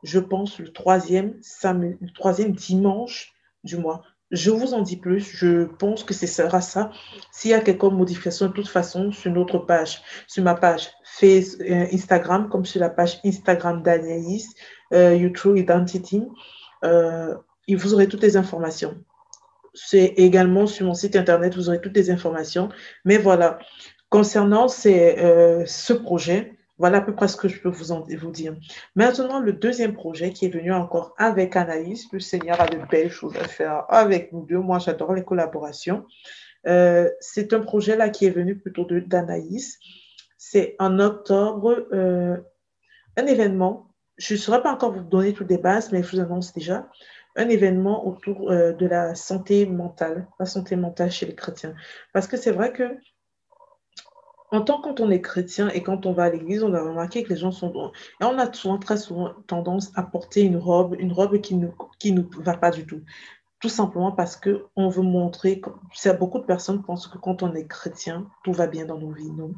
je 0.01 0.19
pense 0.19 0.60
le 0.60 0.71
troisième, 0.71 1.36
le 1.63 2.13
troisième 2.13 2.51
dimanche 2.51 3.34
du 3.63 3.77
mois. 3.77 4.01
je 4.32 4.49
vous 4.49 4.73
en 4.73 4.82
dis 4.82 4.97
plus. 4.97 5.21
Je 5.21 5.65
pense 5.65 6.03
que 6.03 6.13
ce 6.13 6.25
sera 6.25 6.62
ça. 6.62 6.91
S'il 7.32 7.51
y 7.51 7.53
a 7.53 7.60
quelques 7.60 7.84
modifications, 7.84 8.47
de 8.47 8.53
toute 8.53 8.67
façon, 8.67 9.12
sur 9.12 9.32
notre 9.32 9.60
page, 9.60 10.01
sur 10.27 10.43
ma 10.43 10.56
page 10.56 10.89
Facebook, 11.03 11.69
euh, 11.69 11.86
Instagram, 11.93 12.49
comme 12.49 12.65
sur 12.65 12.82
la 12.82 12.89
page 12.89 13.19
Instagram 13.23 13.84
d'Anaïs, 13.84 14.49
euh, 14.93 15.15
YouTube 15.15 15.58
Identity, 15.58 16.23
euh, 16.84 17.36
vous 17.69 17.93
aurez 17.93 18.08
toutes 18.08 18.23
les 18.23 18.36
informations. 18.36 18.95
C'est 19.73 20.13
également 20.17 20.67
sur 20.67 20.86
mon 20.86 20.93
site 20.93 21.15
internet, 21.15 21.55
vous 21.55 21.69
aurez 21.69 21.81
toutes 21.81 21.95
les 21.95 22.12
informations. 22.12 22.69
Mais 23.05 23.17
voilà, 23.17 23.59
concernant 24.09 24.67
euh, 24.86 25.63
ce 25.65 25.93
projet, 25.93 26.53
voilà 26.77 26.97
à 26.97 27.01
peu 27.01 27.15
près 27.15 27.27
ce 27.27 27.38
que 27.38 27.47
je 27.47 27.59
peux 27.59 27.69
vous, 27.69 27.86
vous 27.93 28.31
dire. 28.31 28.55
Maintenant, 28.95 29.39
le 29.39 29.53
deuxième 29.53 29.93
projet 29.93 30.31
qui 30.31 30.45
est 30.45 30.49
venu 30.53 30.73
encore 30.73 31.13
avec 31.17 31.55
Anaïs, 31.55 32.05
le 32.12 32.19
Seigneur 32.19 32.59
a 32.62 32.67
de 32.67 32.77
belles 32.91 33.12
choses 33.12 33.36
à 33.38 33.47
faire 33.47 33.86
avec 33.89 34.31
nous 34.31 34.45
deux. 34.45 34.59
Moi, 34.59 34.79
j'adore 34.79 35.13
les 35.13 35.23
collaborations. 35.23 36.05
Euh, 36.67 37.09
c'est 37.19 37.53
un 37.53 37.59
projet 37.59 37.95
là 37.95 38.09
qui 38.09 38.25
est 38.25 38.31
venu 38.31 38.57
plutôt 38.57 38.86
d'Anaïs. 38.86 39.79
C'est 40.38 40.75
en 40.79 40.99
octobre, 40.99 41.88
euh, 41.93 42.38
un 43.17 43.25
événement. 43.25 43.93
Je 44.17 44.33
ne 44.33 44.39
saurais 44.39 44.62
pas 44.62 44.73
encore 44.73 44.91
vous 44.91 45.01
donner 45.01 45.33
toutes 45.33 45.49
les 45.49 45.57
bases, 45.57 45.91
mais 45.91 46.03
je 46.03 46.12
vous 46.12 46.19
annonce 46.19 46.53
déjà 46.53 46.88
un 47.36 47.50
événement 47.50 48.08
autour 48.08 48.52
euh, 48.52 48.74
de 48.74 48.86
la 48.86 49.15
santé 49.15 49.65
mentale, 49.65 50.28
la 50.39 50.46
santé 50.46 50.76
mentale 50.76 51.12
chez 51.12 51.26
les 51.26 51.36
chrétiens. 51.36 51.74
Parce 52.13 52.28
que 52.28 52.38
c'est 52.38 52.52
vrai 52.52 52.72
que 52.72 52.84
en 54.54 54.62
tant 54.62 54.80
quand 54.80 55.00
est 55.10 55.22
chrétien 55.22 55.69
et 55.69 55.82
quand 55.82 56.06
on 56.06 56.13
va 56.13 56.26
à 56.26 56.30
l'église, 56.30 56.63
on 56.63 56.76
a 56.76 56.82
remarqué 56.82 57.24
que 57.24 57.30
les 57.30 57.38
gens 57.38 57.52
sont... 57.52 57.91
Et 58.22 58.24
on 58.24 58.38
a 58.38 58.54
souvent, 58.54 58.78
très 58.78 58.98
souvent 58.98 59.32
tendance 59.48 59.91
à 59.96 60.04
porter 60.04 60.43
une 60.43 60.58
robe, 60.58 60.96
une 61.00 61.12
robe 61.12 61.41
qui 61.41 61.56
ne 61.56 61.69
nous 62.12 62.30
va 62.38 62.56
pas 62.56 62.69
du 62.69 62.86
tout. 62.86 63.02
Tout 63.60 63.69
simplement 63.69 64.12
parce 64.12 64.36
qu'on 64.36 64.89
veut 64.89 65.02
montrer... 65.02 65.60
Beaucoup 66.19 66.38
de 66.38 66.46
personnes 66.46 66.84
pensent 66.84 67.08
que 67.08 67.17
quand 67.17 67.41
on 67.41 67.56
est 67.56 67.65
chrétien, 67.65 68.28
tout 68.43 68.54
va 68.54 68.67
bien 68.67 68.86
dans 68.86 69.00
nos 69.00 69.10
vies, 69.10 69.32
non? 69.32 69.56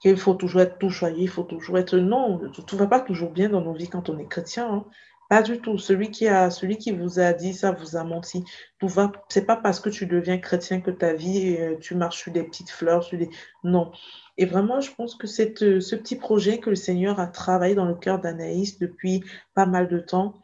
Qu'il 0.00 0.18
faut 0.18 0.34
toujours 0.34 0.60
être 0.60 0.78
tout 0.78 0.90
joyeux, 0.90 1.22
il 1.22 1.28
faut 1.28 1.42
toujours 1.42 1.76
être... 1.78 1.96
Non, 1.96 2.38
tout 2.52 2.76
ne 2.76 2.78
va 2.78 2.86
pas 2.86 3.00
toujours 3.00 3.32
bien 3.32 3.48
dans 3.48 3.60
nos 3.60 3.72
vies 3.72 3.88
quand 3.88 4.08
on 4.08 4.18
est 4.18 4.28
chrétien. 4.28 4.72
Hein. 4.72 4.84
Pas 5.28 5.42
du 5.42 5.60
tout. 5.60 5.78
Celui 5.78 6.10
qui, 6.10 6.28
a, 6.28 6.48
vous 6.48 7.18
a 7.18 7.32
dit 7.32 7.54
ça 7.54 7.72
vous 7.72 7.96
a 7.96 8.04
menti. 8.04 8.44
Tout 8.78 8.88
va. 8.88 9.12
C'est 9.28 9.46
pas 9.46 9.56
parce 9.56 9.80
que 9.80 9.88
tu 9.88 10.06
deviens 10.06 10.38
chrétien 10.38 10.80
que 10.80 10.90
ta 10.90 11.14
vie, 11.14 11.56
euh, 11.58 11.76
tu 11.80 11.94
marches 11.94 12.22
sur 12.22 12.32
des 12.32 12.42
petites 12.42 12.70
fleurs, 12.70 13.02
sur 13.02 13.18
des. 13.18 13.30
Non. 13.62 13.92
Et 14.36 14.46
vraiment, 14.46 14.80
je 14.80 14.92
pense 14.94 15.14
que 15.14 15.26
c'est 15.26 15.62
euh, 15.62 15.80
ce 15.80 15.96
petit 15.96 16.16
projet 16.16 16.58
que 16.58 16.70
le 16.70 16.76
Seigneur 16.76 17.20
a 17.20 17.26
travaillé 17.26 17.74
dans 17.74 17.86
le 17.86 17.94
cœur 17.94 18.20
d'Anaïs 18.20 18.78
depuis 18.78 19.22
pas 19.54 19.66
mal 19.66 19.88
de 19.88 19.98
temps, 19.98 20.34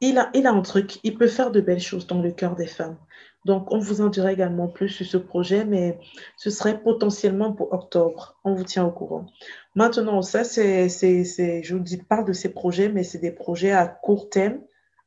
il 0.00 0.18
a, 0.18 0.30
il 0.34 0.46
a 0.46 0.52
un 0.52 0.62
truc. 0.62 0.98
Il 1.04 1.16
peut 1.16 1.28
faire 1.28 1.50
de 1.50 1.60
belles 1.60 1.80
choses 1.80 2.06
dans 2.06 2.20
le 2.20 2.32
cœur 2.32 2.56
des 2.56 2.66
femmes. 2.66 2.98
Donc, 3.44 3.72
on 3.72 3.78
vous 3.78 4.00
en 4.00 4.08
dira 4.08 4.32
également 4.32 4.68
plus 4.68 4.88
sur 4.88 5.06
ce 5.06 5.16
projet, 5.16 5.64
mais 5.64 5.98
ce 6.36 6.50
serait 6.50 6.80
potentiellement 6.80 7.52
pour 7.52 7.72
octobre. 7.72 8.36
On 8.44 8.54
vous 8.54 8.64
tient 8.64 8.84
au 8.84 8.92
courant. 8.92 9.26
Maintenant, 9.74 10.22
ça, 10.22 10.44
c'est, 10.44 10.88
je 10.88 11.74
vous 11.74 11.80
dis, 11.80 11.96
parle 11.96 12.24
de 12.24 12.32
ces 12.32 12.50
projets, 12.50 12.88
mais 12.88 13.02
c'est 13.02 13.18
des 13.18 13.32
projets 13.32 13.72
à 13.72 13.86
court 13.88 14.30
terme. 14.30 14.60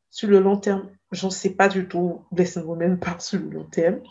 Sur 0.09 0.29
le 0.29 0.39
long 0.39 0.57
terme, 0.57 0.89
j'en 1.11 1.29
sais 1.29 1.51
pas 1.51 1.69
du 1.69 1.87
tout. 1.87 2.25
Laissez-moi 2.35 2.75
même 2.75 2.99
pas 2.99 3.17
sur 3.19 3.39
le 3.39 3.49
long 3.49 3.65
terme. 3.65 4.01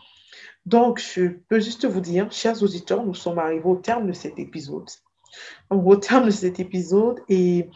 Donc, 0.64 1.00
je 1.00 1.26
peux 1.48 1.60
juste 1.60 1.84
vous 1.84 2.00
dire, 2.00 2.32
chers 2.32 2.62
auditeurs, 2.62 3.04
nous 3.04 3.14
sommes 3.14 3.38
arrivés 3.38 3.64
au 3.64 3.76
terme 3.76 4.06
de 4.06 4.12
cet 4.12 4.38
épisode. 4.38 4.88
Au 5.68 5.96
terme 5.96 6.26
de 6.26 6.30
cet 6.30 6.60
épisode, 6.60 7.20
et 7.28 7.68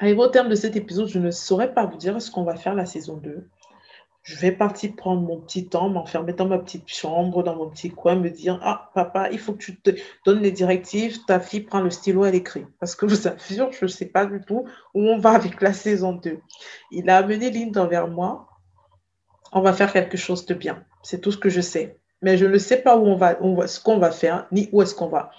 arrivé 0.00 0.18
au 0.18 0.26
terme 0.26 0.48
de 0.48 0.56
cet 0.56 0.74
épisode, 0.74 1.06
je 1.06 1.20
ne 1.20 1.30
saurais 1.30 1.72
pas 1.72 1.86
vous 1.86 1.96
dire 1.96 2.20
ce 2.20 2.30
qu'on 2.30 2.42
va 2.42 2.56
faire 2.56 2.74
la 2.74 2.86
saison 2.86 3.16
2 3.18 3.48
je 4.26 4.34
vais 4.34 4.50
partir 4.50 4.96
prendre 4.96 5.22
mon 5.22 5.38
petit 5.38 5.68
temps, 5.68 5.88
m'enfermer 5.88 6.32
dans 6.32 6.48
ma 6.48 6.58
petite 6.58 6.88
chambre, 6.88 7.44
dans 7.44 7.54
mon 7.54 7.70
petit 7.70 7.90
coin, 7.90 8.16
me 8.16 8.28
dire 8.28 8.58
Ah, 8.60 8.90
papa, 8.92 9.30
il 9.30 9.38
faut 9.38 9.52
que 9.52 9.62
tu 9.62 9.76
te 9.76 9.90
donnes 10.24 10.42
les 10.42 10.50
directives, 10.50 11.24
ta 11.26 11.38
fille 11.38 11.60
prend 11.60 11.80
le 11.80 11.90
stylo, 11.90 12.24
elle 12.24 12.34
écrit. 12.34 12.66
Parce 12.80 12.96
que 12.96 13.06
vous 13.06 13.28
assure, 13.28 13.70
je 13.70 13.84
ne 13.84 13.88
sais 13.88 14.06
pas 14.06 14.26
du 14.26 14.40
tout 14.40 14.64
où 14.94 15.02
on 15.02 15.18
va 15.18 15.30
avec 15.30 15.60
la 15.62 15.72
saison 15.72 16.12
2. 16.12 16.40
Il 16.90 17.08
a 17.08 17.18
amené 17.18 17.52
Linda 17.52 17.86
vers 17.86 18.08
moi. 18.08 18.48
On 19.52 19.60
va 19.60 19.72
faire 19.72 19.92
quelque 19.92 20.16
chose 20.16 20.44
de 20.44 20.54
bien. 20.54 20.82
C'est 21.04 21.20
tout 21.20 21.30
ce 21.30 21.38
que 21.38 21.48
je 21.48 21.60
sais. 21.60 21.96
Mais 22.20 22.36
je 22.36 22.46
ne 22.46 22.58
sais 22.58 22.78
pas 22.78 22.96
où 22.96 23.06
on 23.06 23.14
va, 23.14 23.36
ce 23.68 23.78
qu'on 23.78 23.98
va 23.98 24.10
faire, 24.10 24.48
ni 24.50 24.68
où 24.72 24.82
est-ce 24.82 24.96
qu'on 24.96 25.08
va. 25.08 25.30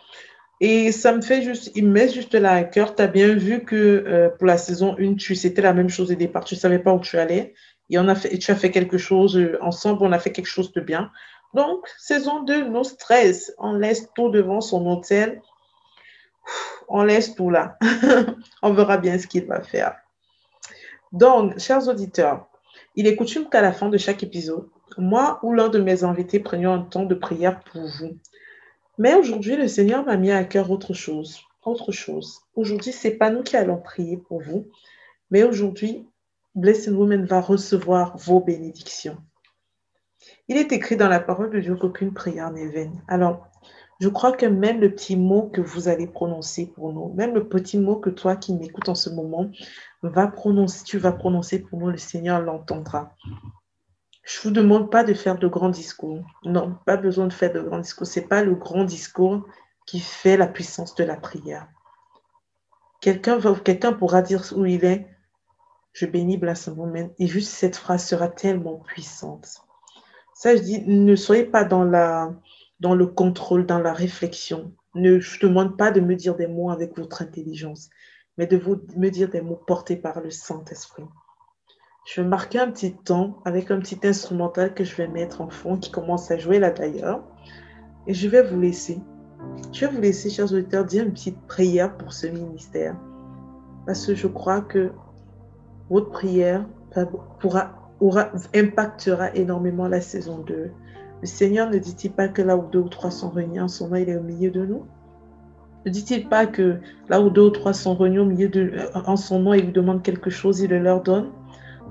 Et 0.62 0.94
ça 0.94 1.12
me 1.12 1.22
fait 1.22 1.42
juste, 1.42 1.72
il 1.76 1.86
me 1.86 1.92
met 1.92 2.08
juste 2.08 2.36
là 2.36 2.54
à 2.54 2.64
cœur. 2.64 2.96
Tu 2.96 3.02
as 3.02 3.08
bien 3.08 3.36
vu 3.36 3.66
que 3.66 3.76
euh, 3.76 4.30
pour 4.30 4.48
la 4.48 4.58
saison 4.58 4.96
1, 4.98 5.16
tu, 5.16 5.36
c'était 5.36 5.62
la 5.62 5.74
même 5.74 5.90
chose 5.90 6.10
au 6.10 6.16
départ. 6.16 6.46
Tu 6.46 6.56
ne 6.56 6.60
savais 6.60 6.80
pas 6.80 6.94
où 6.94 7.02
tu 7.02 7.18
allais 7.18 7.54
et, 7.90 8.00
on 8.00 8.08
a 8.08 8.16
fait, 8.16 8.38
tu 8.38 8.52
as 8.52 8.56
fait 8.56 8.72
quelque 8.72 8.98
chose 8.98 9.38
euh, 9.38 9.58
ensemble, 9.62 10.04
on 10.04 10.12
a 10.12 10.20
fait 10.20 10.32
quelque 10.32 10.48
chose 10.48 10.72
de 10.74 10.82
bien. 10.82 11.12
Donc, 11.54 11.88
saison 11.98 12.44
2, 12.44 12.66
nos 12.66 12.84
stress. 12.84 13.54
On 13.58 13.74
laisse 13.74 14.10
tout 14.14 14.30
devant 14.30 14.62
son 14.62 14.86
hôtel. 14.86 15.42
On 16.88 17.04
laisse 17.04 17.36
tout 17.36 17.50
là. 17.50 17.78
on 18.62 18.74
verra 18.74 18.98
bien 18.98 19.18
ce 19.18 19.28
qu'il 19.28 19.46
va 19.46 19.62
faire. 19.62 19.96
Donc, 21.12 21.58
chers 21.60 21.88
auditeurs, 21.88 22.48
il 22.96 23.08
est 23.08 23.16
coutume 23.16 23.50
qu'à 23.50 23.62
la 23.62 23.72
fin 23.72 23.90
de 23.90 23.98
chaque 23.98 24.24
épisode, 24.24 24.68
moi 24.98 25.40
ou 25.44 25.54
l'un 25.54 25.70
de 25.70 25.80
mes 25.80 26.04
invités 26.04 26.40
prenions 26.40 26.74
un 26.74 26.82
temps 26.82 27.06
de 27.06 27.16
prière 27.16 27.60
pour 27.72 27.82
vous. 27.82 28.18
Mais 28.98 29.14
aujourd'hui, 29.14 29.56
le 29.56 29.68
Seigneur 29.68 30.06
m'a 30.06 30.18
mis 30.18 30.32
à 30.32 30.44
cœur 30.44 30.72
autre 30.72 30.94
chose. 30.94 31.42
Autre 31.64 31.92
chose. 31.92 32.42
Aujourd'hui, 32.56 32.92
ce 32.92 33.08
n'est 33.08 33.14
pas 33.14 33.30
nous 33.30 33.44
qui 33.44 33.58
allons 33.58 33.78
prier 33.78 34.18
pour 34.18 34.42
vous, 34.42 34.68
mais 35.32 35.44
aujourd'hui, 35.44 36.08
Blessed 36.58 36.90
Woman 36.90 37.24
va 37.24 37.40
recevoir 37.40 38.18
vos 38.18 38.40
bénédictions. 38.40 39.18
Il 40.48 40.58
est 40.58 40.72
écrit 40.72 40.98
dans 40.98 41.08
la 41.08 41.20
parole 41.20 41.52
de 41.52 41.60
Dieu 41.60 41.76
qu'aucune 41.76 42.16
prière 42.16 42.50
n'est 42.50 42.70
vaine. 42.70 43.00
Alors, 43.08 43.48
je 44.02 44.10
crois 44.10 44.32
que 44.32 44.48
même 44.48 44.82
le 44.82 44.90
petit 44.90 45.18
mot 45.18 45.52
que 45.54 45.62
vous 45.62 45.88
allez 45.88 46.08
prononcer 46.08 46.74
pour 46.74 46.92
nous, 46.94 47.14
même 47.14 47.36
le 47.36 47.48
petit 47.48 47.78
mot 47.78 47.98
que 47.98 48.10
toi 48.10 48.36
qui 48.36 48.56
m'écoutes 48.56 48.90
en 48.90 48.96
ce 48.96 49.12
moment, 49.12 49.52
va 50.02 50.26
prononcer, 50.26 50.84
tu 50.84 50.98
vas 50.98 51.12
prononcer 51.12 51.60
pour 51.60 51.78
nous, 51.78 51.92
le 51.92 51.98
Seigneur 51.98 52.42
l'entendra. 52.42 53.16
Je 54.24 54.40
ne 54.40 54.44
vous 54.46 54.50
demande 54.50 54.90
pas 54.90 55.04
de 55.04 55.14
faire 55.14 55.38
de 55.38 55.48
grands 55.48 55.70
discours. 55.70 56.26
Non, 56.44 56.76
pas 56.88 56.98
besoin 56.98 57.28
de 57.28 57.34
faire 57.34 57.54
de 57.54 57.62
grands 57.62 57.82
discours. 57.82 58.08
Ce 58.08 58.20
n'est 58.20 58.26
pas 58.26 58.44
le 58.44 58.56
grand 58.56 58.84
discours 58.84 59.46
qui 59.86 60.00
fait 60.00 60.38
la 60.38 60.48
puissance 60.48 60.96
de 60.96 61.04
la 61.04 61.18
prière. 61.18 61.68
Quelqu'un 63.00 63.40
quelqu'un 63.64 63.94
pourra 63.94 64.24
dire 64.24 64.42
où 64.56 64.66
il 64.66 64.84
est, 64.86 65.08
je 65.98 66.06
bénis 66.06 66.38
Blasphème 66.38 67.10
Et 67.18 67.26
juste 67.26 67.52
cette 67.52 67.76
phrase 67.76 68.06
sera 68.06 68.28
tellement 68.28 68.76
puissante. 68.76 69.64
Ça, 70.36 70.56
je 70.56 70.62
dis, 70.62 70.84
ne 70.86 71.16
soyez 71.16 71.46
pas 71.46 71.64
dans, 71.64 71.84
la, 71.84 72.36
dans 72.80 72.94
le 72.94 73.08
contrôle, 73.08 73.66
dans 73.66 73.80
la 73.80 73.94
réflexion. 73.94 74.74
Ne, 74.94 75.20
je 75.20 75.38
ne 75.44 75.50
demande 75.50 75.76
pas 75.76 75.90
de 75.90 76.00
me 76.00 76.16
dire 76.16 76.36
des 76.36 76.46
mots 76.46 76.70
avec 76.70 76.96
votre 76.96 77.24
intelligence, 77.24 77.90
mais 78.38 78.46
de 78.46 78.62
me 78.96 79.10
dire 79.10 79.30
des 79.30 79.42
mots 79.42 79.60
portés 79.66 79.96
par 79.96 80.22
le 80.22 80.30
Saint-Esprit. 80.30 81.06
Je 82.06 82.22
vais 82.22 82.28
marquer 82.28 82.60
un 82.60 82.70
petit 82.70 82.94
temps 82.96 83.40
avec 83.44 83.72
un 83.72 83.80
petit 83.80 84.00
instrumental 84.04 84.76
que 84.76 84.84
je 84.84 84.96
vais 84.96 85.08
mettre 85.08 85.42
en 85.42 85.50
fond, 85.50 85.78
qui 85.78 85.90
commence 85.90 86.30
à 86.30 86.38
jouer 86.38 86.60
là 86.60 86.70
d'ailleurs. 86.70 87.24
Et 88.06 88.14
je 88.14 88.30
vais 88.30 88.44
vous 88.44 88.60
laisser. 88.60 89.00
Je 89.74 89.88
vais 89.88 89.92
vous 89.92 90.02
laisser, 90.02 90.30
chers 90.30 90.54
auditeurs, 90.54 90.86
dire 90.86 91.06
une 91.06 91.14
petite 91.14 91.42
prière 91.48 91.98
pour 91.98 92.14
ce 92.14 92.28
ministère. 92.28 92.96
Parce 93.88 94.06
que 94.06 94.14
je 94.14 94.28
crois 94.28 94.62
que 94.62 94.92
votre 95.90 96.10
prière 96.10 96.66
pourra, 97.40 97.74
impactera 98.54 99.34
énormément 99.36 99.88
la 99.88 100.02
saison 100.02 100.40
2. 100.40 100.72
Le 101.22 101.28
Seigneur 101.28 101.70
ne 101.70 101.78
dit-il 101.78 102.12
pas 102.12 102.28
que 102.28 102.42
là 102.42 102.58
où 102.58 102.68
deux 102.70 102.80
ou 102.80 102.90
trois 102.90 103.12
sont 103.12 103.30
réunis 103.30 103.60
en 103.60 103.68
son 103.68 103.90
nom, 103.90 103.96
il 103.96 104.10
est 104.10 104.18
au 104.18 104.24
milieu 104.24 104.52
de 104.52 104.66
nous? 104.66 104.86
Ne 105.86 105.92
dit-il 105.92 106.28
pas 106.28 106.46
que 106.46 106.80
là 107.10 107.22
où 107.22 107.30
deux 107.30 107.44
ou 107.44 107.50
trois 107.50 107.74
sont 107.74 107.96
réunis 107.96 108.46
euh, 108.56 108.88
en 108.94 109.16
son 109.16 109.40
nom 109.40 109.54
et 109.54 109.62
lui 109.62 109.72
demandent 109.72 110.04
quelque 110.04 110.30
chose, 110.30 110.60
il 110.60 110.70
le 110.70 110.80
leur 110.80 111.02
donne? 111.02 111.32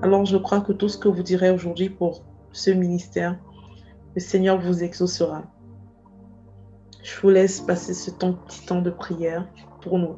Alors 0.01 0.25
je 0.25 0.37
crois 0.37 0.61
que 0.61 0.71
tout 0.71 0.87
ce 0.87 0.97
que 0.97 1.07
vous 1.07 1.23
direz 1.23 1.49
aujourd'hui 1.49 1.89
pour 1.89 2.23
ce 2.51 2.69
ministère, 2.71 3.37
le 4.15 4.21
Seigneur 4.21 4.59
vous 4.59 4.83
exaucera. 4.83 5.43
Je 7.03 7.21
vous 7.21 7.29
laisse 7.29 7.61
passer 7.61 7.93
ce 7.93 8.11
petit 8.11 8.65
temps 8.65 8.81
de 8.81 8.89
prière 8.89 9.47
pour 9.81 9.97
nous. 9.97 10.15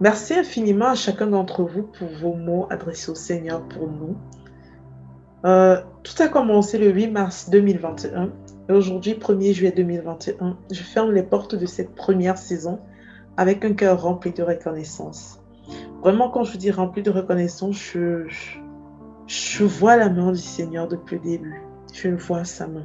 Merci 0.00 0.34
infiniment 0.34 0.88
à 0.90 0.94
chacun 0.94 1.26
d'entre 1.26 1.64
vous 1.64 1.82
pour 1.82 2.08
vos 2.20 2.34
mots 2.34 2.66
adressés 2.70 3.10
au 3.10 3.16
Seigneur 3.16 3.62
pour 3.68 3.88
nous. 3.88 4.16
Euh, 5.44 5.80
tout 6.02 6.20
a 6.22 6.28
commencé 6.28 6.78
le 6.78 6.90
8 6.90 7.08
mars 7.08 7.50
2021 7.50 8.30
et 8.68 8.72
aujourd'hui, 8.72 9.14
1er 9.14 9.52
juillet 9.52 9.72
2021, 9.72 10.58
je 10.70 10.82
ferme 10.82 11.12
les 11.12 11.22
portes 11.22 11.54
de 11.54 11.66
cette 11.66 11.94
première 11.94 12.38
saison 12.38 12.80
avec 13.36 13.64
un 13.64 13.72
cœur 13.72 14.02
rempli 14.02 14.32
de 14.32 14.42
reconnaissance. 14.42 15.40
Vraiment, 16.02 16.28
quand 16.28 16.44
je 16.44 16.56
dis 16.58 16.70
rempli 16.70 17.02
de 17.02 17.10
reconnaissance, 17.10 17.76
je, 17.76 18.26
Je 19.26 19.64
vois 19.64 19.96
la 19.96 20.08
main 20.08 20.32
du 20.32 20.40
Seigneur 20.40 20.88
depuis 20.88 21.16
le 21.16 21.22
début. 21.22 21.62
Je 21.92 22.08
vois 22.08 22.44
sa 22.44 22.66
main. 22.66 22.84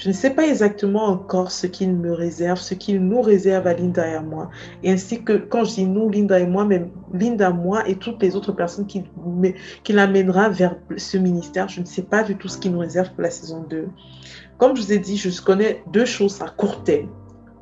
Je 0.00 0.08
ne 0.08 0.14
sais 0.14 0.30
pas 0.30 0.46
exactement 0.46 1.04
encore 1.04 1.50
ce 1.50 1.66
qu'il 1.66 1.92
me 1.92 2.12
réserve, 2.12 2.58
ce 2.58 2.72
qu'il 2.72 3.06
nous 3.06 3.20
réserve 3.20 3.66
à 3.66 3.74
Linda 3.74 4.08
et 4.08 4.14
à 4.14 4.22
moi. 4.22 4.48
Et 4.82 4.90
ainsi 4.90 5.22
que, 5.22 5.34
quand 5.34 5.64
je 5.64 5.74
dis 5.74 5.84
nous, 5.84 6.08
Linda 6.08 6.40
et 6.40 6.46
moi, 6.46 6.64
même 6.64 6.88
Linda, 7.12 7.50
moi 7.50 7.86
et 7.86 7.96
toutes 7.96 8.22
les 8.22 8.34
autres 8.34 8.52
personnes 8.52 8.86
qui, 8.86 9.04
qui 9.84 9.92
l'amènera 9.92 10.48
vers 10.48 10.76
ce 10.96 11.18
ministère, 11.18 11.68
je 11.68 11.82
ne 11.82 11.84
sais 11.84 12.00
pas 12.00 12.22
du 12.22 12.34
tout 12.36 12.48
ce 12.48 12.56
qu'il 12.56 12.72
nous 12.72 12.78
réserve 12.78 13.10
pour 13.10 13.20
la 13.20 13.30
saison 13.30 13.62
2. 13.68 13.88
Comme 14.56 14.74
je 14.74 14.80
vous 14.80 14.92
ai 14.94 14.98
dit, 14.98 15.18
je 15.18 15.42
connais 15.42 15.82
deux 15.92 16.06
choses 16.06 16.40
à 16.40 16.48
court 16.48 16.82
terme. 16.82 17.10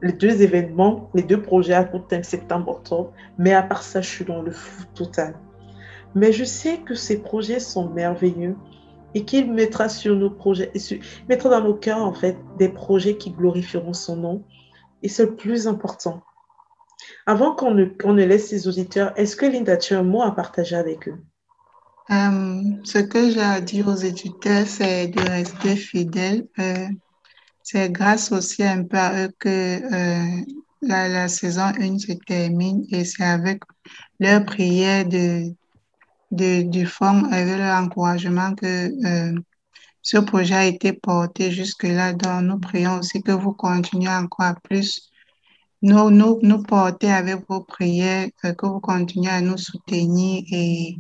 Les 0.01 0.13
deux 0.13 0.41
événements, 0.41 1.11
les 1.15 1.25
deux 1.25 1.43
projets 1.43 1.75
à 1.75 1.83
court 1.83 2.07
terme, 2.07 2.23
septembre-octobre. 2.23 3.13
Mais 3.37 3.53
à 3.53 3.65
part 3.65 3.83
ça, 3.83 4.01
je 4.01 4.09
suis 4.09 4.25
dans 4.25 4.43
le 4.43 4.53
flou 4.53 4.85
total. 4.95 5.35
Mais 6.15 6.31
je 6.31 6.45
sais 6.45 6.79
que 6.79 6.95
ces 6.95 7.21
projets 7.21 7.59
sont 7.59 7.89
merveilleux 7.89 8.55
et 9.15 9.25
qu'il 9.25 9.53
mettra 9.53 9.89
sur 9.89 10.15
nos 10.15 10.31
projets, 10.31 10.73
mettra 11.29 11.49
dans 11.51 11.63
nos 11.63 11.75
cœurs 11.75 12.03
en 12.03 12.13
fait 12.13 12.37
des 12.59 12.69
projets 12.69 13.17
qui 13.17 13.31
glorifieront 13.31 13.93
son 13.95 14.17
nom. 14.17 14.45
Et 15.03 15.09
c'est 15.09 15.25
le 15.25 15.37
plus 15.37 15.67
important. 15.67 16.23
Avant 17.27 17.55
qu'on 17.55 17.73
ne, 17.73 17.85
ne, 17.85 18.25
laisse 18.25 18.51
les 18.51 18.69
auditeurs, 18.69 19.13
est-ce 19.17 19.37
que 19.37 19.47
Linda, 19.47 19.77
tu 19.77 19.95
as 19.95 20.01
un 20.01 20.03
mot 20.03 20.23
à 20.23 20.35
partager 20.35 20.77
avec 20.77 21.09
eux? 21.09 21.19
Euh, 22.11 22.63
ce 22.85 22.99
que 22.99 23.31
j'ai 23.31 23.41
à 23.41 23.61
dire 23.61 23.87
aux 23.87 23.95
éditeurs, 23.95 24.67
c'est 24.67 25.09
de 25.09 25.21
rester 25.21 25.77
fidèles. 25.77 26.47
Euh, 26.59 26.89
c'est 27.63 27.91
grâce 27.91 28.33
aussi 28.33 28.65
un 28.65 28.83
peu 28.83 28.97
à 28.97 29.27
eux 29.27 29.33
que 29.39 29.49
euh, 29.49 30.43
la, 30.81 31.09
la, 31.09 31.29
saison 31.29 31.71
1 31.79 31.99
se 31.99 32.13
termine 32.27 32.85
et 32.91 33.05
c'est 33.05 33.25
avec 33.25 33.61
leur 34.21 34.45
prière 34.47 35.07
de, 35.07 35.53
du 36.31 36.87
fonds 36.87 37.25
avec 37.31 37.59
l'encouragement 37.59 38.55
que 38.55 38.91
euh, 39.07 39.39
ce 40.03 40.19
projet 40.19 40.55
a 40.55 40.67
été 40.67 40.93
porté 40.93 41.51
jusque-là. 41.51 42.13
Donc, 42.13 42.43
nous 42.43 42.59
prions 42.59 42.99
aussi 42.99 43.23
que 43.23 43.33
vous 43.33 43.53
continuez 43.53 44.09
encore 44.09 44.55
plus 44.63 45.11
nous, 45.83 46.11
nous, 46.11 46.39
nous 46.43 46.63
porter 46.63 47.13
avec 47.13 47.47
vos 47.49 47.61
prières, 47.61 48.29
euh, 48.45 48.53
que 48.53 48.67
vous 48.67 48.81
continuez 48.81 49.31
à 49.31 49.41
nous 49.41 49.59
soutenir. 49.59 50.43
Et, 50.51 50.99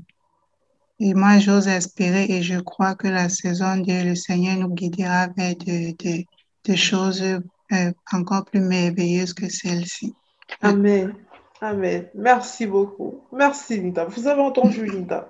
et 1.01 1.14
moi, 1.14 1.39
j'ose 1.39 1.68
espérer 1.68 2.26
et 2.29 2.43
je 2.43 2.59
crois 2.61 2.95
que 2.95 3.09
la 3.09 3.29
saison 3.29 3.76
de 3.76 4.09
le 4.09 4.14
Seigneur 4.14 4.57
nous 4.57 4.74
guidera 4.74 5.29
vers 5.37 5.57
de, 5.57 5.97
de, 5.97 6.24
de 6.64 6.76
choses 6.76 7.22
euh, 7.22 7.93
encore 8.12 8.45
plus 8.45 8.61
merveilleuses 8.61 9.35
que 9.35 9.49
celle-ci. 9.49 10.14
Amen. 10.62 11.14
Amen. 11.61 12.09
Merci 12.15 12.67
beaucoup. 12.67 13.25
Merci, 13.33 13.81
Linda. 13.81 14.05
Vous 14.05 14.29
avez 14.29 14.41
entendu, 14.41 14.87
Linda. 14.87 15.29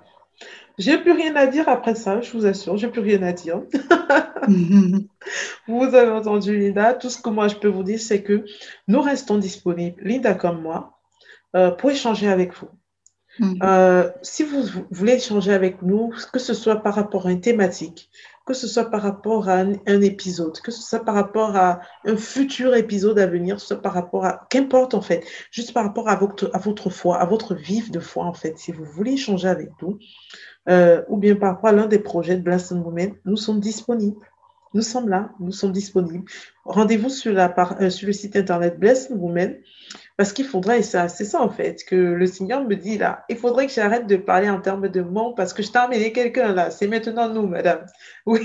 J'ai 0.77 0.97
plus 0.97 1.11
rien 1.11 1.35
à 1.35 1.47
dire 1.47 1.67
après 1.67 1.93
ça, 1.93 2.21
je 2.21 2.31
vous 2.31 2.45
assure, 2.45 2.77
j'ai 2.77 2.87
plus 2.87 3.01
rien 3.01 3.21
à 3.23 3.33
dire. 3.33 3.63
vous 5.67 5.83
avez 5.95 6.11
entendu, 6.11 6.57
Linda. 6.57 6.93
Tout 6.93 7.09
ce 7.09 7.21
que 7.21 7.29
moi 7.29 7.49
je 7.49 7.55
peux 7.55 7.67
vous 7.67 7.83
dire, 7.83 7.99
c'est 7.99 8.23
que 8.23 8.45
nous 8.87 9.01
restons 9.01 9.37
disponibles, 9.37 10.01
Linda 10.01 10.35
comme 10.35 10.61
moi, 10.61 10.99
euh, 11.55 11.71
pour 11.71 11.91
échanger 11.91 12.29
avec 12.29 12.53
vous. 12.53 12.69
Mhm. 13.39 13.59
Euh, 13.61 14.09
si 14.21 14.43
vous 14.43 14.63
voulez 14.89 15.13
échanger 15.13 15.53
avec 15.53 15.81
nous, 15.81 16.13
que 16.31 16.39
ce 16.39 16.53
soit 16.53 16.77
par 16.77 16.95
rapport 16.95 17.27
à 17.27 17.31
une 17.31 17.41
thématique, 17.41 18.09
que 18.49 18.55
ce 18.55 18.67
soit 18.67 18.89
par 18.89 19.03
rapport 19.03 19.47
à 19.47 19.59
un, 19.59 20.01
épisode, 20.01 20.59
que 20.61 20.71
ce 20.71 20.81
soit 20.81 21.05
par 21.05 21.13
rapport 21.13 21.55
à 21.55 21.81
un 22.03 22.17
futur 22.17 22.73
épisode 22.73 23.19
à 23.19 23.27
venir, 23.27 23.59
soit 23.59 23.79
par 23.79 23.93
rapport 23.93 24.25
à, 24.25 24.47
qu'importe 24.49 24.95
en 24.95 25.01
fait, 25.01 25.23
juste 25.51 25.71
par 25.71 25.83
rapport 25.83 26.09
à 26.09 26.15
votre, 26.15 26.49
à 26.55 26.57
votre 26.57 26.89
foi, 26.89 27.19
à 27.19 27.27
votre 27.27 27.53
vif 27.53 27.91
de 27.91 27.99
foi 27.99 28.25
en 28.25 28.33
fait, 28.33 28.57
si 28.57 28.71
vous 28.71 28.85
voulez 28.85 29.11
échanger 29.11 29.47
avec 29.47 29.69
nous, 29.83 29.99
euh, 30.67 31.03
ou 31.09 31.17
bien 31.17 31.35
par 31.35 31.53
rapport 31.53 31.69
à 31.69 31.73
l'un 31.73 31.85
des 31.85 31.99
projets 31.99 32.37
de 32.37 32.41
Blast 32.41 32.71
Women, 32.71 33.13
nous 33.23 33.37
sommes 33.37 33.59
disponibles. 33.59 34.25
Nous 34.73 34.81
sommes 34.81 35.09
là, 35.09 35.29
nous 35.39 35.51
sommes 35.51 35.71
disponibles. 35.71 36.25
Rendez-vous 36.65 37.09
sur, 37.09 37.37
euh, 37.37 37.89
sur 37.91 38.07
le 38.07 38.13
site 38.13 38.35
internet 38.35 38.79
Bless 38.79 39.09
Women 39.11 39.59
parce 40.19 40.33
qu'il 40.33 40.43
faudrait, 40.43 40.79
et 40.79 40.83
c'est 40.83 41.07
ça 41.07 41.41
en 41.41 41.49
fait, 41.49 41.85
que 41.85 41.95
le 41.95 42.25
Seigneur 42.25 42.65
me 42.67 42.75
dit 42.75 42.97
là, 42.97 43.23
il 43.29 43.37
faudrait 43.37 43.67
que 43.67 43.71
j'arrête 43.71 44.05
de 44.05 44.17
parler 44.17 44.49
en 44.49 44.59
termes 44.59 44.89
de 44.89 44.99
monde 44.99 45.33
parce 45.37 45.53
que 45.53 45.63
je 45.63 45.71
t'ai 45.71 45.79
emmené 45.79 46.11
quelqu'un 46.11 46.53
là, 46.53 46.71
c'est 46.71 46.87
maintenant 46.89 47.29
nous, 47.29 47.47
madame. 47.47 47.85
Oui, 48.25 48.41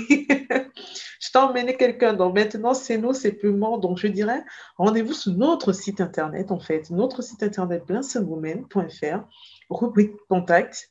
je 1.19 1.31
t'ai 1.33 1.37
emmené 1.37 1.75
quelqu'un, 1.75 2.13
donc 2.13 2.33
maintenant 2.33 2.73
c'est 2.73 2.97
nous, 2.97 3.11
c'est 3.11 3.33
plus 3.33 3.51
moi. 3.51 3.77
Donc 3.77 3.97
je 3.97 4.07
dirais, 4.07 4.41
rendez-vous 4.77 5.11
sur 5.11 5.33
notre 5.33 5.73
site 5.73 5.99
internet 5.99 6.49
en 6.49 6.61
fait, 6.61 6.89
notre 6.91 7.21
site 7.21 7.43
internet 7.43 7.83
blesswomen.fr, 7.85 9.27
rubrique 9.69 10.13
contact, 10.29 10.89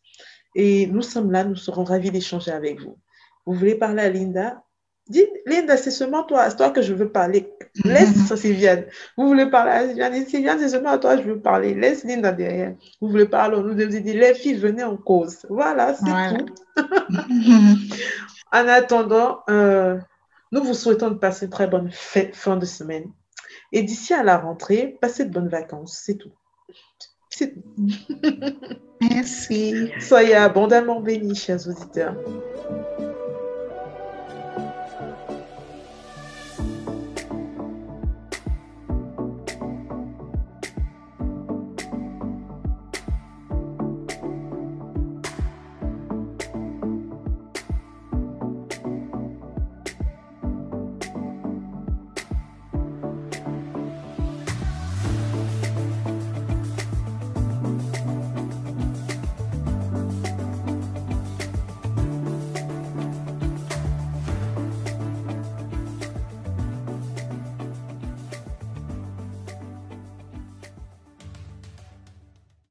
et 0.55 0.87
nous 0.89 1.01
sommes 1.01 1.32
là, 1.32 1.45
nous 1.45 1.57
serons 1.57 1.85
ravis 1.85 2.11
d'échanger 2.11 2.51
avec 2.51 2.82
vous. 2.82 2.99
Vous 3.47 3.55
voulez 3.55 3.76
parler 3.76 4.03
à 4.03 4.11
Linda? 4.11 4.62
Dis, 5.07 5.26
Linda, 5.44 5.76
c'est 5.76 5.90
seulement 5.90 6.22
toi, 6.24 6.48
c'est 6.48 6.57
toi 6.57 6.70
que 6.70 6.80
je 6.80 6.94
veux 6.94 7.11
parler. 7.11 7.52
Laisse 7.84 8.34
Sylviane. 8.36 8.86
Vous 9.18 9.28
voulez 9.28 9.50
parler 9.50 9.70
à 9.72 9.86
Sylviane 9.86 10.26
Sylviane, 10.26 10.59
c'est 10.59 10.70
seulement 10.70 10.90
à 10.90 10.98
toi 10.98 11.16
que 11.16 11.22
je 11.22 11.28
veux 11.28 11.40
parler. 11.40 11.74
Laisse 11.74 12.05
Linda 12.05 12.32
derrière. 12.32 12.74
Vous 13.02 13.09
voulez 13.09 13.26
parler, 13.26 13.59
nous 13.59 13.74
devons 13.74 14.00
dire, 14.00 14.14
les 14.14 14.34
filles, 14.34 14.57
venez 14.57 14.82
en 14.82 14.96
cause. 14.96 15.44
Voilà, 15.50 15.94
c'est 15.94 16.38
tout. 16.38 16.46
en 18.52 18.68
attendant, 18.68 19.40
euh, 19.50 19.98
nous 20.52 20.64
vous 20.64 20.74
souhaitons 20.74 21.11
de 21.11 21.16
passer 21.16 21.46
une 21.46 21.52
très 21.52 21.66
bonne 21.66 21.90
fin 21.92 22.57
de 22.57 22.64
semaine. 22.64 23.11
Et 23.72 23.82
d'ici 23.82 24.14
à 24.14 24.22
la 24.22 24.38
rentrée, 24.38 24.96
passez 25.02 25.26
de 25.26 25.30
bonnes 25.30 25.48
vacances. 25.48 26.00
C'est 26.02 26.14
tout. 26.14 26.32
C'est 27.28 27.52
tout. 27.52 27.62
Merci. 29.02 29.90
Soyez 30.00 30.36
abondamment 30.36 31.00
bénis, 31.00 31.34
chers 31.34 31.68
auditeurs. 31.68 32.16